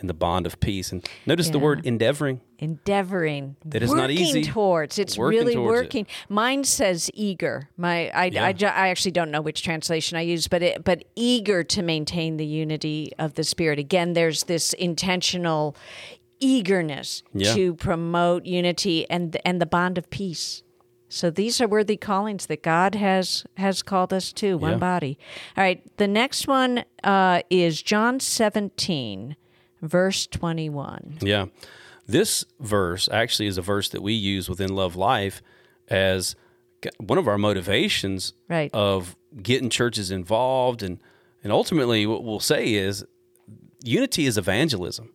and 0.00 0.08
the 0.08 0.14
bond 0.14 0.46
of 0.46 0.60
peace. 0.60 0.92
And 0.92 1.04
notice 1.26 1.48
the 1.50 1.58
word 1.58 1.84
endeavoring. 1.84 2.40
Endeavoring. 2.60 3.56
That 3.64 3.82
is 3.82 3.90
working 3.90 4.00
not 4.02 4.10
easy. 4.12 4.42
towards. 4.44 4.96
It's 4.98 5.18
Working 5.18 5.38
really 5.40 5.54
towards 5.54 5.80
it. 5.80 5.84
working. 5.84 6.06
Mine 6.28 6.62
says 6.62 7.10
eager. 7.14 7.68
My 7.76 8.08
I, 8.10 8.26
Yeah. 8.26 8.44
I, 8.44 8.52
ju- 8.52 8.66
I 8.66 8.88
actually 8.90 9.10
don't 9.10 9.32
know 9.32 9.40
which 9.40 9.62
translation 9.64 10.16
I 10.16 10.20
use, 10.20 10.46
but 10.46 10.62
it, 10.62 10.84
but 10.84 11.04
eager 11.16 11.64
to 11.64 11.82
maintain 11.82 12.36
the 12.36 12.46
unity 12.46 13.10
of 13.18 13.34
the 13.34 13.42
spirit. 13.42 13.80
Again, 13.80 14.12
there's 14.12 14.44
this 14.44 14.72
intentional 14.74 15.74
eagerness 16.40 17.22
Yeah. 17.34 17.52
to 17.54 17.74
promote 17.74 18.46
unity 18.46 19.08
and 19.10 19.36
and 19.44 19.60
the 19.60 19.66
bond 19.66 19.98
of 19.98 20.08
peace. 20.10 20.62
So 21.08 21.30
these 21.30 21.60
are 21.60 21.66
worthy 21.68 21.96
callings 21.96 22.46
that 22.46 22.62
God 22.62 22.94
has 22.94 23.44
has 23.56 23.82
called 23.82 24.12
us 24.12 24.32
to, 24.34 24.58
one 24.58 24.72
Yeah. 24.72 24.78
body. 24.78 25.18
All 25.56 25.64
right, 25.64 25.82
the 25.96 26.08
next 26.08 26.46
one 26.46 26.84
uh, 27.02 27.42
is 27.50 27.80
John 27.82 28.20
17, 28.20 29.36
verse 29.82 30.26
21. 30.26 31.18
Yeah. 31.22 31.46
This 32.06 32.44
verse 32.60 33.08
actually 33.12 33.46
is 33.48 33.58
a 33.58 33.62
verse 33.62 33.88
that 33.90 34.02
we 34.02 34.12
use 34.14 34.48
within 34.48 34.74
Love 34.74 34.96
Life 34.96 35.42
as 35.88 36.36
one 36.98 37.18
of 37.18 37.26
our 37.28 37.38
motivations 37.38 38.32
Right. 38.48 38.70
of 38.72 39.16
getting 39.42 39.68
churches 39.70 40.10
involved. 40.10 40.82
And, 40.82 41.02
and 41.42 41.52
ultimately, 41.52 42.06
what 42.06 42.24
we'll 42.24 42.40
say 42.40 42.74
is 42.74 43.04
unity 43.82 44.26
is 44.26 44.36
evangelism. 44.38 45.12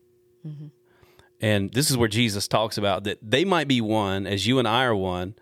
And 1.41 1.74
this 1.74 1.89
is 1.91 1.98
where 1.98 2.08
Jesus 2.08 2.48
talks 2.48 2.78
about 2.78 3.04
that 3.04 3.18
they 3.22 3.44
might 3.44 3.68
be 3.68 3.82
one 3.82 4.26
as 4.26 4.48
you 4.48 4.60
and 4.60 4.68
I 4.68 4.84
are 4.86 4.96
one, 4.96 5.36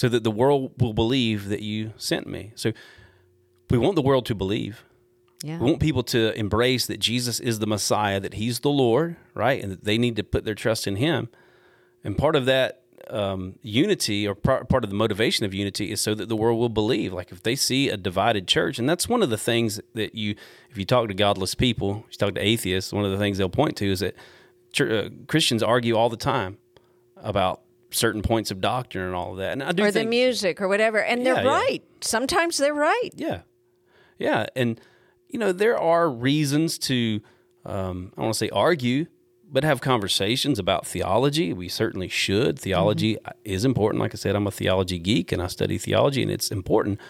so 0.00 0.08
that 0.08 0.24
the 0.24 0.30
world 0.30 0.72
will 0.78 0.94
believe 0.94 1.50
that 1.50 1.60
you 1.60 1.92
sent 1.98 2.26
me. 2.26 2.52
So 2.54 2.72
we 3.68 3.76
want 3.76 3.96
the 3.96 4.02
world 4.02 4.24
to 4.26 4.34
believe. 4.34 4.82
Yeah. 5.42 5.58
We 5.58 5.66
want 5.66 5.80
people 5.80 6.02
to 6.04 6.32
embrace 6.38 6.86
that 6.86 7.00
Jesus 7.00 7.38
is 7.38 7.58
the 7.58 7.66
Messiah, 7.66 8.18
that 8.18 8.32
He's 8.32 8.60
the 8.60 8.70
Lord, 8.70 9.16
right? 9.34 9.62
And 9.62 9.70
that 9.72 9.84
they 9.84 9.98
need 9.98 10.16
to 10.16 10.24
put 10.24 10.46
their 10.46 10.54
trust 10.54 10.86
in 10.86 10.96
Him. 10.96 11.28
And 12.02 12.16
part 12.16 12.34
of 12.34 12.46
that 12.46 12.80
um, 13.10 13.58
unity, 13.60 14.26
or 14.26 14.34
par- 14.34 14.64
part 14.64 14.84
of 14.84 14.88
the 14.88 14.96
motivation 14.96 15.44
of 15.44 15.52
unity, 15.52 15.92
is 15.92 16.00
so 16.00 16.14
that 16.14 16.30
the 16.30 16.36
world 16.36 16.58
will 16.58 16.70
believe. 16.70 17.12
Like 17.12 17.30
if 17.30 17.42
they 17.42 17.54
see 17.54 17.90
a 17.90 17.98
divided 17.98 18.48
church, 18.48 18.78
and 18.78 18.88
that's 18.88 19.06
one 19.06 19.22
of 19.22 19.28
the 19.28 19.36
things 19.36 19.82
that 19.92 20.14
you, 20.14 20.34
if 20.70 20.78
you 20.78 20.86
talk 20.86 21.08
to 21.08 21.14
godless 21.14 21.54
people, 21.54 22.06
you 22.10 22.16
talk 22.16 22.36
to 22.36 22.40
atheists, 22.40 22.90
one 22.90 23.04
of 23.04 23.10
the 23.10 23.18
things 23.18 23.36
they'll 23.36 23.50
point 23.50 23.76
to 23.76 23.92
is 23.92 24.00
that 24.00 24.16
chur 24.72 24.98
uh, 24.98 25.08
Christians 25.26 25.62
argue 25.62 25.94
all 25.94 26.08
the 26.08 26.16
time 26.16 26.56
about 27.18 27.60
certain 27.90 28.22
points 28.22 28.50
of 28.50 28.60
doctrine 28.60 29.04
and 29.04 29.14
all 29.14 29.32
of 29.32 29.38
that. 29.38 29.52
And 29.52 29.62
I 29.62 29.72
do 29.72 29.84
or 29.84 29.90
the 29.90 30.04
music 30.04 30.60
or 30.60 30.68
whatever. 30.68 31.02
And 31.02 31.24
they're 31.24 31.34
Yeah, 31.34 31.42
yeah. 31.42 31.48
right. 31.48 31.84
Sometimes 32.00 32.56
they're 32.58 32.74
right. 32.74 33.10
Yeah, 33.14 33.42
yeah, 34.18 34.46
and 34.56 34.80
you 35.28 35.38
know 35.38 35.52
there 35.52 35.78
are 35.78 36.08
reasons 36.10 36.78
to 36.78 37.20
um, 37.64 38.12
I 38.12 38.16
don't 38.16 38.24
want 38.26 38.34
to 38.34 38.38
say 38.38 38.50
argue, 38.50 39.06
but 39.50 39.64
have 39.64 39.80
conversations 39.80 40.58
about 40.58 40.86
theology. 40.86 41.52
We 41.52 41.68
certainly 41.68 42.08
should. 42.08 42.58
Theology 42.58 43.18
is 43.44 43.64
important. 43.64 44.00
Like 44.00 44.14
I 44.14 44.16
said, 44.16 44.34
I'm 44.34 44.46
a 44.46 44.50
theology 44.50 44.98
geek 44.98 45.32
and 45.32 45.42
I 45.42 45.46
study 45.48 45.78
theology, 45.78 46.22
and 46.22 46.30
it's 46.30 46.50
important. 46.50 47.00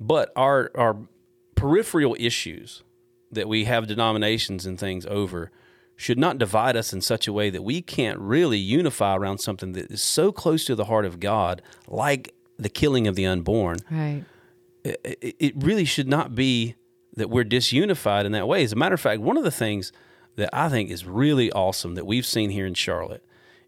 But 0.00 0.32
our 0.36 0.70
our 0.74 0.96
peripheral 1.54 2.16
issues 2.18 2.82
that 3.30 3.48
we 3.48 3.64
have 3.64 3.86
denominations 3.86 4.66
and 4.66 4.78
things 4.78 5.06
over 5.06 5.50
should 5.96 6.18
not 6.18 6.38
divide 6.38 6.76
us 6.76 6.92
in 6.92 7.00
such 7.00 7.28
a 7.28 7.32
way 7.32 7.50
that 7.50 7.62
we 7.62 7.80
can't 7.80 8.18
really 8.18 8.58
unify 8.58 9.14
around 9.14 9.38
something 9.38 9.72
that 9.72 9.90
is 9.90 10.02
so 10.02 10.32
close 10.32 10.64
to 10.64 10.74
the 10.74 10.86
heart 10.86 11.04
of 11.04 11.20
God, 11.20 11.62
like 11.86 12.34
the 12.58 12.68
killing 12.68 13.06
of 13.06 13.14
the 13.14 13.26
unborn. 13.26 13.78
Right. 13.90 14.24
It, 14.84 15.36
it 15.38 15.54
really 15.56 15.84
should 15.84 16.08
not 16.08 16.34
be 16.34 16.74
that 17.14 17.30
we're 17.30 17.44
disunified 17.44 18.24
in 18.24 18.32
that 18.32 18.48
way. 18.48 18.64
As 18.64 18.72
a 18.72 18.76
matter 18.76 18.94
of 18.94 19.00
fact, 19.00 19.20
one 19.20 19.36
of 19.36 19.44
the 19.44 19.50
things 19.50 19.92
that 20.36 20.50
I 20.52 20.68
think 20.68 20.90
is 20.90 21.04
really 21.04 21.52
awesome 21.52 21.94
that 21.94 22.06
we've 22.06 22.26
seen 22.26 22.50
here 22.50 22.66
in 22.66 22.74
Charlotte 22.74 23.24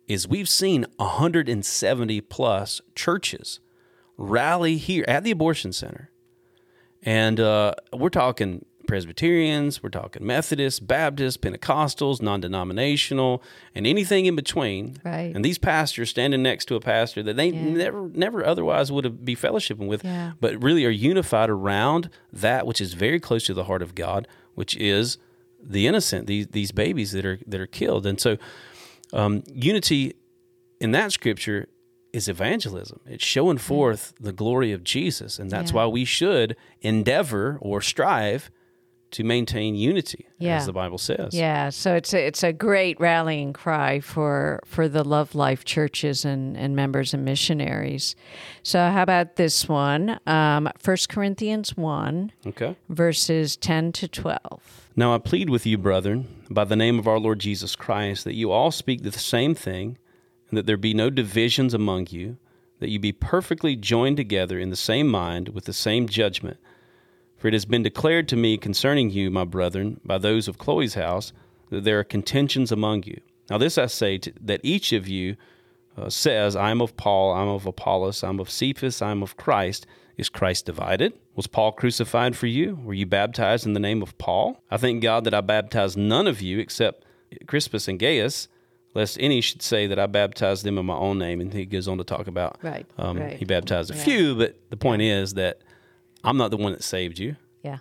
is 0.08 0.26
we've 0.28 0.48
seen 0.48 0.86
170 0.96 2.20
plus 2.22 2.80
churches 2.94 3.60
rally 4.16 4.76
here 4.76 5.04
at 5.08 5.24
the 5.24 5.30
abortion 5.30 5.72
center. 5.72 6.10
And 7.02 7.38
uh, 7.38 7.74
we're 7.92 8.08
talking 8.08 8.64
Presbyterians, 8.86 9.82
we're 9.82 9.88
talking 9.90 10.26
Methodists, 10.26 10.80
Baptists, 10.80 11.36
Pentecostals, 11.36 12.22
non 12.22 12.40
denominational, 12.40 13.42
and 13.74 13.86
anything 13.86 14.26
in 14.26 14.36
between. 14.36 14.98
Right. 15.04 15.34
And 15.34 15.44
these 15.44 15.58
pastors 15.58 16.10
standing 16.10 16.42
next 16.42 16.66
to 16.66 16.74
a 16.76 16.80
pastor 16.80 17.22
that 17.22 17.36
they 17.36 17.50
never 17.50 18.08
never 18.14 18.44
otherwise 18.44 18.90
would 18.92 19.04
have 19.04 19.24
be 19.24 19.34
fellowshipping 19.36 19.86
with, 19.88 20.04
Yeah. 20.04 20.32
but 20.40 20.62
really 20.62 20.84
are 20.84 20.90
unified 20.90 21.50
around 21.50 22.10
that 22.32 22.66
which 22.66 22.80
is 22.80 22.94
very 22.94 23.20
close 23.20 23.44
to 23.46 23.54
the 23.54 23.64
heart 23.64 23.82
of 23.82 23.94
God, 23.94 24.28
which 24.54 24.76
is 24.76 25.18
the 25.62 25.86
innocent, 25.86 26.26
these 26.26 26.46
these 26.48 26.72
babies 26.72 27.12
that 27.12 27.24
are 27.24 27.38
that 27.46 27.60
are 27.60 27.66
killed. 27.66 28.06
And 28.06 28.20
so 28.20 28.36
um, 29.12 29.42
unity 29.52 30.14
in 30.80 30.90
that 30.92 31.12
scripture 31.12 31.68
is 32.12 32.28
evangelism. 32.28 33.00
It's 33.06 33.24
showing 33.24 33.58
forth 33.58 34.14
the 34.20 34.32
glory 34.32 34.70
of 34.72 34.84
Jesus, 34.84 35.38
and 35.40 35.50
that's 35.50 35.70
Yeah. 35.72 35.76
why 35.78 35.86
we 35.86 36.04
should 36.04 36.54
endeavor 36.80 37.58
or 37.60 37.80
strive 37.80 38.50
to 39.14 39.24
maintain 39.24 39.74
unity, 39.74 40.26
Yeah. 40.38 40.56
as 40.56 40.66
the 40.66 40.72
Bible 40.72 40.98
says. 40.98 41.34
Yeah, 41.34 41.70
so 41.70 41.94
it's 41.94 42.12
a, 42.12 42.26
it's 42.26 42.42
a 42.42 42.52
great 42.52 42.98
rallying 43.00 43.52
cry 43.52 44.00
for 44.00 44.60
for 44.66 44.88
the 44.88 45.04
Love 45.04 45.34
Life 45.34 45.64
churches 45.64 46.24
and, 46.24 46.56
and 46.56 46.74
members 46.76 47.14
and 47.14 47.24
missionaries. 47.24 48.16
So 48.62 48.78
how 48.90 49.02
about 49.02 49.36
this 49.36 49.68
one? 49.68 50.18
Um, 50.26 50.68
1 50.84 50.96
Corinthians 51.08 51.76
1, 51.76 52.32
Okay. 52.46 52.76
verses 52.88 53.56
10 53.56 53.92
to 53.92 54.08
12. 54.08 54.90
Now 54.96 55.14
I 55.14 55.18
plead 55.18 55.48
with 55.50 55.64
you, 55.66 55.78
brethren, 55.78 56.28
by 56.50 56.64
the 56.64 56.76
name 56.76 56.98
of 56.98 57.06
our 57.08 57.18
Lord 57.18 57.38
Jesus 57.38 57.76
Christ, 57.76 58.24
that 58.24 58.34
you 58.34 58.50
all 58.50 58.70
speak 58.70 59.02
the 59.02 59.12
same 59.12 59.54
thing, 59.54 59.96
and 60.48 60.58
that 60.58 60.66
there 60.66 60.76
be 60.76 60.94
no 60.94 61.08
divisions 61.10 61.72
among 61.74 62.08
you, 62.10 62.36
that 62.80 62.90
you 62.90 62.98
be 62.98 63.12
perfectly 63.12 63.76
joined 63.76 64.16
together 64.16 64.58
in 64.58 64.70
the 64.70 64.76
same 64.76 65.08
mind 65.08 65.48
with 65.50 65.64
the 65.66 65.72
same 65.72 66.08
judgment. 66.08 66.58
For 67.44 67.48
it 67.48 67.52
has 67.52 67.66
been 67.66 67.82
declared 67.82 68.26
to 68.28 68.36
me 68.36 68.56
concerning 68.56 69.10
you, 69.10 69.30
my 69.30 69.44
brethren, 69.44 70.00
by 70.02 70.16
those 70.16 70.48
of 70.48 70.56
Chloe's 70.56 70.94
house, 70.94 71.34
that 71.68 71.84
there 71.84 71.98
are 71.98 72.02
contentions 72.04 72.72
among 72.72 73.02
you. 73.02 73.20
Now 73.50 73.58
this 73.58 73.76
I 73.76 73.84
say, 73.84 74.16
to, 74.16 74.32
that 74.40 74.62
each 74.62 74.94
of 74.94 75.06
you 75.06 75.36
uh, 75.94 76.08
says, 76.08 76.56
I 76.56 76.70
am 76.70 76.80
of 76.80 76.96
Paul, 76.96 77.34
I 77.34 77.42
am 77.42 77.48
of 77.48 77.66
Apollos, 77.66 78.24
I 78.24 78.30
am 78.30 78.40
of 78.40 78.48
Cephas, 78.48 79.02
I 79.02 79.10
am 79.10 79.22
of 79.22 79.36
Christ. 79.36 79.86
Is 80.16 80.30
Christ 80.30 80.64
divided? 80.64 81.12
Was 81.34 81.46
Paul 81.46 81.72
crucified 81.72 82.34
for 82.34 82.46
you? 82.46 82.76
Were 82.82 82.94
you 82.94 83.04
baptized 83.04 83.66
in 83.66 83.74
the 83.74 83.78
name 83.78 84.00
of 84.00 84.16
Paul? 84.16 84.62
I 84.70 84.78
thank 84.78 85.02
God 85.02 85.24
that 85.24 85.34
I 85.34 85.42
baptized 85.42 85.98
none 85.98 86.26
of 86.26 86.40
you 86.40 86.58
except 86.60 87.04
Crispus 87.46 87.88
and 87.88 87.98
Gaius, 87.98 88.48
lest 88.94 89.18
any 89.20 89.42
should 89.42 89.60
say 89.60 89.86
that 89.86 89.98
I 89.98 90.06
baptized 90.06 90.64
them 90.64 90.78
in 90.78 90.86
my 90.86 90.96
own 90.96 91.18
name. 91.18 91.42
And 91.42 91.52
he 91.52 91.66
goes 91.66 91.88
on 91.88 91.98
to 91.98 92.04
talk 92.04 92.26
about 92.26 92.56
Right, 92.62 92.86
um, 92.96 93.18
right. 93.18 93.36
he 93.36 93.44
baptized 93.44 93.90
a 93.90 93.94
Yeah. 93.94 94.02
few, 94.04 94.34
but 94.34 94.56
the 94.70 94.78
point 94.78 95.02
is 95.02 95.34
that 95.34 95.58
I'm 96.24 96.36
not 96.36 96.50
the 96.50 96.56
one 96.56 96.72
that 96.72 96.82
saved 96.82 97.18
you. 97.18 97.36
Yeah. 97.62 97.78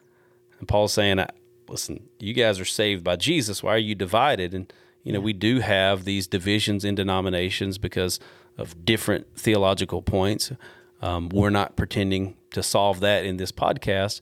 And 0.59 0.67
Paul's 0.67 0.93
saying, 0.93 1.23
listen, 1.67 2.09
you 2.19 2.33
guys 2.33 2.59
are 2.59 2.65
saved 2.65 3.03
by 3.03 3.15
Jesus. 3.15 3.63
Why 3.63 3.75
are 3.75 3.79
you 3.79 3.95
divided? 3.95 4.53
And, 4.53 4.71
you 5.03 5.13
know, 5.13 5.19
we 5.19 5.33
do 5.33 5.59
have 5.59 6.05
these 6.05 6.27
divisions 6.27 6.85
in 6.85 6.95
denominations 6.95 7.77
because 7.77 8.19
of 8.57 8.85
different 8.85 9.27
theological 9.35 10.01
points. 10.01 10.51
Um, 11.01 11.29
we're 11.29 11.49
not 11.49 11.75
pretending 11.75 12.35
to 12.51 12.61
solve 12.61 12.99
that 12.99 13.25
in 13.25 13.37
this 13.37 13.51
podcast. 13.51 14.21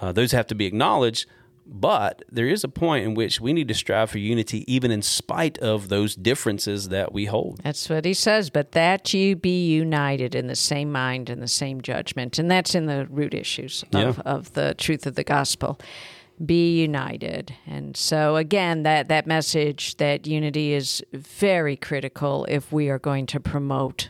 Uh, 0.00 0.12
those 0.12 0.32
have 0.32 0.46
to 0.46 0.54
be 0.54 0.66
acknowledged. 0.66 1.26
But 1.70 2.22
there 2.32 2.48
is 2.48 2.64
a 2.64 2.68
point 2.68 3.04
in 3.04 3.14
which 3.14 3.40
we 3.40 3.52
need 3.52 3.68
to 3.68 3.74
strive 3.74 4.10
for 4.10 4.18
unity, 4.18 4.64
even 4.72 4.90
in 4.90 5.02
spite 5.02 5.58
of 5.58 5.88
those 5.90 6.16
differences 6.16 6.88
that 6.88 7.12
we 7.12 7.26
hold. 7.26 7.60
That's 7.62 7.88
what 7.90 8.06
he 8.06 8.14
says, 8.14 8.48
but 8.48 8.72
that 8.72 9.12
you 9.12 9.36
be 9.36 9.66
united 9.66 10.34
in 10.34 10.46
the 10.46 10.56
same 10.56 10.90
mind 10.90 11.28
and 11.28 11.42
the 11.42 11.46
same 11.48 11.82
judgment. 11.82 12.38
And 12.38 12.50
that's 12.50 12.74
in 12.74 12.86
the 12.86 13.06
root 13.10 13.34
issues 13.34 13.84
of, 13.92 14.16
Yeah. 14.16 14.22
of 14.24 14.54
the 14.54 14.74
truth 14.74 15.06
of 15.06 15.14
the 15.14 15.24
gospel. 15.24 15.78
Be 16.44 16.80
united. 16.80 17.52
And 17.66 17.96
so 17.96 18.36
again, 18.36 18.84
that, 18.84 19.08
that 19.08 19.26
message 19.26 19.96
that 19.96 20.26
unity 20.26 20.72
is 20.72 21.02
very 21.12 21.76
critical 21.76 22.46
if 22.48 22.72
we 22.72 22.88
are 22.88 22.98
going 22.98 23.26
to 23.26 23.40
promote 23.40 24.08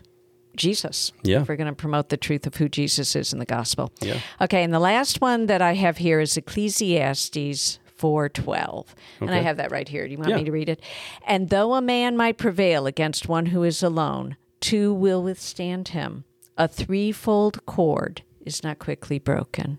Jesus. 0.59 1.13
Yeah. 1.23 1.41
If 1.43 1.49
we're 1.49 1.57
going 1.57 1.69
to 1.69 1.75
promote 1.75 2.11
the 2.11 2.17
truth 2.17 2.47
of 2.47 2.57
who 2.57 2.69
Jesus 2.69 3.17
is 3.17 3.33
in 3.33 3.39
the 3.39 3.47
gospel. 3.47 3.91
Yeah. 4.01 4.21
Okay, 4.41 4.63
and 4.63 4.73
the 4.75 4.79
last 4.81 5.21
one 5.21 5.47
that 5.47 5.63
I 5.63 5.75
have 5.75 5.97
here 5.99 6.21
is 6.21 6.37
Ecclesiastes 6.37 7.79
4:12. 7.99 8.87
And 9.21 9.31
I 9.31 9.39
have 9.39 9.57
that 9.57 9.71
right 9.73 9.89
here. 9.89 10.05
Do 10.07 10.13
you 10.13 10.19
want 10.19 10.31
Yeah. 10.31 10.37
me 10.37 10.45
to 10.45 10.53
read 10.53 10.69
it? 10.69 10.81
And 11.27 11.49
though 11.51 11.75
a 11.75 11.81
man 11.81 12.17
might 12.17 12.39
prevail 12.39 12.87
against 12.87 13.29
one 13.29 13.47
who 13.47 13.63
is 13.65 13.83
alone, 13.83 14.37
two 14.61 14.93
will 14.95 15.23
withstand 15.23 15.89
him. 15.89 16.25
A 16.57 16.69
threefold 16.69 17.65
cord 17.67 18.23
is 18.45 18.63
not 18.63 18.79
quickly 18.79 19.19
broken. 19.19 19.79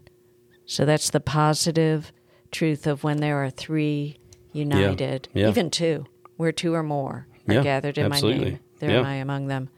So 0.65 0.85
that's 0.85 1.09
the 1.09 1.19
positive 1.19 2.11
truth 2.51 2.85
of 2.87 3.03
when 3.03 3.17
there 3.17 3.37
are 3.43 3.49
three 3.49 4.17
united, 4.51 5.27
Yeah. 5.33 5.49
even 5.49 5.69
two, 5.69 6.05
where 6.37 6.51
two 6.51 6.73
or 6.73 6.83
more 6.83 7.27
are 7.47 7.53
Yeah, 7.53 7.63
gathered 7.63 7.97
in 7.97 8.09
my 8.09 8.19
name. 8.19 8.59
There 8.79 8.91
Yeah. 8.91 8.99
am 8.99 9.05
I 9.05 9.15
among 9.15 9.47
them. 9.47 9.69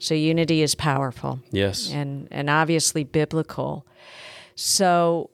So 0.00 0.14
unity 0.14 0.62
is 0.62 0.74
powerful 0.74 1.40
Yes. 1.52 1.90
and 1.92 2.26
and 2.32 2.50
obviously 2.50 3.04
biblical. 3.04 3.86
So, 4.56 5.30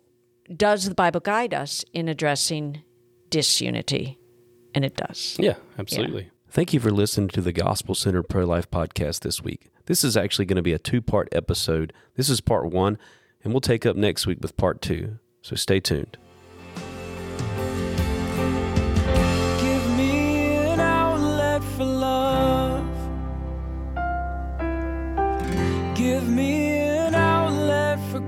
does 0.55 0.85
the 0.89 0.95
Bible 0.95 1.21
guide 1.21 1.55
us 1.55 1.85
in 1.93 2.09
addressing 2.09 2.83
disunity? 3.31 4.19
And 4.75 4.85
it 4.85 4.97
does. 4.97 5.37
Yeah, 5.41 5.55
absolutely. 5.79 6.31
Thank 6.51 6.73
you 6.75 6.81
for 6.81 6.91
listening 6.91 7.29
to 7.29 7.41
the 7.41 7.53
Gospel 7.53 7.95
Center 7.95 8.23
Pro 8.23 8.45
Life 8.45 8.71
podcast 8.71 9.21
this 9.21 9.43
week. 9.43 9.71
This 9.87 10.05
is 10.05 10.17
actually 10.17 10.45
going 10.47 10.57
to 10.57 10.63
be 10.63 10.73
a 10.75 10.79
two 10.79 11.01
part 11.01 11.29
episode. 11.33 11.93
This 12.17 12.29
is 12.29 12.41
part 12.41 12.67
one, 12.71 12.99
and 13.43 13.53
we'll 13.53 13.61
take 13.61 13.87
up 13.87 13.97
next 13.97 14.27
week 14.27 14.39
with 14.43 14.57
part 14.57 14.83
two. 14.83 15.19
So 15.43 15.57
stay 15.57 15.81
tuned. 15.81 16.19